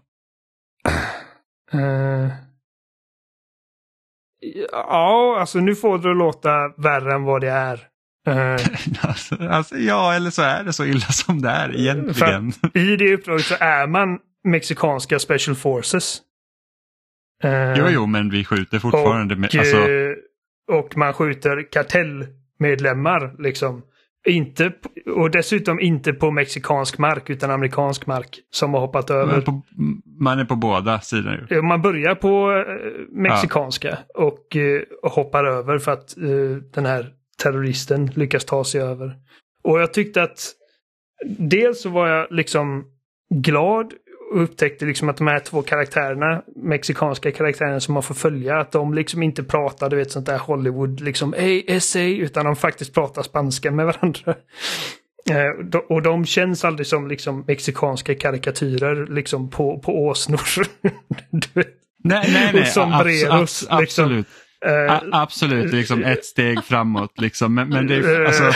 [1.74, 2.32] Uh...
[4.72, 7.88] Ja, alltså nu får det låta värre än vad det är.
[8.28, 8.34] Uh,
[9.08, 12.52] alltså, alltså, ja, eller så är det så illa som det är egentligen.
[12.74, 16.20] I det uppdraget så är man mexikanska Special Forces.
[17.44, 19.34] Uh, jo, jo, men vi skjuter fortfarande.
[19.34, 19.76] Och, med, alltså...
[19.76, 20.14] Uh,
[20.72, 23.82] och man skjuter kartellmedlemmar liksom.
[24.26, 24.72] Inte,
[25.06, 29.40] och dessutom inte på mexikansk mark utan amerikansk mark som har hoppat över.
[29.40, 29.62] På,
[30.20, 31.62] man är på båda sidor.
[31.62, 34.24] Man börjar på eh, mexikanska ja.
[34.24, 39.16] och, eh, och, hoppar över för att uh, den här terroristen lyckas ta sig över.
[39.64, 40.52] Och jag tyckte att
[41.38, 42.84] dels så var jag liksom
[43.34, 43.92] glad
[44.32, 48.72] och upptäckte liksom att de här två karaktärerna, mexikanska karaktärerna som man får följa, att
[48.72, 52.94] de liksom inte pratar, du vet sånt där Hollywood, liksom hey, SA, utan de faktiskt
[52.94, 54.34] pratar spanska med varandra.
[55.30, 60.40] Eh, och de känns aldrig som liksom mexikanska karikatyrer liksom på, på åsnor.
[62.04, 62.66] nej, nej, nej.
[62.66, 64.04] Sombreros, abs abs liksom.
[64.04, 64.26] absolut.
[64.66, 67.20] Uh, absolut, liksom ett steg framåt.
[67.20, 67.54] Liksom.
[67.54, 68.44] Men, men det är, alltså,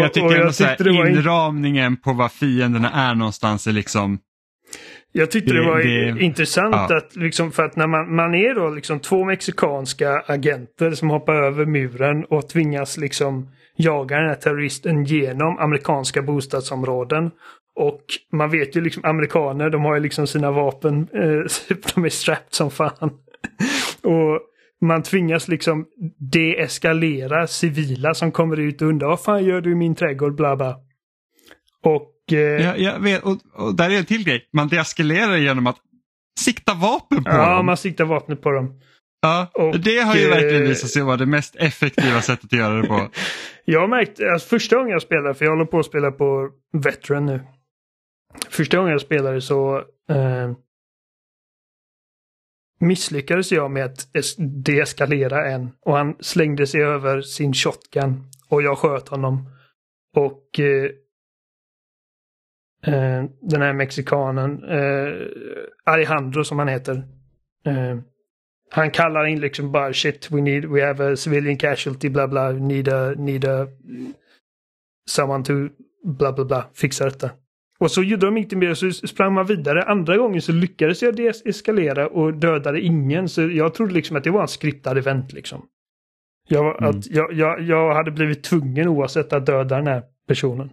[0.00, 4.18] jag tycker ändå så här, inramningen på vad fienderna är någonstans är liksom
[5.16, 6.96] jag tyckte det, det var det, intressant ja.
[6.96, 11.34] att liksom för att när man, man är då liksom två mexikanska agenter som hoppar
[11.34, 17.30] över muren och tvingas liksom jaga den här terroristen genom amerikanska bostadsområden.
[17.76, 22.08] Och man vet ju liksom amerikaner, de har ju liksom sina vapen, eh, de är
[22.08, 23.10] strapped som fan.
[24.02, 24.40] och
[24.80, 25.86] man tvingas liksom
[26.32, 30.56] deeskalera civila som kommer ut och undrar vad fan gör du i min trädgård, bla
[30.56, 30.76] bla.
[31.82, 32.32] Och...
[32.32, 34.48] Eh, ja, jag vet, och, och där är en till grej.
[34.52, 35.76] Man deeskalerar genom att
[36.40, 37.50] sikta vapen på ja, dem.
[37.50, 38.80] Ja, man siktar vapnet på dem.
[39.22, 42.58] Ja, och, det har ju verkligen eh, visat sig vara det mest effektiva sättet att
[42.58, 43.08] göra det på.
[43.64, 46.50] Jag har märkt, alltså första gången jag spelade, för jag håller på att spela på
[46.72, 47.40] Veteran nu.
[48.48, 49.76] Första gången jag spelade så
[50.10, 50.52] eh,
[52.86, 54.08] misslyckades jag med att
[54.64, 59.48] deeskalera en och han slängde sig över sin shotgun och jag sköt honom.
[60.16, 60.84] Och eh,
[62.94, 65.26] eh, den här mexikanen, eh,
[65.84, 66.94] Alejandro som han heter,
[67.66, 67.98] eh,
[68.70, 72.52] han kallar in liksom bara shit, we need, we have a civilian casualty, bla bla,
[72.52, 73.66] need a, need a,
[75.10, 75.52] someone to,
[76.04, 77.30] bla bla bla, fixa detta.
[77.84, 79.82] Och så gjorde de inte mer, så sprang man vidare.
[79.82, 83.28] Andra gången så lyckades jag deeskalera och dödade ingen.
[83.28, 85.66] Så jag trodde liksom att det var en skriptad event liksom.
[86.48, 86.90] Jag, mm.
[86.90, 90.72] att jag, jag, jag hade blivit tvungen oavsett att döda den här personen.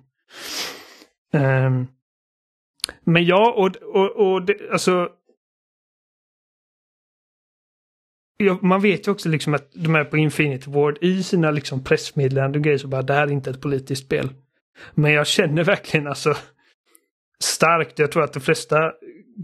[1.33, 1.87] Um,
[3.03, 5.09] men ja, och, och, och det, alltså
[8.61, 12.59] man vet ju också liksom att de är på Infinity Ward i sina liksom pressmeddelanden
[12.59, 14.29] och grejer så bara det här är inte ett politiskt spel.
[14.93, 16.35] Men jag känner verkligen alltså
[17.43, 18.91] starkt, jag tror att de flesta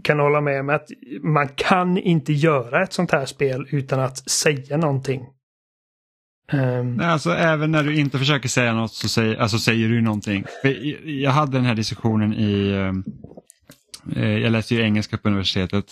[0.04, 0.88] kan hålla med om att
[1.22, 5.26] man kan inte göra ett sånt här spel utan att säga någonting.
[6.52, 7.00] Um...
[7.00, 10.44] Alltså även när du inte försöker säga något så säger, alltså, säger du någonting.
[11.04, 12.70] Jag hade den här diskussionen i,
[14.16, 15.84] eh, jag läste ju engelska på universitetet.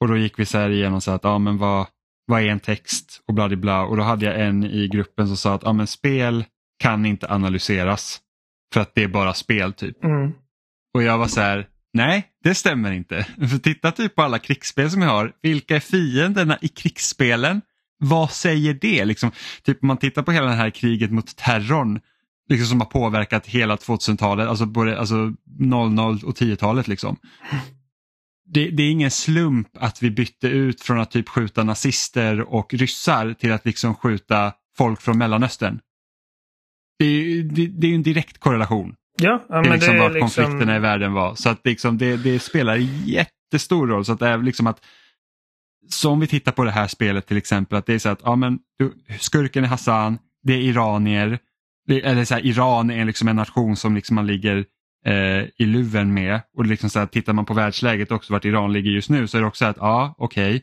[0.00, 1.86] Och då gick vi så här igenom så att, ja men vad,
[2.26, 5.36] vad är en text och bla bla och då hade jag en i gruppen som
[5.36, 6.44] sa att ja, men spel
[6.78, 8.20] kan inte analyseras
[8.74, 10.04] för att det är bara spel typ.
[10.04, 10.32] Mm.
[10.94, 13.26] Och jag var så här, nej det stämmer inte.
[13.50, 17.60] För titta typ på alla krigsspel som jag har, vilka är fienderna i krigsspelen?
[17.98, 19.04] Vad säger det?
[19.04, 19.30] Liksom,
[19.62, 22.00] typ om man tittar på hela det här kriget mot terrorn
[22.48, 26.88] liksom, som har påverkat hela 2000-talet, alltså både alltså 00 och 10-talet.
[26.88, 27.16] Liksom
[28.46, 32.74] det, det, är ingen slump att vi bytte ut från att typ skjuta nazister och
[32.74, 35.80] ryssar till att liksom skjuta folk från Mellanöstern.
[36.98, 38.94] Det är, det, det är en direkt korrelation.
[39.16, 40.28] Ja, ja, till liksom vart liksom...
[40.28, 41.34] konflikterna i världen var.
[41.34, 44.04] Så att liksom det, det spelar jättestor roll.
[44.04, 44.80] Så att det är liksom att
[45.88, 48.20] så om vi tittar på det här spelet till exempel att det är så att
[48.24, 48.58] ja, men,
[49.20, 51.38] skurken är Hassan, det är iranier,
[51.90, 54.64] eller så här, Iran är liksom en nation som liksom man ligger
[55.06, 56.40] eh, i luven med.
[56.56, 59.36] Och liksom så här, tittar man på världsläget också vart Iran ligger just nu så
[59.36, 60.60] är det också att ja, okej, okay,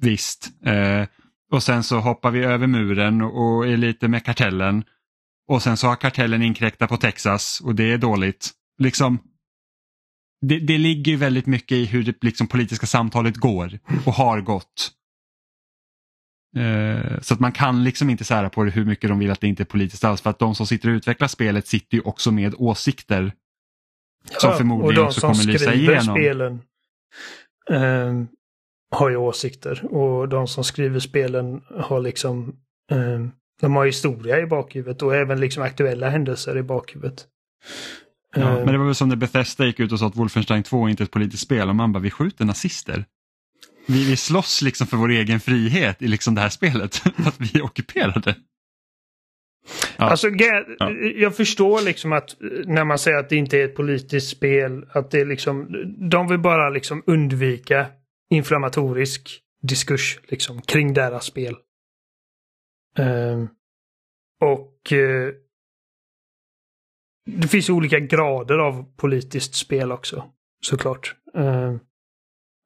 [0.00, 0.50] visst.
[0.64, 1.06] Eh,
[1.52, 4.84] och sen så hoppar vi över muren och är lite med kartellen.
[5.48, 8.50] Och sen så har kartellen inkräktat på Texas och det är dåligt.
[8.78, 9.18] Liksom,
[10.40, 14.90] det, det ligger väldigt mycket i hur det liksom, politiska samtalet går och har gått.
[16.56, 19.40] Eh, så att man kan liksom inte sära på det hur mycket de vill att
[19.40, 22.02] det inte är politiskt alls för att de som sitter och utvecklar spelet sitter ju
[22.02, 23.32] också med åsikter
[24.24, 26.16] som förmodligen också kommer lysa igenom.
[26.16, 26.62] spelen
[27.70, 28.14] eh,
[28.90, 32.56] har ju åsikter och de som skriver spelen har liksom
[32.90, 33.26] eh,
[33.60, 37.26] de har historia i bakhuvudet och även liksom aktuella händelser i bakhuvudet.
[38.34, 40.62] Ja, eh, men det var väl som när Bethesda gick ut och sa att Wolfenstein
[40.62, 43.04] 2 inte är ett politiskt spel och man bara vi skjuter nazister.
[43.86, 47.40] Vi, vi slåss liksom för vår egen frihet i liksom det här spelet för att
[47.40, 48.34] vi är ockuperade.
[49.96, 50.04] Ja.
[50.04, 50.90] Alltså, ja.
[51.16, 55.10] jag förstår liksom att när man säger att det inte är ett politiskt spel, att
[55.10, 55.68] det är liksom,
[56.10, 57.86] de vill bara liksom undvika
[58.30, 61.56] inflammatorisk diskurs liksom, kring deras spel.
[62.98, 63.48] Uh,
[64.40, 65.32] och uh,
[67.26, 70.24] det finns olika grader av politiskt spel också,
[70.66, 71.16] såklart.
[71.36, 71.76] Uh,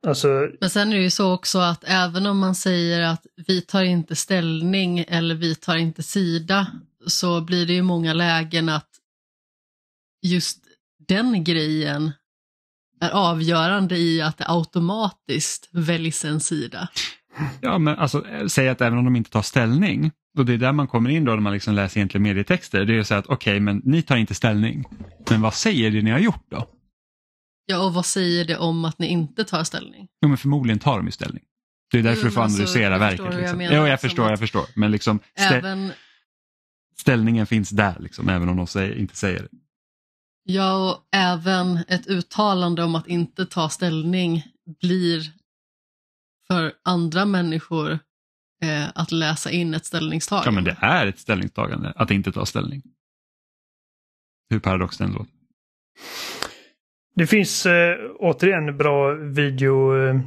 [0.06, 0.48] alltså...
[0.60, 3.82] Men sen är det ju så också att även om man säger att vi tar
[3.82, 6.66] inte ställning eller vi tar inte sida
[7.06, 8.88] så blir det ju många lägen att
[10.22, 10.58] just
[11.08, 12.12] den grejen
[13.00, 16.88] är avgörande i att det automatiskt väljs en sida.
[17.60, 20.72] Ja, men alltså säg att även om de inte tar ställning, och det är där
[20.72, 23.52] man kommer in då när man liksom läser egentligen medietexter, det är så att okej,
[23.52, 24.84] okay, men ni tar inte ställning.
[25.30, 26.68] Men vad säger det ni har gjort då?
[27.66, 30.08] Ja, och vad säger det om att ni inte tar ställning?
[30.20, 31.42] Jo, men förmodligen tar de ju ställning.
[31.90, 33.34] Det är därför jo, du får alltså, analysera verket.
[33.34, 33.60] Liksom.
[33.60, 34.64] Jag jo, jag förstår, jag förstår.
[34.74, 35.92] Men liksom även...
[37.00, 39.48] ställningen finns där, liksom, även om de säger, inte säger det.
[40.44, 44.44] Ja, och även ett uttalande om att inte ta ställning
[44.80, 45.32] blir
[46.46, 47.98] för andra människor
[48.62, 50.48] eh, att läsa in ett ställningstagande.
[50.48, 52.82] Ja, men det är ett ställningstagande att inte ta ställning.
[54.50, 55.32] Hur paradox den låter.
[57.14, 60.20] Det finns eh, återigen bra video, eh,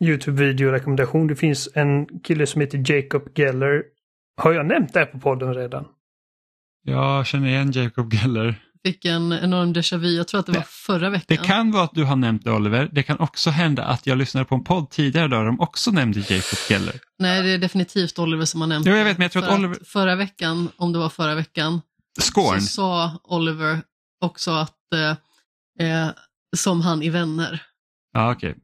[0.00, 1.26] Youtube-videorekommendation.
[1.26, 3.84] Det finns en kille som heter Jacob Geller.
[4.36, 5.86] Har jag nämnt det här på podden redan?
[6.82, 8.54] Jag känner igen Jacob Geller
[8.86, 10.16] fick en enorm déjà vu.
[10.16, 11.24] Jag tror att det var förra veckan.
[11.28, 12.88] Det kan vara att du har nämnt det Oliver.
[12.92, 16.20] Det kan också hända att jag lyssnade på en podd tidigare där de också nämnde
[16.20, 17.00] Jacob Keller.
[17.18, 18.90] Nej, det är definitivt Oliver som har nämnt det.
[18.90, 19.76] Jo, jag vet, men jag tror att Oliver...
[19.80, 21.80] Att förra veckan, om det var förra veckan,
[22.32, 22.60] Scorn.
[22.60, 23.82] så sa Oliver
[24.20, 26.08] också att eh, eh,
[26.56, 27.62] som han i Vänner.
[28.12, 28.50] Ja, okej.
[28.50, 28.62] Okay.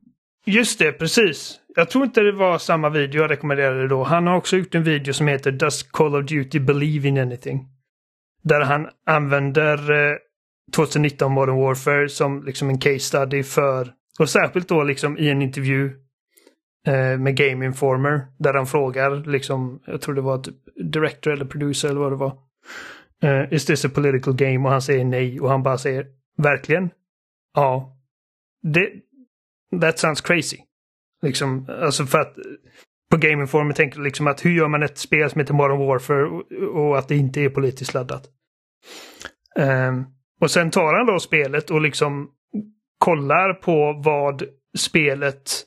[0.54, 1.54] Just det, precis.
[1.74, 4.04] Jag tror inte det var samma video jag rekommenderade då.
[4.04, 7.68] Han har också gjort en video som heter Does Call of Duty Believe in Anything?
[8.48, 10.16] Där han använder eh,
[10.76, 15.42] 2019 Modern Warfare som liksom en case study för, och särskilt då liksom i en
[15.42, 15.86] intervju
[16.86, 20.56] eh, med Game Informer där han frågar liksom, jag tror det var typ
[20.92, 22.38] director eller producer eller vad det var.
[23.24, 24.58] Uh, is this a political game?
[24.58, 26.06] Och han säger nej och han bara säger
[26.36, 26.90] verkligen?
[27.54, 27.96] Ja.
[28.62, 28.90] Det,
[29.80, 30.58] that sounds crazy.
[31.22, 32.36] Liksom, alltså för att
[33.10, 36.24] på Game Informer tänker liksom att hur gör man ett spel som heter Modern Warfare
[36.66, 38.22] och, att det inte är politiskt laddat?
[39.58, 40.06] Um,
[40.40, 42.30] och sen tar han då spelet och liksom
[42.98, 44.42] kollar på vad
[44.78, 45.64] spelet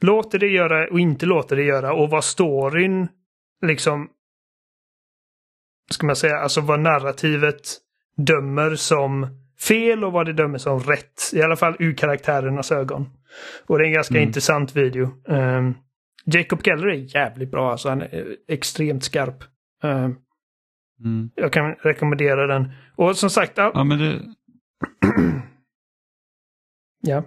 [0.00, 3.08] låter det göra och inte låter det göra och vad storyn
[3.66, 4.08] liksom
[5.90, 7.78] ska man säga, alltså vad narrativet
[8.16, 9.26] dömer som
[9.60, 11.30] fel och vad det dömer som rätt.
[11.32, 13.10] I alla fall ur karaktärernas ögon.
[13.66, 14.26] Och det är en ganska mm.
[14.26, 15.10] intressant video.
[15.28, 15.74] Um,
[16.24, 19.44] Jacob Geller är jävligt bra, alltså han är extremt skarp.
[19.82, 20.16] Um,
[21.04, 21.30] Mm.
[21.34, 22.72] Jag kan rekommendera den.
[22.96, 23.52] Och som sagt...
[23.56, 24.20] Ja, ja men det...
[27.02, 27.24] ja.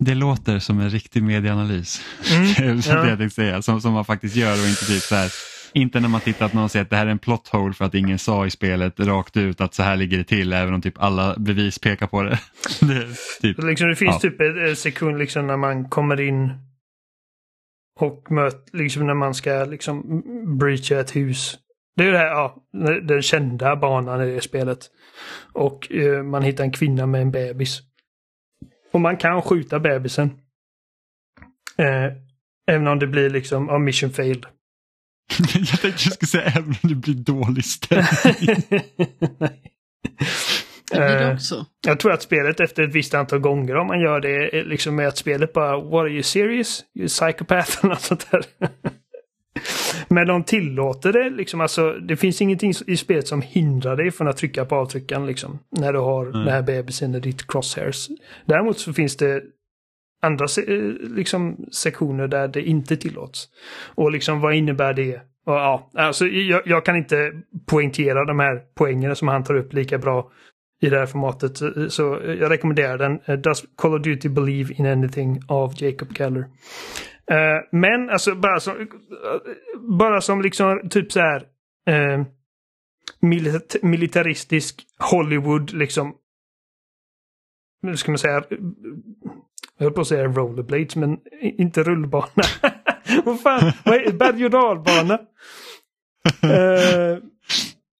[0.00, 2.00] Det låter som en riktig medieanalys.
[2.36, 2.46] Mm,
[2.86, 3.02] ja.
[3.02, 3.62] det jag tänkte säga.
[3.62, 5.32] Som, som man faktiskt gör och inte typ så här.
[5.72, 7.84] Inte när man tittar att någon säger att det här är en plot hole för
[7.84, 10.82] att ingen sa i spelet rakt ut att så här ligger det till även om
[10.82, 12.38] typ alla bevis pekar på det.
[12.80, 13.06] det,
[13.40, 14.30] typ, liksom, det finns ja.
[14.30, 16.52] typ en sekund liksom när man kommer in
[17.98, 20.22] och möter, liksom när man ska liksom
[20.58, 21.58] breacha ett hus.
[21.96, 22.56] Det är det här, ja,
[23.02, 24.78] den kända banan i det spelet.
[25.52, 27.80] Och eh, man hittar en kvinna med en bebis.
[28.92, 30.30] Och man kan skjuta bebisen.
[31.78, 32.12] Eh,
[32.70, 34.46] även om det blir liksom, ja, mission failed.
[35.38, 38.62] jag tänkte jag skulle säga även om det blir dålig stämning.
[40.90, 41.66] Det blir det också.
[41.86, 45.08] Jag tror att spelet efter ett visst antal gånger om man gör det liksom med
[45.08, 46.84] att spelet bara What are you serious?
[46.94, 47.78] You psychopath?
[47.82, 48.44] och något sånt där.
[50.08, 51.60] Men de tillåter det liksom.
[51.60, 55.58] Alltså, det finns ingenting i spelet som hindrar dig från att trycka på avtryckaren liksom.
[55.70, 56.32] När du har mm.
[56.32, 58.08] den här bebisen i ditt crosshairs.
[58.44, 59.42] Däremot så finns det
[60.22, 63.48] andra se eh, liksom, sektioner där det inte tillåts.
[63.94, 65.16] Och liksom vad innebär det?
[65.46, 67.32] Och, ja, alltså, jag, jag, kan inte
[67.66, 70.30] poängtera de här poängerna som han tar upp lika bra
[70.80, 71.56] i det här formatet.
[71.92, 73.20] Så jag rekommenderar den.
[73.24, 76.44] Eh, Does Call of Duty Believe in Anything av Jacob Keller.
[77.30, 78.86] Uh, men alltså bara som, uh,
[79.98, 81.46] bara som liksom typ så här
[81.90, 82.26] uh,
[83.20, 86.14] milit militaristisk Hollywood liksom.
[87.82, 88.44] Nu ska man säga.
[89.78, 92.42] Jag höll på att säga rollerblades men inte rullbana.
[93.24, 95.18] vad fan, vad är berg och dalbana?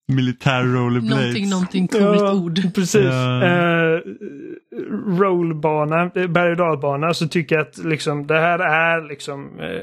[0.09, 1.17] Militär rollerblades.
[1.17, 2.75] Någonting, någonting coolt ja, ord.
[2.75, 3.05] Precis.
[3.05, 4.01] Ja
[5.19, 9.83] rollbana, eh, berg och dalbana, så tycker jag att liksom, det här är liksom eh,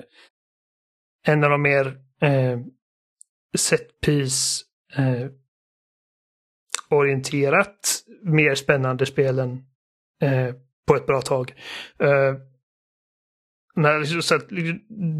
[1.27, 2.59] en av de mer eh,
[3.57, 4.61] setpiece
[4.95, 5.29] eh,
[6.89, 9.65] orienterat mer spännande spelen
[10.21, 10.55] eh,
[10.87, 11.53] på ett bra tag.
[11.99, 12.35] Eh,
[13.75, 14.45] när, så att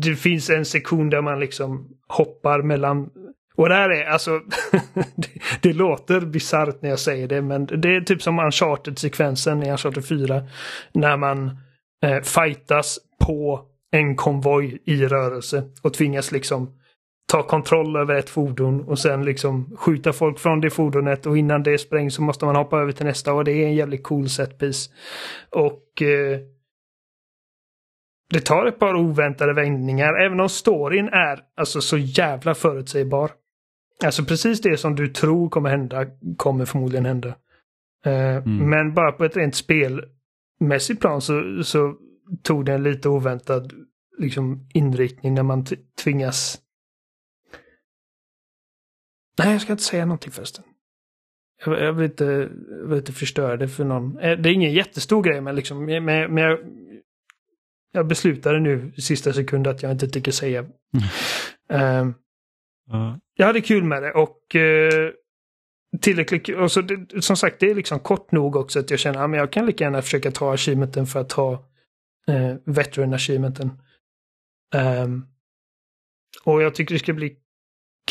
[0.02, 3.10] det finns en sektion där man liksom hoppar mellan
[3.56, 4.32] och det här är alltså,
[5.16, 5.30] det,
[5.62, 10.06] det, låter bisarrt när jag säger det, men det är typ som Uncharted-sekvensen i Uncharted
[10.06, 10.44] 4.
[10.94, 11.58] När man
[12.06, 13.62] eh, fightas på
[13.92, 16.80] en konvoj i rörelse och tvingas liksom
[17.32, 21.64] ta kontroll över ett fordon och sen liksom skjuta folk från det fordonet och innan
[21.64, 24.30] det sprängs så måste man hoppa över till nästa och det är en jävligt cool
[24.30, 24.90] setpiece.
[25.50, 26.40] Och eh,
[28.30, 33.32] det tar ett par oväntade vändningar även om storyn är alltså så jävla förutsägbar.
[34.04, 36.06] Alltså precis det som du tror kommer hända
[36.38, 37.36] kommer förmodligen hända.
[38.06, 38.70] Eh, mm.
[38.70, 41.96] Men bara på ett rent spelmässigt plan så, så
[42.44, 43.74] tog det en lite oväntad
[44.18, 45.66] liksom, inriktning när man
[46.04, 46.62] tvingas...
[49.38, 50.64] Nej, jag ska inte säga någonting förresten.
[51.66, 54.20] Jag, jag, vill, inte, jag vill inte förstöra det för någon.
[54.20, 56.60] Eh, det är ingen jättestor grej, men, liksom, men, men jag,
[57.92, 60.60] jag beslutade nu i sista sekund att jag inte tycker säga.
[60.60, 60.70] Mm.
[61.74, 62.16] Uh,
[62.94, 63.16] uh.
[63.36, 65.12] Jag hade kul med det och eh,
[66.02, 69.20] tillräckligt och så det, Som sagt, det är liksom kort nog också att jag känner
[69.20, 71.54] ah, att jag kan lika gärna försöka ta achievementen för att ta
[72.28, 73.68] eh, veteran achievementen.
[74.76, 75.26] Um, ehm,
[76.44, 77.36] och jag tycker det ska bli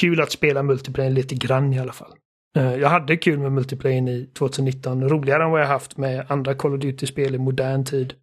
[0.00, 2.12] kul att spela multiplayer lite grann i alla fall.
[2.58, 6.54] Uh, jag hade kul med multiplayer i 2019, roligare än vad jag haft med andra
[6.54, 8.14] Call of Duty-spel i modern tid.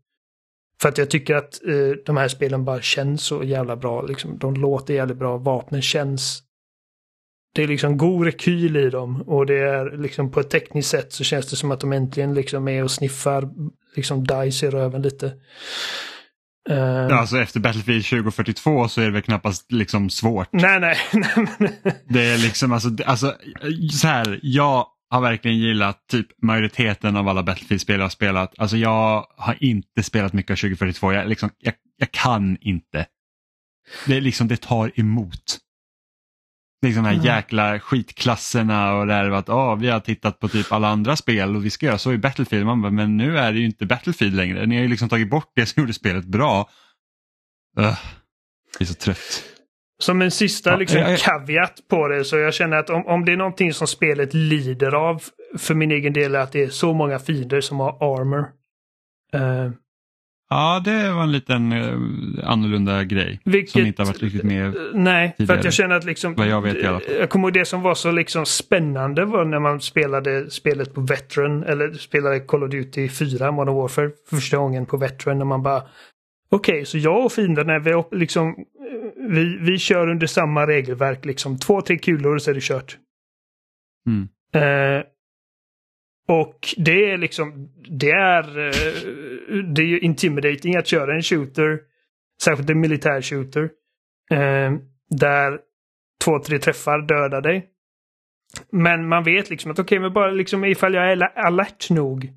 [0.81, 4.01] För att jag tycker att uh, de här spelen bara känns så jävla bra.
[4.01, 4.37] Liksom.
[4.37, 6.43] De låter jävligt bra, vapnen känns...
[7.53, 11.13] Det är liksom god rekyl i dem och det är liksom på ett tekniskt sätt
[11.13, 13.49] så känns det som att de äntligen liksom är och sniffar
[13.95, 15.33] liksom DICE i röven lite.
[16.69, 20.47] Uh, ja, alltså efter Battlefield 2042 så är det väl knappast liksom svårt.
[20.51, 20.97] Nej, nej.
[22.09, 23.35] det är liksom alltså, alltså
[23.91, 28.53] så här, jag har verkligen gillat typ majoriteten av alla Battlefield-spel jag har spelat.
[28.57, 33.05] Alltså jag har inte spelat mycket av 2042, jag, liksom, jag, jag kan inte.
[34.07, 35.57] Det, är liksom, det tar emot.
[36.81, 37.25] Liksom de här mm.
[37.25, 41.65] jäkla skitklasserna och där att oh, vi har tittat på typ alla andra spel och
[41.65, 42.65] vi ska göra så i Battlefield.
[42.65, 44.65] Man bara, men nu är det ju inte Battlefield längre.
[44.65, 46.69] Ni har ju liksom tagit bort det som gjorde spelet bra.
[47.79, 47.85] Uh,
[48.73, 49.43] jag är så trött.
[49.99, 51.17] Som en sista ja, liksom, ja, ja.
[51.17, 54.95] caveat på det så jag känner att om, om det är någonting som spelet lider
[54.95, 55.23] av
[55.57, 58.49] för min egen del är att det är så många fiender som har armor.
[59.35, 59.71] Uh,
[60.53, 63.39] Ja, det var en liten uh, annorlunda grej.
[63.43, 65.47] Vilket, som inte har varit riktigt med Nej, tidigare.
[65.47, 66.35] för att jag känner att liksom...
[66.35, 67.15] Vad jag vet i alla fall.
[67.19, 71.01] Jag kommer ihåg det som var så liksom spännande var när man spelade spelet på
[71.01, 75.63] Veteran, eller spelade Call of Duty 4, Modern Warfare, första gången på Veteran, när man
[75.63, 75.83] bara
[76.49, 78.55] Okej, okay, så jag och fienderna, vi, liksom,
[79.29, 81.25] vi, vi kör under samma regelverk.
[81.25, 81.57] Liksom.
[81.57, 82.97] Två, tre kulor så är det kört.
[84.07, 84.27] Mm.
[84.55, 85.03] Uh,
[86.31, 91.79] och det är liksom, det är, eh, det är ju intimidating att köra en shooter,
[92.43, 93.69] särskilt en militär shooter,
[94.31, 94.71] eh,
[95.09, 95.59] där
[96.23, 97.67] två, tre träffar dödar dig.
[98.71, 102.29] Men man vet liksom att okej, okay, men bara liksom ifall jag är alert nog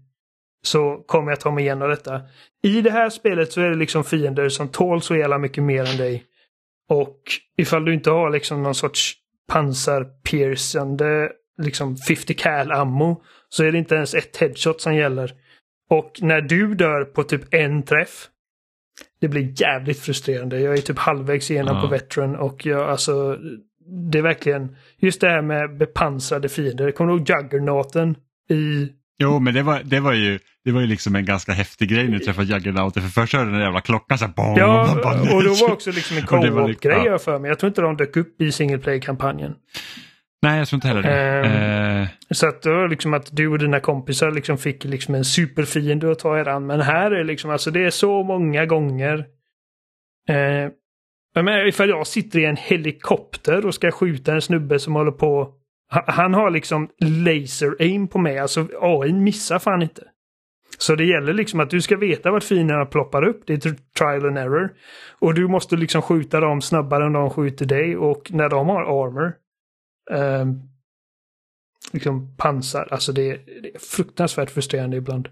[0.62, 2.22] så kommer jag ta mig igenom detta.
[2.62, 5.90] I det här spelet så är det liksom fiender som tål så jävla mycket mer
[5.90, 6.24] än dig.
[6.88, 7.18] Och
[7.56, 9.14] ifall du inte har liksom någon sorts
[9.48, 11.30] pansarpiercande
[11.62, 15.32] liksom 50 cal ammo så är det inte ens ett headshot som gäller.
[15.90, 18.28] Och när du dör på typ en träff.
[19.20, 20.60] Det blir jävligt frustrerande.
[20.60, 21.82] Jag är typ halvvägs igenom ja.
[21.82, 23.38] på veteran och jag alltså.
[24.10, 26.90] Det är verkligen just det här med bepansrade fiender.
[26.90, 28.16] Kommer du ihåg Juggernauten
[28.50, 31.88] i Jo, men det var, det var ju det var ju liksom en ganska häftig
[31.88, 32.94] grej när du träffade Juggernaut.
[32.94, 34.82] För först hörde den jävla klockan så här, bom, Ja,
[35.34, 37.18] och det var också liksom en co-op-grej ja.
[37.18, 37.48] för mig.
[37.48, 39.54] Jag tror inte de dök upp i single play-kampanjen.
[40.44, 42.00] Nej, jag tror inte heller det.
[42.00, 46.12] Uh, Så att då liksom att du och dina kompisar liksom fick liksom en superfiende
[46.12, 46.66] att ta er an.
[46.66, 49.18] Men här är liksom, alltså det är så många gånger.
[50.30, 50.70] Uh,
[51.34, 55.54] men ifall jag sitter i en helikopter och ska skjuta en snubbe som håller på.
[56.06, 58.38] Han har liksom laser aim på mig.
[58.38, 60.02] Alltså AI missar fan inte.
[60.78, 63.42] Så det gäller liksom att du ska veta vart fienderna ploppar upp.
[63.46, 64.72] Det är trial and error.
[65.18, 67.96] Och du måste liksom skjuta dem snabbare än de skjuter dig.
[67.96, 69.32] Och när de har armor
[70.10, 70.46] eh,
[71.92, 72.88] liksom pansar.
[72.90, 75.28] Alltså det är, det är fruktansvärt frustrerande ibland.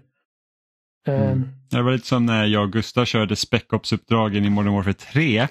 [1.07, 1.47] Ehm, mm.
[1.69, 5.47] Det var lite som när jag och Gustav körde Spec Ops-uppdragen i Modern Warfare 3.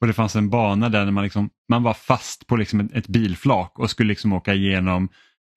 [0.00, 3.08] Och det fanns en bana där man, liksom, man var fast på liksom ett, ett
[3.08, 5.08] bilflak och skulle liksom åka igenom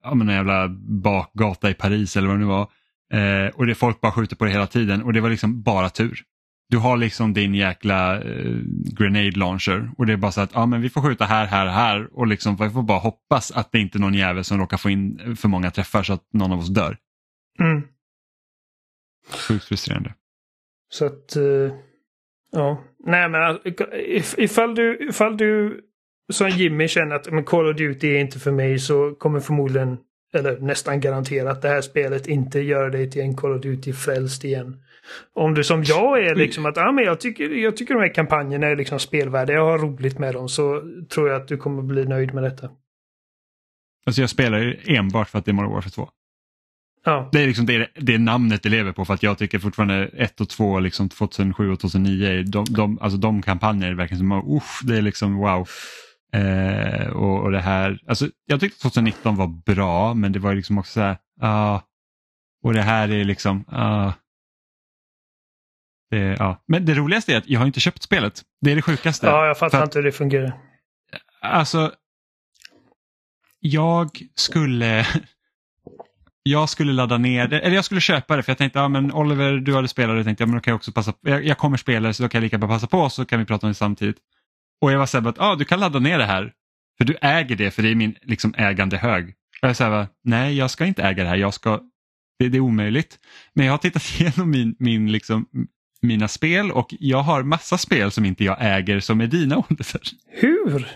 [0.04, 0.68] ja, men en jävla
[1.04, 2.70] bakgata i Paris eller vad det nu var.
[3.14, 5.90] Eh, och det folk bara skjuter på det hela tiden och det var liksom bara
[5.90, 6.22] tur.
[6.70, 8.56] Du har liksom din jäkla eh,
[8.98, 11.68] grenade launcher och det är bara så att ja, men vi får skjuta här, här,
[11.68, 14.78] här och liksom, vi får bara hoppas att det inte är någon jävel som råkar
[14.78, 16.98] få in för många träffar så att någon av oss dör.
[17.60, 17.82] Mm.
[19.48, 20.14] Sjukt frustrerande.
[20.90, 21.72] Så att, uh,
[22.56, 23.60] Ja, nej men
[24.38, 25.82] ifall du, ifall du
[26.34, 29.98] som Jimmy känner att men Call of Duty är inte för mig så kommer förmodligen,
[30.34, 34.82] eller nästan garanterat, det här spelet inte göra dig till en Call of Duty-frälst igen.
[35.34, 38.14] Om du som jag är liksom att ah, men jag, tycker, jag tycker de här
[38.14, 41.82] kampanjerna är liksom spelvärda, jag har roligt med dem, så tror jag att du kommer
[41.82, 42.70] bli nöjd med detta.
[44.06, 46.10] Alltså jag spelar enbart för att det är Modern Warfare 2.
[47.06, 47.30] Ja.
[47.32, 50.42] Det är liksom det, det namnet det lever på för att jag tycker fortfarande 1
[50.42, 54.82] och 2, liksom 2007 och 2009, de, de, alltså de kampanjer är verkligen som, usch,
[54.84, 55.68] det är liksom wow.
[56.34, 60.78] Eh, och, och, det här, alltså jag tyckte 2019 var bra men det var liksom
[60.78, 61.80] också så här, ah,
[62.64, 64.12] och det här är liksom, ah,
[66.12, 66.64] det, ja.
[66.68, 68.42] Men det roligaste är att jag har inte köpt spelet.
[68.62, 69.28] Det är det sjukaste.
[69.28, 70.58] Ja, jag fattar inte hur det fungerar.
[71.42, 71.92] Alltså,
[73.60, 75.08] jag skulle
[76.44, 79.12] jag skulle ladda ner det, eller jag skulle köpa det för jag tänkte, ja men
[79.12, 81.46] Oliver du hade spelat det, jag tänkte, ja men då kan jag också passa jag,
[81.46, 83.46] jag kommer spela det så då kan jag lika bra passa på så kan vi
[83.46, 84.18] prata om det samtidigt.
[84.82, 86.54] Och jag var såhär, att ah, du kan ladda ner det här,
[86.98, 89.34] för du äger det för det är min liksom, ägande hög.
[89.62, 91.82] Och jag sa, nej jag ska inte äga det här, jag ska,
[92.40, 93.20] det, det är omöjligt.
[93.54, 95.46] Men jag har tittat igenom min, min, liksom,
[96.06, 100.02] mina spel och jag har massa spel som inte jag äger som är dina ålder.
[100.28, 100.88] Hur?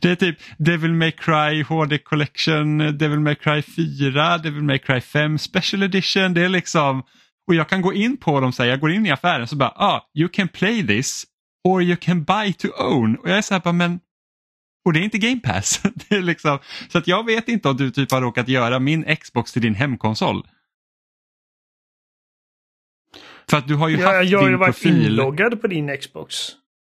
[0.00, 5.00] Det är typ Devil May Cry HD Collection, Devil May Cry 4, Devil May Cry
[5.00, 6.34] 5 Special Edition.
[6.34, 7.02] Det är liksom,
[7.46, 9.56] och jag kan gå in på dem, så här, jag går in i affären så
[9.56, 11.24] bara, ah, you can play this
[11.64, 13.16] or you can buy to own.
[13.16, 14.00] Och jag är så här, bara, men
[14.84, 15.80] och det är inte Game Pass.
[16.08, 16.58] det är liksom,
[16.88, 19.74] så att jag vet inte om du typ har råkat göra min Xbox till din
[19.74, 20.46] hemkonsol.
[23.50, 24.92] För att du har ju ja, haft jag har profil.
[24.92, 26.36] varit inloggad på din Xbox.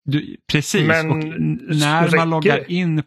[0.06, 2.18] Du, precis, men och när räcker.
[2.18, 3.04] man loggar in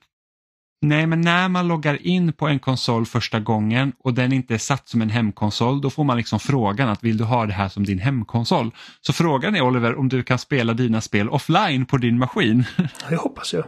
[0.83, 4.59] Nej, men när man loggar in på en konsol första gången och den inte är
[4.59, 7.69] satt som en hemkonsol, då får man liksom frågan att vill du ha det här
[7.69, 8.71] som din hemkonsol?
[9.01, 12.65] Så frågan är Oliver om du kan spela dina spel offline på din maskin.
[13.09, 13.65] Det hoppas jag.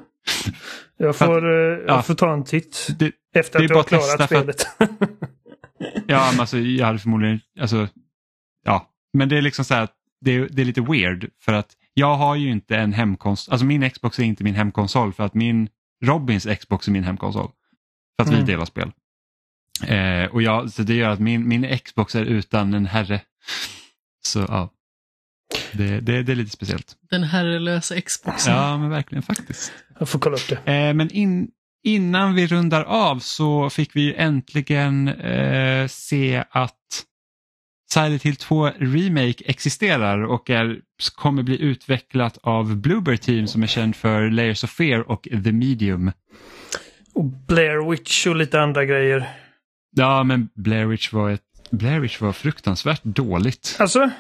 [0.97, 4.25] Jag får, att, eh, jag får ta en titt det, efter att du har klarat
[4.25, 4.67] spelet.
[4.79, 4.91] Att,
[6.07, 7.89] ja, men alltså jag hade förmodligen, alltså,
[9.13, 12.17] men det är liksom så här att det, det är lite weird för att jag
[12.17, 15.69] har ju inte en hemkonsol, alltså min Xbox är inte min hemkonsol för att min
[16.05, 17.51] Robins Xbox är min hemkonsol.
[18.17, 18.41] För att mm.
[18.41, 18.93] vi delar spel.
[19.87, 23.21] Eh, och jag, så det gör att min, min Xbox är utan en herre.
[24.25, 24.71] Så ja,
[25.73, 26.97] det, det, det är lite speciellt.
[27.11, 28.55] Den herrelösa Xboxen.
[28.55, 29.73] Ja, men verkligen faktiskt.
[29.99, 30.73] Jag får kolla upp det.
[30.73, 31.51] Eh, men in,
[31.83, 36.82] innan vi rundar av så fick vi äntligen eh, se att
[37.93, 40.81] Silent Hill 2 Remake existerar och är,
[41.15, 45.53] kommer bli utvecklat av Bluebird Team som är känd för Layers of Fear och The
[45.53, 46.13] Medium.
[47.15, 49.29] Och Blair Witch och lite andra grejer.
[49.91, 53.77] Ja, men Blair Witch var, ett, Blair Witch var fruktansvärt dåligt.
[53.79, 54.11] Alltså?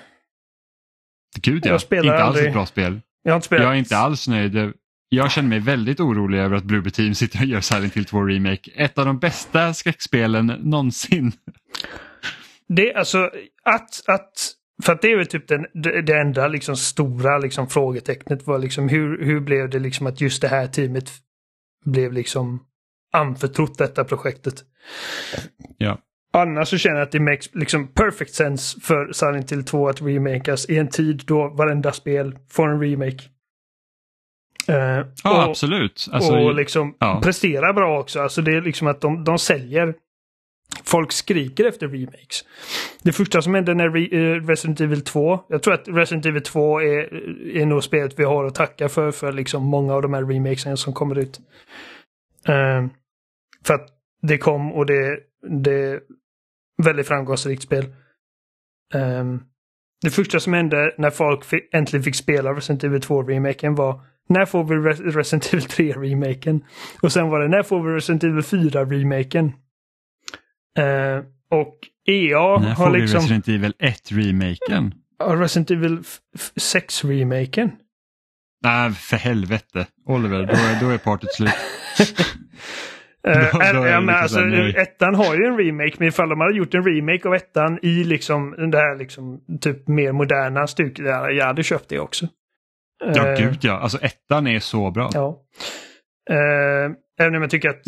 [1.40, 2.12] Gud ja, inte aldrig...
[2.12, 3.00] alls ett bra spel.
[3.22, 3.64] Jag, har inte spelat.
[3.64, 4.72] jag är inte alls nöjd.
[5.08, 8.22] Jag känner mig väldigt orolig över att Bluebird Team sitter och gör Silent Hill 2
[8.22, 8.70] Remake.
[8.74, 11.32] Ett av de bästa skräckspelen någonsin.
[12.68, 13.30] Det, alltså,
[13.64, 14.32] att, att,
[14.84, 15.66] för att det är väl typ den,
[16.04, 20.42] det enda liksom stora liksom frågetecknet var liksom hur, hur blev det liksom att just
[20.42, 21.10] det här teamet
[21.84, 22.62] blev liksom
[23.12, 24.54] anförtrott detta projektet.
[25.78, 25.98] Ja.
[26.32, 30.02] Annars så känner jag att det makes liksom perfect sense för Silent Hill 2 att
[30.02, 33.22] remakas i en tid då varenda spel får en remake.
[34.68, 36.08] Uh, ja, och, absolut.
[36.12, 37.20] Alltså, och liksom ja.
[37.22, 38.20] prestera bra också.
[38.20, 39.94] Alltså det är liksom att de, de säljer
[40.84, 42.44] Folk skriker efter remakes.
[43.02, 46.80] Det första som hände när eh, Resident Evil 2, jag tror att Resident Evil 2
[46.80, 47.14] är,
[47.56, 50.76] är nog spelet vi har att tacka för, för liksom många av de här remakesen
[50.76, 51.40] som kommer ut.
[52.48, 52.86] Uh,
[53.64, 53.88] för att
[54.22, 55.18] det kom och det,
[55.62, 56.00] det är
[56.82, 57.84] väldigt framgångsrikt spel.
[58.94, 59.42] Um,
[60.02, 64.46] det första som hände när folk fick, äntligen fick spela Resident Evil 2-remaken var när
[64.46, 64.74] får vi
[65.10, 66.60] Resident Evil 3-remaken?
[67.02, 69.52] Och sen var det när får vi Resident Evil 4-remaken?
[70.78, 71.78] Uh, och
[72.08, 72.90] EA När har liksom...
[72.90, 74.92] När får vi Resident Evil 1-remaken?
[75.38, 75.98] Resident Evil
[76.56, 77.70] 6-remaken.
[78.62, 79.86] Nej, för helvete.
[80.06, 81.52] Oliver, då är, då är partyt slut.
[83.28, 83.34] Uh,
[83.74, 84.40] då, då ja, men alltså,
[84.76, 88.04] ettan har ju en remake, men ifall de hade gjort en remake av ettan i
[88.04, 92.26] liksom det här liksom typ mer moderna stuket, jag hade köpt det också.
[93.14, 93.78] Ja, uh, gud ja.
[93.78, 95.10] Alltså ettan är så bra.
[95.14, 95.38] Ja.
[96.30, 97.84] Uh, även om jag tycker att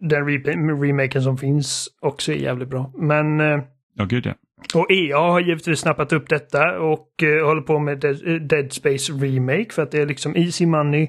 [0.00, 2.92] den remaken som finns också är jävligt bra.
[2.96, 3.40] Men...
[3.40, 3.60] Eh,
[3.94, 4.34] ja, gud ja.
[4.74, 8.00] Och EA har givetvis snappat upp detta och uh, håller på med
[8.48, 11.08] Dead Space Remake för att det är liksom easy money.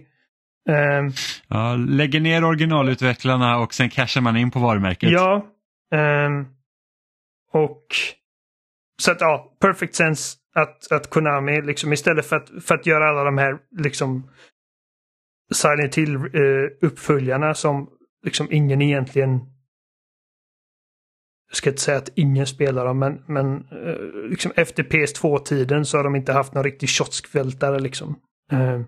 [0.69, 1.11] Um,
[1.47, 5.11] ja, lägger ner originalutvecklarna och sen cashar man in på varumärket.
[5.11, 5.45] Ja.
[5.95, 6.47] Um,
[7.53, 7.85] och
[9.01, 13.09] så att ja, perfect sense att, att Konami liksom istället för att, för att göra
[13.09, 14.29] alla de här liksom
[15.53, 17.89] Silent Hill uh, uppföljarna som
[18.23, 19.39] liksom ingen egentligen
[21.49, 25.97] jag ska inte säga att ingen spelar dem, men, men uh, liksom efter PS2-tiden så
[25.97, 28.19] har de inte haft någon riktig kioskvältare liksom.
[28.53, 28.81] Uh,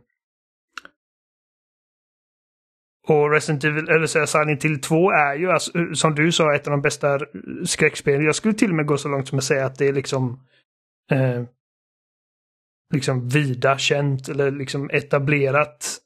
[3.07, 6.67] och Resident Evil, eller så Silent Hill 2 är ju alltså, som du sa ett
[6.67, 7.19] av de bästa
[7.65, 8.25] skräckspelen.
[8.25, 10.39] Jag skulle till och med gå så långt som att säga att det är liksom
[11.11, 11.43] eh,
[12.93, 15.97] liksom vida känt eller liksom etablerat,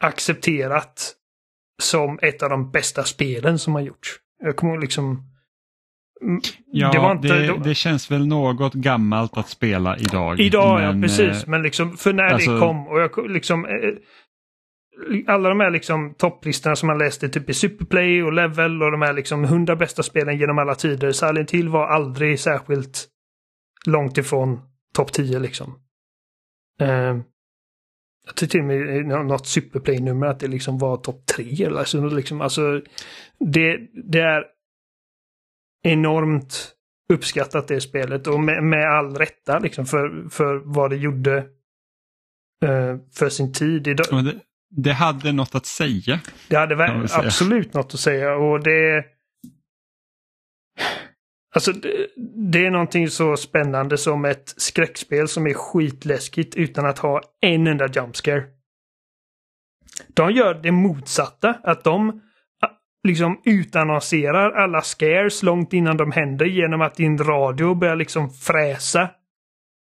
[0.00, 1.14] accepterat
[1.82, 4.16] som ett av de bästa spelen som har gjorts.
[4.42, 5.24] Jag kommer liksom
[6.72, 10.40] Ja, det, inte, det, det, känns väl något gammalt att spela idag.
[10.40, 11.46] Idag, men, ja precis.
[11.46, 13.72] Men liksom för när alltså, det kom och jag liksom eh,
[15.26, 19.02] alla de här liksom topplistorna som man läste typ i Superplay och Level och de
[19.02, 21.12] här liksom hundra bästa spelen genom alla tider.
[21.12, 23.08] Silent Hill var aldrig särskilt
[23.86, 24.60] långt ifrån
[24.94, 25.78] topp 10 liksom.
[26.82, 27.20] Uh,
[28.28, 32.06] jag tror till och med något Superplay-nummer att det liksom var topp 3 eller så.
[32.06, 32.80] Liksom, alltså,
[33.38, 33.78] det,
[34.10, 34.44] det är
[35.82, 36.74] enormt
[37.12, 41.36] uppskattat det spelet och med, med all rätta liksom för, för vad det gjorde
[42.64, 43.86] uh, för sin tid.
[43.86, 44.32] Idag,
[44.70, 46.20] det hade något att säga.
[46.48, 49.04] Det hade absolut något att säga och det...
[51.58, 51.72] Alltså
[52.52, 57.66] det, är någonting så spännande som ett skräckspel som är skitläskigt utan att ha en
[57.66, 58.44] enda jumpscare.
[60.08, 62.20] De gör det motsatta, att de
[63.08, 69.02] liksom utannonserar alla scares långt innan de händer genom att din radio börjar liksom fräsa.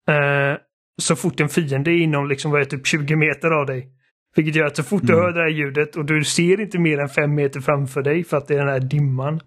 [0.09, 0.59] Eh,
[1.03, 3.89] så fort en fiende är inom liksom, vad är typ 20 meter av dig.
[4.36, 5.24] Vilket gör att så fort du mm.
[5.24, 8.36] hör det här ljudet och du ser inte mer än fem meter framför dig för
[8.36, 9.40] att det är den här dimman.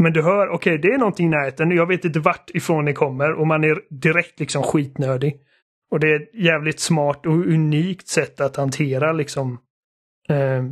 [0.00, 2.84] Men du hör, okej okay, det är någonting i närheten, jag vet inte vart ifrån
[2.84, 5.36] det kommer och man är direkt liksom skitnödig.
[5.90, 9.58] Och det är ett jävligt smart och unikt sätt att hantera liksom
[10.28, 10.64] eh,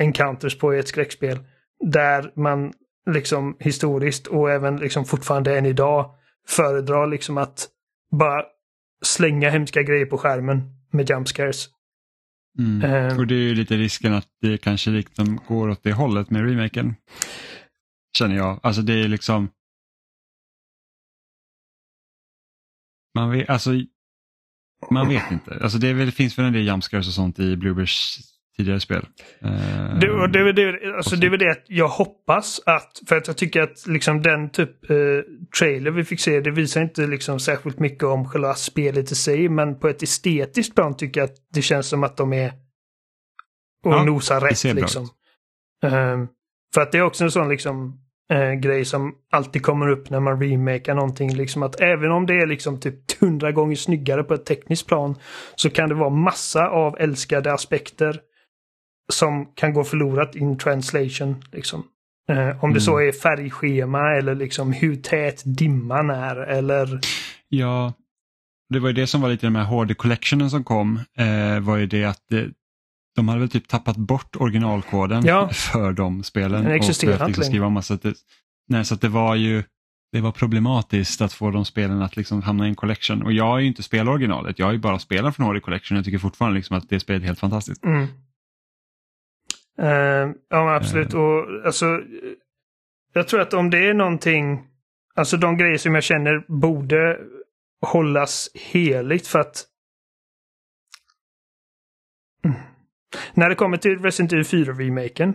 [0.00, 1.38] encounters på i ett skräckspel.
[1.84, 2.72] Där man
[3.10, 6.14] liksom historiskt och även liksom fortfarande än idag
[6.48, 7.68] föredrar liksom att
[8.10, 8.44] bara
[9.02, 10.62] slänga hemska grejer på skärmen
[10.92, 11.68] med jump scares.
[12.58, 12.92] Mm.
[12.92, 16.30] Uh, och det är ju lite risken att det kanske liksom går åt det hållet
[16.30, 16.94] med remaken.
[18.18, 18.60] Känner jag.
[18.62, 19.50] Alltså det är liksom...
[23.14, 23.70] Man vet, alltså,
[24.90, 25.58] man vet inte.
[25.62, 28.18] Alltså det, väl, det finns väl en del jumpscares och sånt i Bluebers
[28.56, 29.06] tidigare spel.
[29.44, 33.36] Uh, det, det, det, alltså det är väl det jag hoppas att, för att jag
[33.36, 35.22] tycker att liksom den typ uh,
[35.58, 39.48] trailer vi fick se, det visar inte liksom särskilt mycket om själva spelet i sig,
[39.48, 42.52] men på ett estetiskt plan tycker jag att det känns som att de är
[43.84, 45.02] och ja, nosar rätt liksom.
[45.84, 46.26] Uh,
[46.74, 48.00] för att det är också en sån liksom
[48.32, 51.34] uh, grej som alltid kommer upp när man remakar någonting.
[51.34, 55.14] Liksom att även om det är liksom typ hundra gånger snyggare på ett tekniskt plan
[55.54, 58.20] så kan det vara massa av älskade aspekter
[59.12, 61.44] som kan gå förlorat in translation.
[61.52, 61.84] Liksom.
[62.28, 62.74] Eh, om mm.
[62.74, 67.00] det så är färgschema eller liksom hur tät dimman är eller...
[67.48, 67.92] Ja,
[68.68, 71.00] det var ju det som var lite med HD Collectionen som kom.
[71.18, 72.48] Eh, var ju det att det,
[73.20, 75.48] de hade väl typ tappat bort originalkoden ja.
[75.48, 76.64] för de spelen.
[76.64, 78.14] Den existerar inte skriva om, så att det,
[78.68, 79.62] nej, så att det var ju
[80.12, 83.22] det var problematiskt att få de spelen att liksom hamna i en collection.
[83.22, 85.96] Och jag har ju inte spelat originalet, jag har ju bara spelat från HD Collection.
[85.96, 87.84] Jag tycker fortfarande liksom att det spelet är helt fantastiskt.
[87.84, 88.06] Mm.
[89.82, 91.14] Uh, ja, absolut.
[91.14, 91.20] Uh.
[91.20, 92.00] Och alltså,
[93.12, 94.66] jag tror att om det är någonting,
[95.14, 97.18] alltså de grejer som jag känner borde
[97.86, 99.66] hållas heligt för att
[102.44, 102.56] mm.
[103.34, 105.34] När det kommer till Resident Evil 4-remaken,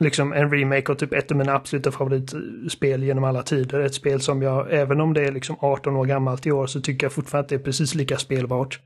[0.00, 3.80] liksom en remake av typ ett av mina absoluta favoritspel genom alla tider.
[3.80, 6.80] Ett spel som jag, även om det är liksom 18 år gammalt i år, så
[6.80, 8.80] tycker jag fortfarande att det är precis lika spelbart.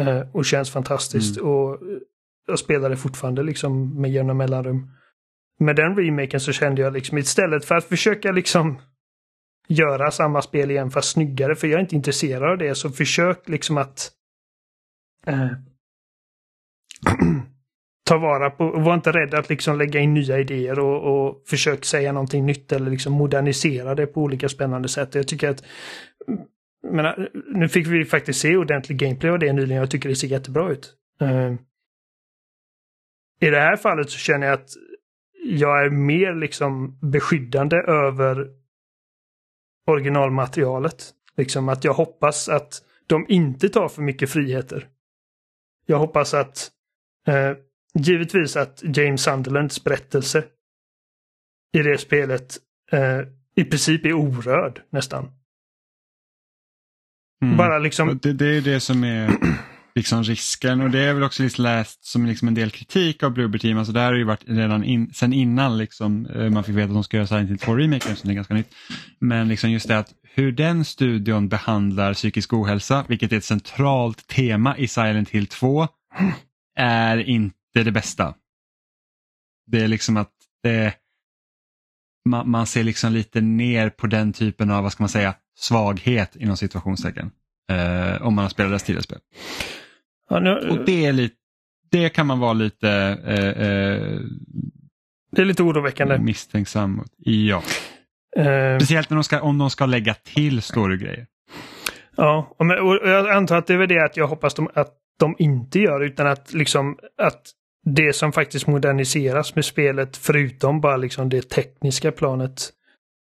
[0.00, 1.36] Uh, och känns fantastiskt.
[1.36, 1.50] Mm.
[1.50, 1.78] Och
[2.46, 4.90] jag spelade fortfarande liksom med jämna mellanrum.
[5.58, 8.78] Med den remaken så kände jag liksom istället för att försöka liksom
[9.68, 13.48] göra samma spel igen fast snyggare, för jag är inte intresserad av det, så försök
[13.48, 14.10] liksom att
[15.26, 15.50] eh,
[18.06, 21.84] ta vara på, var inte rädd att liksom lägga in nya idéer och, och försök
[21.84, 25.14] säga någonting nytt eller liksom modernisera det på olika spännande sätt.
[25.14, 25.64] Jag tycker att
[26.90, 29.80] men, nu fick vi faktiskt se ordentlig gameplay av det nyligen.
[29.80, 30.94] Jag tycker det ser jättebra ut.
[31.22, 31.54] Uh,
[33.40, 34.70] i det här fallet så känner jag att
[35.44, 38.48] jag är mer liksom beskyddande över
[39.86, 41.10] originalmaterialet.
[41.36, 44.88] Liksom att jag hoppas att de inte tar för mycket friheter.
[45.86, 46.70] Jag hoppas att
[47.26, 47.52] eh,
[47.98, 50.44] givetvis att James Sunderlands berättelse
[51.72, 52.58] i det spelet
[52.92, 53.20] eh,
[53.56, 55.30] i princip är orörd nästan.
[57.42, 57.56] Mm.
[57.56, 58.18] Bara liksom...
[58.22, 59.30] Det, det är det som är
[59.94, 63.32] liksom risken och det är väl också liksom läst som liksom en del kritik av
[63.32, 63.78] Bluebird Team.
[63.78, 66.88] Alltså det här har ju varit redan in, sen innan liksom, eh, man fick veta
[66.88, 68.74] att de ska göra Silent Hill 2 remaken som är ganska nytt.
[69.18, 74.26] Men liksom just det att hur den studion behandlar psykisk ohälsa, vilket är ett centralt
[74.26, 75.88] tema i Silent Hill 2,
[76.76, 78.34] är inte det bästa.
[79.66, 80.32] Det är liksom att
[80.62, 80.94] det,
[82.28, 86.36] man, man ser liksom lite ner på den typen av, vad ska man säga, svaghet
[86.36, 87.30] inom situationstecken.
[87.70, 89.18] Eh, om man har spelat deras tidigare spel.
[90.30, 91.36] Ja, nu, och det, är lite,
[91.90, 92.90] det kan man vara lite
[93.24, 94.20] eh, eh,
[95.32, 96.18] det är lite oroväckande.
[96.18, 97.62] Misstänksam Ja.
[98.38, 101.26] Uh, Speciellt när de ska, om de ska lägga till storygrejer.
[102.16, 102.66] Ja, och
[103.08, 106.00] jag antar att det är väl det att jag hoppas de, att de inte gör
[106.00, 107.50] utan att liksom att
[107.84, 112.72] det som faktiskt moderniseras med spelet förutom bara liksom det tekniska planet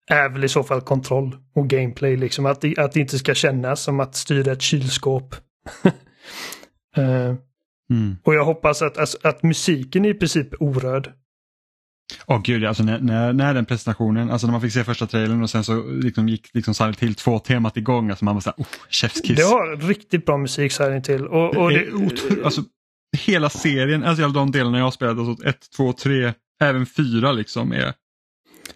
[0.09, 2.45] är väl i så fall kontroll och gameplay liksom.
[2.45, 5.35] Att, att det inte ska kännas som att styra ett kylskåp.
[5.85, 5.93] uh,
[7.89, 8.15] mm.
[8.23, 11.13] Och jag hoppas att, att, att musiken är i princip orörd.
[12.25, 15.07] Åh oh, gud, alltså när, när, när, den presentationen, alltså när man fick se första
[15.07, 18.57] trailern och sen så liksom gick liksom Silent Hill 2-temat igång, alltså man var såhär,
[18.57, 19.38] oh, chefskiss.
[19.38, 21.27] Det har riktigt bra musik Silent till.
[21.27, 21.85] Och, och det,
[22.29, 22.61] det, alltså,
[23.17, 27.93] hela serien, alltså de delarna jag spelat, alltså 1, 2, 3, även 4 liksom är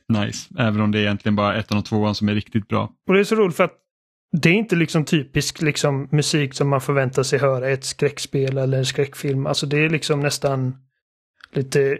[0.09, 0.49] nice.
[0.59, 2.91] Även om det är egentligen bara ettan och tvåan som är riktigt bra.
[3.07, 3.77] Och det är så roligt för att
[4.31, 8.57] det är inte liksom typisk liksom musik som man förväntar sig höra i ett skräckspel
[8.57, 9.45] eller en skräckfilm.
[9.47, 10.75] Alltså det är liksom nästan
[11.53, 11.97] lite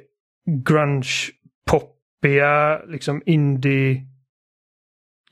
[0.47, 4.05] grunge-poppiga, liksom indie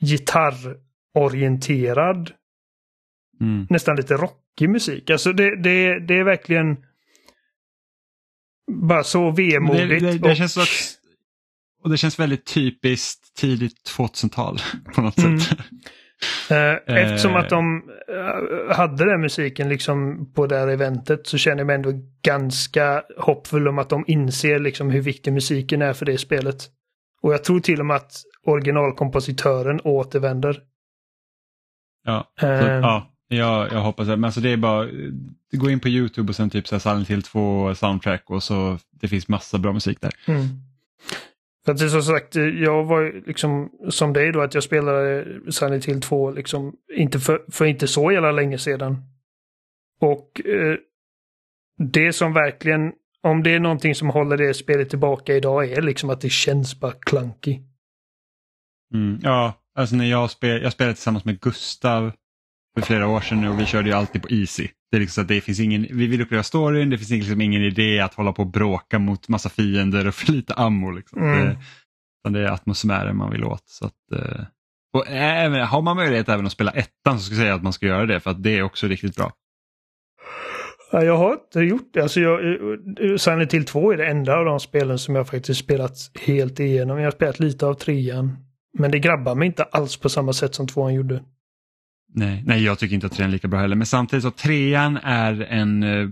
[0.00, 2.32] gitarrorienterad.
[3.40, 3.66] Mm.
[3.70, 5.10] Nästan lite rockig musik.
[5.10, 6.76] Alltså det, det, det är verkligen
[8.70, 9.88] bara så vemodigt.
[9.88, 10.36] Det, det, det och...
[10.36, 10.98] känns också,
[11.82, 14.58] och det känns väldigt typiskt tidigt 2000-tal
[14.94, 15.40] på något mm.
[15.40, 15.58] sätt.
[16.50, 21.58] Eh, eftersom att de eh, hade den musiken liksom på det här eventet så känner
[21.58, 21.92] jag mig ändå
[22.22, 26.56] ganska hoppfull om att de inser liksom hur viktig musiken är för det spelet.
[27.22, 28.12] Och jag tror till och med att
[28.46, 30.60] originalkompositören återvänder.
[32.04, 34.16] Ja, så, uh, ja jag, jag hoppas det.
[34.16, 34.88] Men alltså det är bara,
[35.52, 38.78] gå in på YouTube och sen typ så här Silent Hill 2 soundtrack och så
[38.90, 40.12] det finns massa bra musik där.
[40.26, 40.46] Mm.
[41.64, 45.26] För att det är som sagt, jag var liksom som dig då att jag spelade
[45.52, 48.96] Silent Hill 2 liksom inte för, för inte så jävla länge sedan.
[50.00, 50.76] Och eh,
[51.78, 52.92] det som verkligen,
[53.22, 56.80] om det är någonting som håller det spelet tillbaka idag är liksom att det känns
[56.80, 57.58] bara clunky.
[58.94, 62.12] Mm, ja, alltså när jag, spel, jag spelade tillsammans med Gustav
[62.74, 64.68] för flera år sedan nu och vi körde ju alltid på Easy.
[64.90, 68.00] Det är liksom det finns ingen, vi vill uppleva storyn, det finns liksom ingen idé
[68.00, 70.90] att hålla på och bråka mot massa fiender och för lite ammo.
[70.90, 71.22] Liksom.
[71.22, 71.56] Mm.
[72.24, 73.68] Det, det är atmosfären man vill åt.
[73.68, 74.44] Så att, eh,
[74.92, 77.72] och även, har man möjlighet även att spela ettan så ska jag säga att man
[77.72, 79.32] ska göra det för att det är också riktigt bra.
[80.92, 82.00] Jag har inte gjort det.
[82.00, 82.40] Alltså jag,
[83.20, 85.92] Silent Hill 2 är det enda av de spelen som jag faktiskt spelat
[86.26, 86.98] helt igenom.
[86.98, 88.36] Jag har spelat lite av trean.
[88.78, 91.22] Men det grabbar mig inte alls på samma sätt som tvåan gjorde.
[92.14, 93.76] Nej, nej, jag tycker inte att trean är lika bra heller.
[93.76, 96.08] Men samtidigt så trean är en eh,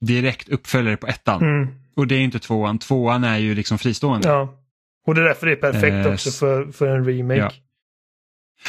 [0.00, 1.42] direkt uppföljare på ettan.
[1.42, 1.74] Mm.
[1.96, 2.78] Och det är inte tvåan.
[2.78, 4.28] Tvåan är ju liksom fristående.
[4.28, 4.58] Ja.
[5.06, 7.40] Och det är därför det är perfekt eh, också för, för en remake.
[7.40, 7.50] Ja.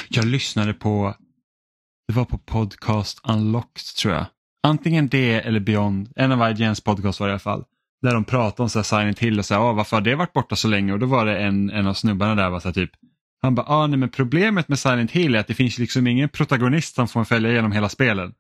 [0.10, 1.16] Jag lyssnade på,
[2.08, 4.26] det var på podcast Unlocked tror jag.
[4.64, 7.64] Antingen det eller Beyond, en av IGNs podcast var det i alla fall.
[8.02, 10.34] Där de pratade om så här Silent Hill och så här, varför har det varit
[10.34, 10.94] borta så länge?
[10.94, 12.91] Och då var det en, en av snubbarna där var så här, typ,
[13.44, 16.30] han bara, ah, nej, men problemet med Silent Hill är att det finns liksom ingen
[16.30, 18.34] protagonist som får följa igenom hela spelen.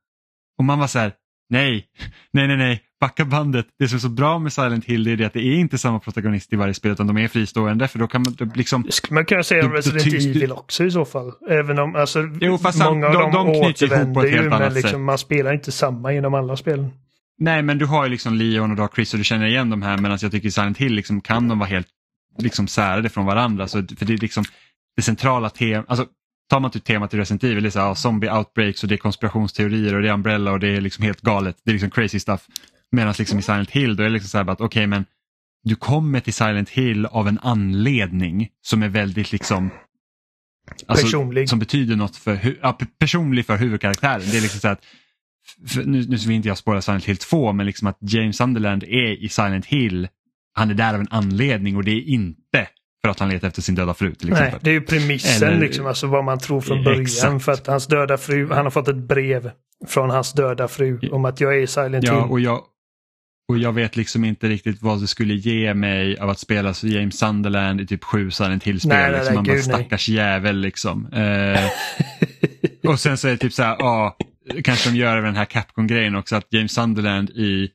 [0.57, 1.13] Och man var så här,
[1.49, 1.85] nej,
[2.33, 3.67] nej, nej, nej, backa bandet.
[3.79, 5.99] Det som är så bra med Silent Hill är det att det är inte samma
[5.99, 8.87] protagonist i varje spel utan de är fristående för då kan man liksom...
[9.09, 11.31] Man kan säga om Resident Evil också i så fall.
[11.49, 15.53] Även om alltså, jo, fast många av dem de återvänder ju men liksom, man spelar
[15.53, 16.91] inte samma genom alla spelen.
[17.37, 19.69] Nej men du har ju liksom Leon och du har Chris och du känner igen
[19.69, 21.87] de här medan jag tycker i Silent Hill liksom, kan de vara helt
[22.37, 23.67] liksom särade från varandra.
[23.67, 24.43] Så, för det är liksom,
[24.95, 26.07] det centrala temat, alltså
[26.49, 28.95] tar man typ temat i Resident Evil, det är så här, zombie outbreaks och det
[28.95, 31.57] är konspirationsteorier och det är Umbrella och det är liksom helt galet.
[31.63, 32.47] Det är liksom crazy stuff.
[32.91, 35.05] Medan liksom i Silent Hill då är det liksom så här att okej okay, men
[35.63, 39.69] du kommer till Silent Hill av en anledning som är väldigt liksom
[40.85, 41.49] alltså, personlig.
[41.49, 44.21] Som betyder något för, ja, personlig för huvudkaraktären.
[44.31, 44.85] Det är liksom så att,
[45.85, 49.23] nu, nu vill inte jag spåra Silent Hill 2 men liksom att James Sunderland är
[49.23, 50.07] i Silent Hill,
[50.53, 52.42] han är där av en anledning och det är inte
[53.03, 54.51] för att han letar efter sin döda fru till exempel.
[54.51, 57.01] Nej, det är ju premissen Eller, liksom, alltså vad man tror från början.
[57.01, 57.43] Exakt.
[57.43, 59.51] För att hans döda fru, han har fått ett brev
[59.87, 62.31] från hans döda fru om att jag är i Silent ja, Hill.
[62.31, 62.61] Och jag,
[63.49, 66.87] och jag vet liksom inte riktigt vad det skulle ge mig av att spela så
[66.87, 69.11] James Sunderland i typ sju Silent Hill-spel.
[69.13, 69.35] Liksom.
[69.35, 70.17] Man bara stackars nej.
[70.17, 71.13] jävel liksom.
[71.13, 71.69] Eh,
[72.91, 74.17] och sen så är det typ så här, ja,
[74.63, 77.69] kanske de gör den här Capcom-grejen också att James Sunderland i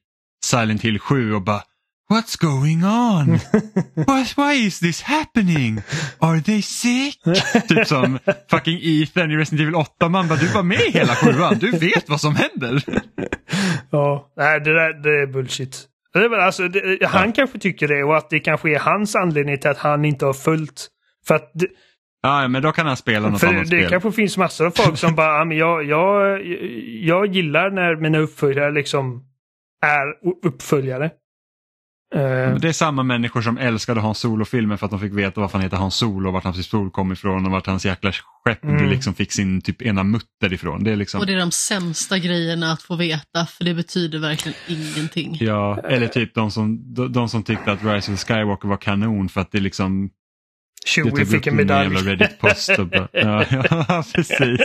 [0.44, 1.62] Silent Hill 7 och bara
[2.10, 3.40] What's going on?
[3.94, 5.82] What, why is this happening?
[6.20, 7.20] Are they sick?
[7.68, 8.18] typ som
[8.50, 10.08] fucking Ethan i Resident Evil 8.
[10.08, 11.58] Man bara, du var med hela sjuan.
[11.58, 12.82] Du vet vad som händer.
[13.90, 15.88] ja, nej det där det är bullshit.
[16.12, 17.32] Det är alltså, det, han ja.
[17.34, 20.32] kanske tycker det och att det kanske är hans anledning till att han inte har
[20.32, 20.88] följt.
[21.26, 21.66] För att det,
[22.22, 23.82] Ja, men då kan han spela något för annat det spel.
[23.82, 26.40] Det kanske finns massor av folk som bara, men jag, jag,
[27.00, 29.24] jag gillar när mina uppföljare liksom
[29.82, 30.04] är
[30.46, 31.10] uppföljare.
[32.14, 35.58] Uh, det är samma människor som älskade Hans Solo-filmen för att de fick veta varför
[35.58, 38.12] han heter Hans Solo, vart hans pistol kom ifrån och vart hans jäkla
[38.44, 38.88] skepp mm.
[38.88, 40.84] liksom fick sin typ ena mutter ifrån.
[40.84, 41.20] Det är liksom...
[41.20, 45.36] Och det är de sämsta grejerna att få veta för det betyder verkligen ingenting.
[45.40, 49.28] Ja, eller typ de som, de, de som tyckte att Rise of Skywalker var kanon
[49.28, 50.10] för att det liksom
[50.86, 51.96] Chewie fick en medalj.
[51.96, 54.60] Reddit-post bara, ja, ja, precis.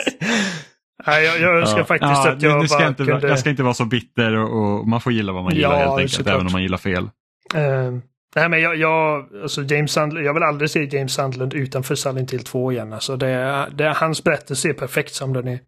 [1.05, 3.27] Nej, jag, jag önskar ja, faktiskt ja, att jag nu ska bara inte, kunde...
[3.27, 5.89] Jag ska inte vara så bitter och, och man får gilla vad man gillar ja,
[5.89, 7.09] helt enkelt, även om man gillar fel.
[7.55, 7.99] Uh,
[8.35, 12.33] nej men jag, jag, alltså James Sandland, jag vill aldrig se James Sandland utanför Silent
[12.33, 12.93] Hill 2 igen.
[12.93, 15.59] Alltså det, det, hans berättelse är perfekt som den är.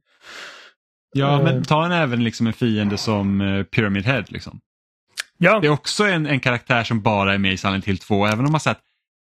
[1.14, 4.24] Ja, uh, men ta en även liksom en fiende som uh, Pyramid Head.
[4.28, 4.60] Liksom.
[5.38, 5.60] Ja.
[5.60, 8.46] Det är också en, en karaktär som bara är med i Silent Hill 2, även
[8.46, 8.82] om man sagt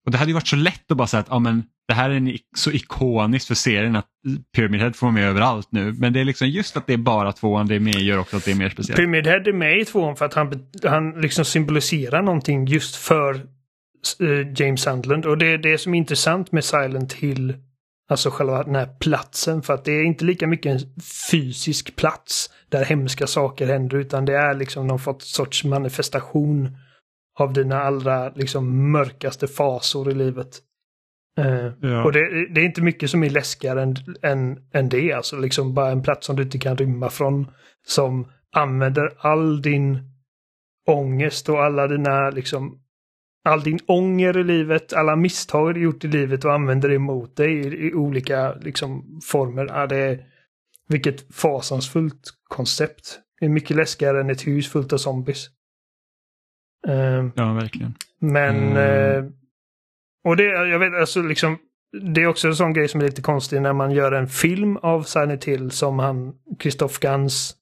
[0.04, 2.10] och det hade ju varit så lätt att bara säga att ja, men det här
[2.10, 4.06] är så ikoniskt för serien att
[4.56, 5.92] Pyramid Head får vara med överallt nu.
[5.92, 8.36] Men det är liksom just att det är bara tvåan det är med gör också
[8.36, 8.96] att det är mer speciellt.
[8.96, 13.34] Pyramid Head är med i tvåan för att han, han liksom symboliserar någonting just för
[14.20, 15.26] uh, James Sandland.
[15.26, 17.54] Och det är det som är intressant med Silent Hill.
[18.10, 19.62] Alltså själva den här platsen.
[19.62, 23.96] För att det är inte lika mycket en fysisk plats där hemska saker händer.
[23.96, 26.76] Utan det är liksom någon sorts manifestation
[27.38, 30.60] av dina allra liksom mörkaste fasor i livet.
[31.40, 32.04] Uh, ja.
[32.04, 35.12] Och det, det, är inte mycket som är läskigare än, än, än det.
[35.12, 37.50] Alltså liksom bara en plats som du inte kan rymma från.
[37.86, 39.98] Som använder all din
[40.88, 42.78] ångest och alla dina liksom
[43.44, 47.36] all din ånger i livet, alla misstag du gjort i livet och använder det emot
[47.36, 49.66] dig i, i olika liksom, former.
[49.66, 50.24] Ja, det är,
[50.88, 53.20] vilket fasansfullt koncept.
[53.40, 55.46] Det är mycket läskigare än ett hus fullt av zombies.
[56.88, 57.94] Uh, ja, verkligen.
[58.20, 59.24] Men mm.
[59.24, 59.30] uh,
[60.24, 61.58] och det, jag vet, alltså liksom,
[62.14, 64.76] det är också en sån grej som är lite konstig när man gör en film
[64.76, 67.56] av Silent Hill som han, Christoph Gans,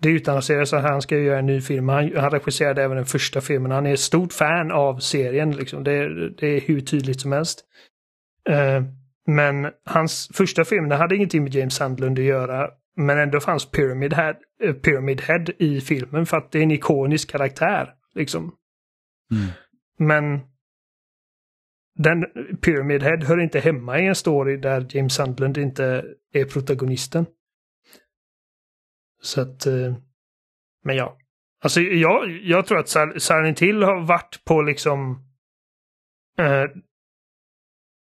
[0.00, 1.88] det utannonserades att han ska göra en ny film.
[1.88, 3.70] Han, han regisserade även den första filmen.
[3.70, 5.56] Han är ett stort fan av serien.
[5.56, 5.84] Liksom.
[5.84, 7.64] Det, det är hur tydligt som helst.
[8.50, 8.82] Uh,
[9.26, 12.70] men hans första film hade ingenting med James Sandlund att göra.
[12.96, 14.34] Men ändå fanns Pyramid Head,
[14.64, 17.90] uh, Pyramid Head i filmen för att det är en ikonisk karaktär.
[18.14, 18.52] Liksom.
[19.30, 19.46] Mm.
[19.98, 20.40] Men
[21.98, 22.24] den
[22.60, 27.26] Pyramid Head hör inte hemma i en story där James Sandland inte är protagonisten.
[29.22, 29.96] Så att, eh,
[30.84, 31.18] men ja.
[31.62, 35.24] Alltså jag, jag tror att Silent Hill har varit på liksom
[36.38, 36.64] eh,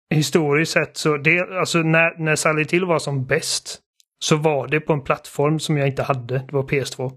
[0.09, 3.81] historiskt sett så det, alltså när, när Silent Hill var som bäst
[4.19, 6.37] så var det på en plattform som jag inte hade.
[6.37, 7.11] Det var PS2.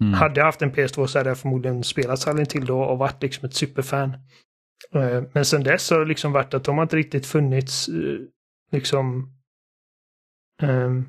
[0.00, 0.12] Mm.
[0.12, 3.22] Hade jag haft en PS2 så hade jag förmodligen spelat Silent Hill då och varit
[3.22, 4.12] liksom ett superfan.
[4.94, 8.18] Eh, men sen dess har det liksom varit att de har inte riktigt funnits eh,
[8.72, 9.32] liksom
[10.62, 11.08] um,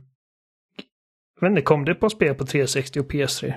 [1.42, 3.54] jag vet inte, kom det på spel på 360 och PS3?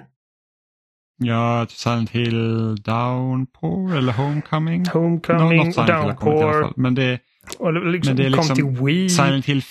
[1.17, 4.87] Ja, Silent Hill Downpour eller Homecoming.
[4.87, 6.73] Homecoming, Nå, Downpour.
[6.77, 7.21] Men det,
[7.59, 9.09] och liksom men det är liksom kom till Wii.
[9.09, 9.63] Silent Hill,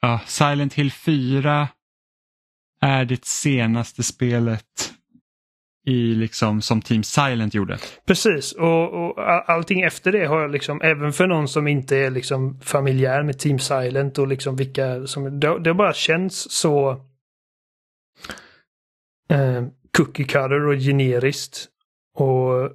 [0.00, 1.68] ja, Silent Hill 4
[2.80, 4.91] är det senaste spelet
[5.86, 7.78] i liksom som Team Silent gjorde.
[8.06, 9.14] Precis och, och
[9.50, 13.38] allting efter det har jag liksom även för någon som inte är liksom familjär med
[13.38, 16.90] Team Silent och liksom vilka som det, det bara känns så
[19.30, 19.62] eh,
[19.96, 21.68] cookie cutter och generiskt.
[22.14, 22.70] Och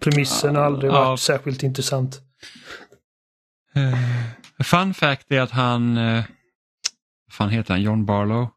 [0.00, 1.16] premissen har aldrig varit ja.
[1.16, 2.20] särskilt intressant.
[3.76, 6.24] Uh, fun fact är att han, uh,
[7.26, 8.48] vad fan heter han, John Barlow?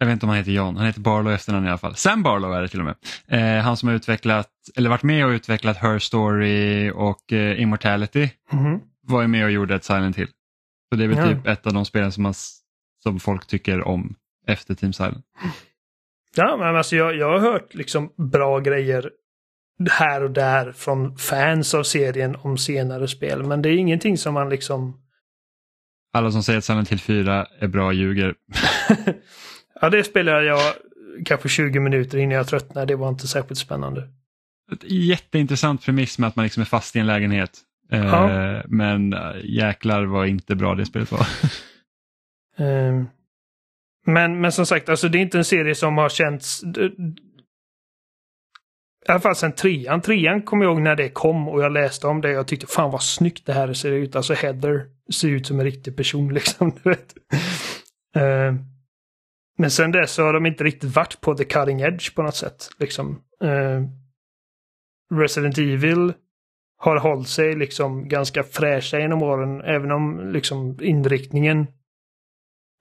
[0.00, 1.96] Jag vet inte om han heter John, han heter Barlow efternamn i alla fall.
[1.96, 2.94] Sam Barlow är det till och med.
[3.28, 8.28] Eh, han som har utvecklat, eller varit med och utvecklat Her Story och eh, Immortality.
[8.52, 8.80] Mm.
[9.02, 10.28] Var ju med och gjorde ett Silent Hill.
[10.88, 11.28] Så det är väl ja.
[11.28, 12.34] typ ett av de spelen som, man,
[13.02, 14.14] som folk tycker om
[14.46, 15.24] efter Team Silent.
[16.36, 19.10] Ja, men alltså jag, jag har hört liksom bra grejer
[19.90, 23.42] här och där från fans av serien om senare spel.
[23.42, 25.00] Men det är ingenting som man liksom...
[26.12, 28.34] Alla som säger att Silent Hill 4 är bra ljuger.
[29.80, 30.74] Ja, det spelade jag
[31.24, 32.86] kanske 20 minuter innan jag tröttnade.
[32.86, 34.08] Det var inte särskilt spännande.
[34.72, 37.60] Ett jätteintressant premiss med att man liksom är fast i en lägenhet.
[37.92, 38.62] Eh, ja.
[38.66, 41.26] Men eh, jäklar vad inte bra det spelet var.
[42.58, 43.08] Um,
[44.06, 46.62] men, men som sagt, alltså det är inte en serie som har känts...
[49.08, 50.00] I alla fall sen trean.
[50.00, 52.30] Trean kommer jag ihåg när det kom och jag läste om det.
[52.30, 54.16] Jag tyckte fan vad snyggt det här ser ut.
[54.16, 56.72] Alltså Heather ser ut som en riktig person liksom.
[56.82, 57.14] Du vet.
[58.16, 58.54] Uh,
[59.60, 62.36] men sen dess så har de inte riktigt varit på the cutting edge på något
[62.36, 62.70] sätt.
[62.78, 63.22] Liksom.
[63.44, 63.86] Uh,
[65.14, 66.12] Resident Evil
[66.78, 69.60] har hållit sig liksom ganska fräscha genom åren.
[69.60, 71.66] Även om liksom inriktningen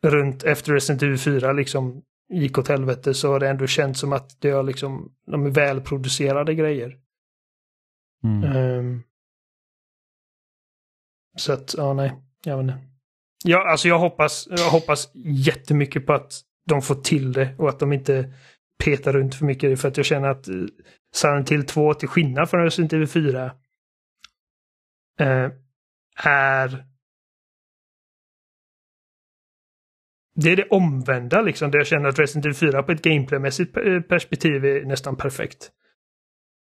[0.03, 2.01] runt efter Resident Evil 4 liksom
[2.34, 5.49] gick åt helvete så har det ändå känts som att det har liksom, de är
[5.49, 6.97] välproducerade grejer.
[8.23, 8.56] Mm.
[8.56, 9.03] Um,
[11.38, 12.14] så att, ja nej,
[12.45, 12.80] jag vet inte.
[13.43, 15.11] Ja, alltså jag hoppas, jag hoppas
[15.45, 18.33] jättemycket på att de får till det och att de inte
[18.83, 19.81] petar runt för mycket.
[19.81, 20.55] För att jag känner att eh,
[21.15, 23.51] Silent Hill 2, till skillnad från Resident Evil 4,
[25.19, 25.51] eh,
[26.23, 26.85] är
[30.35, 31.71] det är det omvända liksom.
[31.71, 35.71] Där jag känner att Resident Evil 4 på ett gameplaymässigt eh, perspektiv är nästan perfekt.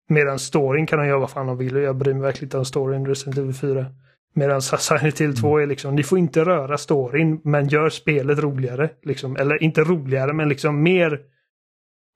[0.09, 2.57] Medan storyn kan de göra vad fan de vill och jag bryr mig verkligen inte
[2.57, 3.85] om storyn Resident Evil 4.
[4.33, 8.89] Medan Silent Hill 2 är liksom, ni får inte röra storyn men gör spelet roligare.
[9.03, 9.35] Liksom.
[9.35, 11.13] Eller inte roligare men liksom mer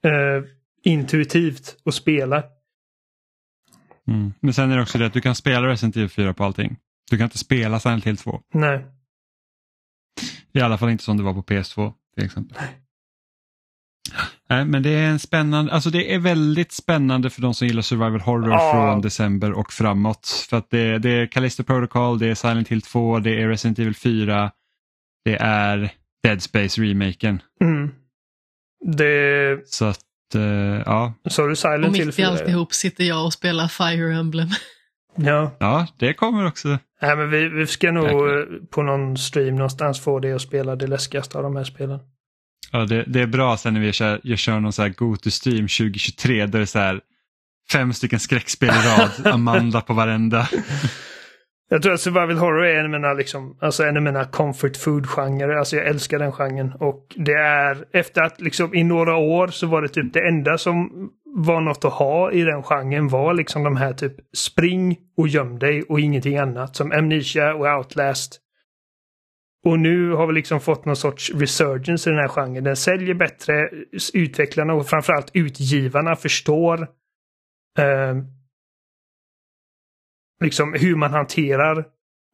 [0.05, 0.43] eh,
[0.83, 2.43] intuitivt att spela.
[4.07, 4.33] Mm.
[4.39, 6.77] Men sen är det också det att du kan spela Resident Evil 4 på allting.
[7.09, 8.41] Du kan inte spela Silent Hill 2.
[8.53, 8.85] Nej.
[10.53, 12.57] I alla fall inte som det var på PS2 till exempel.
[12.59, 12.82] Nej,
[14.47, 18.21] men det är en spännande, alltså det är väldigt spännande för de som gillar survival
[18.21, 18.71] horror ja.
[18.71, 20.45] från december och framåt.
[20.49, 23.79] För att det, det är Callisto Protocol, det är Silent Hill 2, det är Resident
[23.79, 24.51] Evil 4,
[25.25, 25.89] det är
[26.23, 27.41] Dead Space remaken.
[27.61, 27.91] Mm.
[28.97, 29.61] Det...
[29.65, 29.99] Så att,
[30.35, 31.13] uh, ja.
[31.25, 32.27] Så du Silent Hill 4?
[32.27, 34.47] Och mitt i alltihop sitter jag och spelar Fire Emblem.
[35.15, 35.51] Ja.
[35.59, 36.67] ja, det kommer också.
[37.01, 38.67] Nej, men vi, vi ska nog Verkligen.
[38.67, 41.99] på någon stream någonstans få det att spela det läskigaste av de här spelen.
[42.75, 45.67] Ja, det, det är bra sen när vi kör, jag kör någon så här Go-to-stream
[45.67, 47.01] 2023 där det är så här
[47.71, 50.47] fem stycken skräckspel i rad, Amanda på varenda.
[51.69, 54.77] Jag tror att survival horror är en av mina, liksom, alltså en av mina comfort
[54.77, 55.55] food-genrer.
[55.55, 56.73] Alltså jag älskar den genren.
[56.79, 60.57] Och det är efter att liksom i några år så var det typ det enda
[60.57, 65.27] som var något att ha i den genren var liksom de här typ spring och
[65.27, 66.75] göm dig och ingenting annat.
[66.75, 68.39] Som Amnesia och Outlast.
[69.65, 72.63] Och nu har vi liksom fått någon sorts resurgence i den här genren.
[72.63, 73.69] Den säljer bättre,
[74.13, 76.81] utvecklarna och framförallt utgivarna förstår
[77.79, 78.15] eh,
[80.43, 81.85] liksom hur man hanterar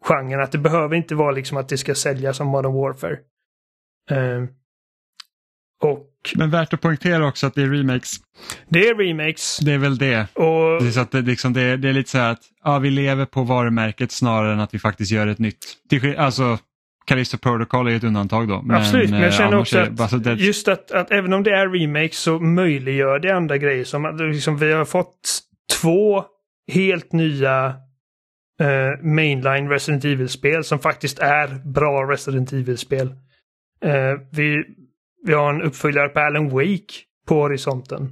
[0.05, 0.41] genren.
[0.41, 3.19] Att det behöver inte vara liksom att det ska säljas som Modern Warfare.
[4.11, 4.43] Eh,
[5.81, 6.05] och...
[6.35, 8.15] Men värt att poängtera också att det är remakes.
[8.69, 9.57] Det är remakes.
[9.57, 10.27] Det är väl det.
[10.33, 10.81] Och...
[10.81, 12.79] Det, är så att det, liksom, det, är, det är lite så här att ja,
[12.79, 15.77] vi lever på varumärket snarare än att vi faktiskt gör ett nytt.
[16.17, 16.57] Alltså,
[17.09, 18.61] Callisto Protocol är ett undantag då.
[18.61, 20.33] Men, Absolut, men jag känner också att alltså, det...
[20.33, 23.83] just att, att även om det är remakes så möjliggör det andra grejer.
[23.83, 25.39] Som liksom, vi har fått
[25.81, 26.23] två
[26.71, 27.67] helt nya
[28.61, 33.07] uh, mainline Resident Evil-spel som faktiskt är bra Resident Evil-spel.
[33.85, 34.63] Uh, vi,
[35.25, 36.93] vi har en uppföljare på Alan Wake
[37.27, 38.09] på horisonten.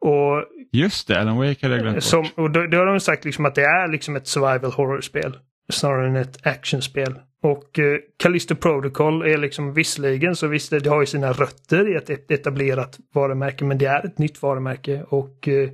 [0.00, 2.32] Och, Just det, Alan Wake hade jag glömt som, bort.
[2.36, 5.36] Och då, då har de sagt liksom att det är liksom ett survival horror-spel.
[5.72, 7.14] Snarare än ett actionspel.
[7.42, 11.94] Och eh, Callisto Protocol är liksom visserligen så visst det har ju sina rötter i
[11.94, 15.70] ett e- etablerat varumärke men det är ett nytt varumärke och eh,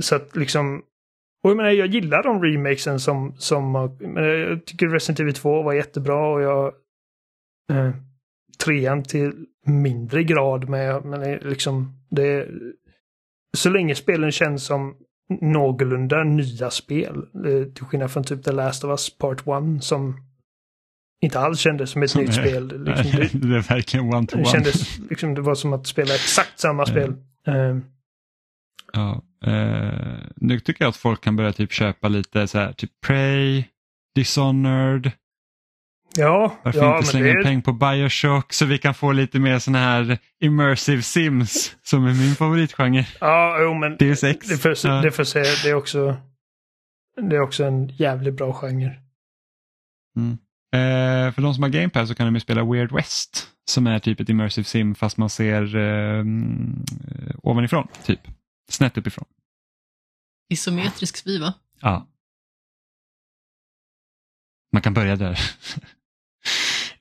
[0.00, 0.82] så att liksom
[1.44, 3.76] och jag menar jag gillar de remakesen som, som
[4.16, 6.74] eh, jag tycker Resident Evil 2 var jättebra och jag
[7.72, 7.90] eh,
[8.64, 12.48] trean till mindre grad med, men liksom det
[13.56, 14.96] så länge spelen känns som
[15.40, 17.16] någorlunda nya spel.
[17.16, 20.16] Eh, till skillnad från typ The Last of Us Part 1 som
[21.22, 22.84] inte alls kändes som ett nytt spel.
[22.86, 24.44] Liksom, det, det, är verkligen one to one.
[24.44, 27.14] Det kändes liksom, det var som att spela exakt samma spel.
[27.48, 27.78] Uh,
[28.92, 32.90] ja, uh, nu tycker jag att folk kan börja typ köpa lite så här, typ
[33.06, 33.64] Prey,
[34.14, 35.10] Dishonored,
[36.16, 37.42] Ja, Varför ja, inte slänga det...
[37.42, 42.14] pengar på Bioshock så vi kan få lite mer sådana här immersive sims som är
[42.14, 43.06] min favoritgenre.
[43.20, 44.20] Ja, jo men Ex.
[44.20, 45.00] Det får, ja.
[45.00, 46.16] det får se, det är också
[47.16, 48.98] det är också en jävligt bra genre.
[50.16, 50.38] Mm.
[50.72, 53.98] Eh, för de som har Game Pass så kan de spela Weird West som är
[53.98, 56.24] typ ett immersive sim fast man ser eh,
[57.42, 58.20] ovanifrån, typ.
[58.70, 59.24] Snett uppifrån.
[60.48, 61.54] Isometrisk vy va?
[61.80, 62.06] Ja.
[64.72, 65.40] Man kan börja där.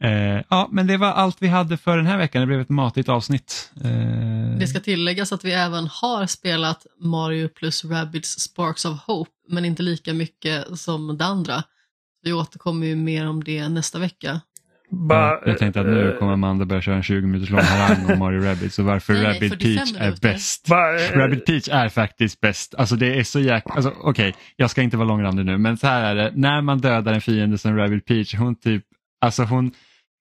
[0.04, 2.42] Eh, ja, men det var allt vi hade för den här veckan.
[2.42, 3.72] Det blev ett matigt avsnitt.
[3.84, 4.58] Eh...
[4.60, 9.66] Det ska tilläggas att vi även har spelat Mario plus Rabbids Sparks of Hope, men
[9.66, 11.64] inte lika mycket som det andra.
[12.24, 14.42] Vi återkommer ju mer om det nästa vecka.
[14.92, 17.62] Ba, ja, jag tänkte att nu eh, kommer Amanda börja köra en 20 minuters lång
[17.62, 20.68] harang om Mario Rabbids och varför nej, Rabbid Peach är bäst.
[20.70, 22.76] Ba, äh, Rabbid Peach är faktiskt bäst.
[22.76, 25.78] Alltså det är så jäkla, alltså, okej, okay, jag ska inte vara långrandig nu men
[25.78, 28.84] så här är det, när man dödar en fiende som Rabbid Peach, hon typ,
[29.22, 29.72] alltså hon,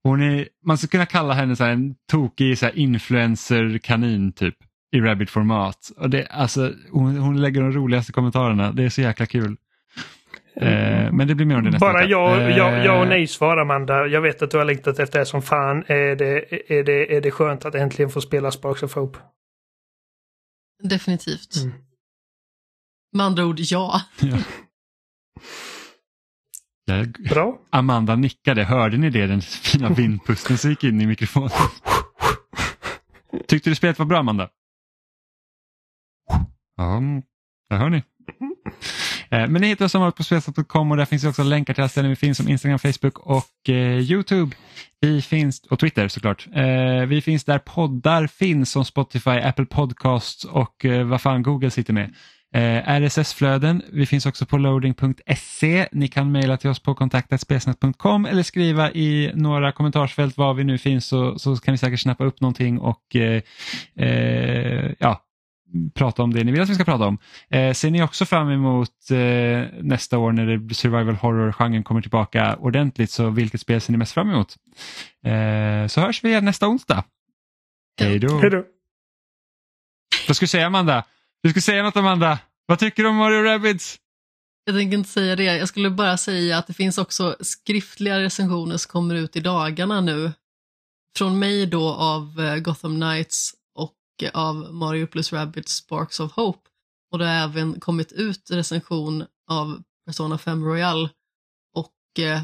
[0.05, 4.55] hon är, man skulle kunna kalla henne så en tokig så influencer-kanin typ
[4.97, 5.93] i Rabbit-format.
[5.97, 9.57] Och det, alltså, hon, hon lägger de roligaste kommentarerna, det är så jäkla kul.
[10.57, 13.27] Eh, men det blir mer om det nästa Bara ja, ja, ja och eh, nej
[13.27, 14.07] svar Amanda.
[14.07, 15.85] Jag vet att du har längtat efter det som fan.
[15.87, 19.19] Är det, är det, är det skönt att äntligen få spela Sparks of Hope?
[20.83, 21.57] Definitivt.
[21.57, 21.73] Mm.
[23.13, 24.01] Med andra ord, ja.
[24.21, 24.39] ja.
[27.31, 27.59] Bra.
[27.71, 29.27] Amanda nickade, hörde ni det?
[29.27, 31.51] Den fina vindpusten som gick in i mikrofonen.
[33.47, 34.49] Tyckte du spelet var bra Amanda?
[36.77, 37.03] Ja,
[37.69, 38.03] det hör ni.
[39.31, 41.89] Eh, men ni hittar oss som på spelsnack.com och där finns också länkar till alla
[41.89, 44.57] ställen vi finns som Instagram, Facebook och eh, Youtube.
[45.01, 46.49] Vi finns, och Twitter såklart.
[46.55, 51.71] Eh, vi finns där poddar finns som Spotify, Apple Podcasts och eh, vad fan Google
[51.71, 52.15] sitter med.
[52.55, 55.89] Eh, RSS-flöden, vi finns också på loading.se.
[55.93, 60.79] Ni kan mejla till oss på kontaktetspesnet.com eller skriva i några kommentarsfält var vi nu
[60.79, 63.43] finns så, så kan vi säkert snappa upp någonting och eh,
[63.97, 65.23] eh, ja,
[65.95, 67.19] prata om det ni vill att vi ska prata om.
[67.51, 72.57] Eh, ser ni också fram emot eh, nästa år när det survival horror-genren kommer tillbaka
[72.57, 74.57] ordentligt så vilket spel ser ni mest fram emot?
[75.25, 77.05] Eh, så hörs vi igen nästa onsdag.
[78.01, 78.65] Hej då.
[80.29, 81.05] Vad ska du säga Amanda?
[81.43, 82.39] Du ska säga något Amanda.
[82.67, 83.99] Vad tycker du om Mario Rabbids?
[84.65, 85.45] Jag tänker inte säga det.
[85.45, 90.01] Jag skulle bara säga att det finns också skriftliga recensioner som kommer ut i dagarna
[90.01, 90.33] nu.
[91.19, 93.55] Från mig då av eh, Gotham Knights
[94.29, 96.71] av Mario plus Rabbids Sparks of Hope
[97.13, 101.09] och det har även kommit ut recension av Persona 5 Royal
[101.75, 102.43] och eh,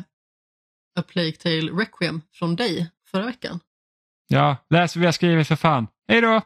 [0.98, 3.60] A Plague Tale Requiem från dig förra veckan.
[4.28, 5.86] Ja, läs vad vi har skrivit för fan.
[6.08, 6.42] Hej då!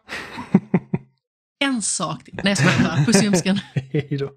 [1.65, 2.41] en sak till.
[2.45, 3.05] Nej, jag skojar bara.
[3.05, 3.61] Puss i
[3.93, 4.31] Hej då.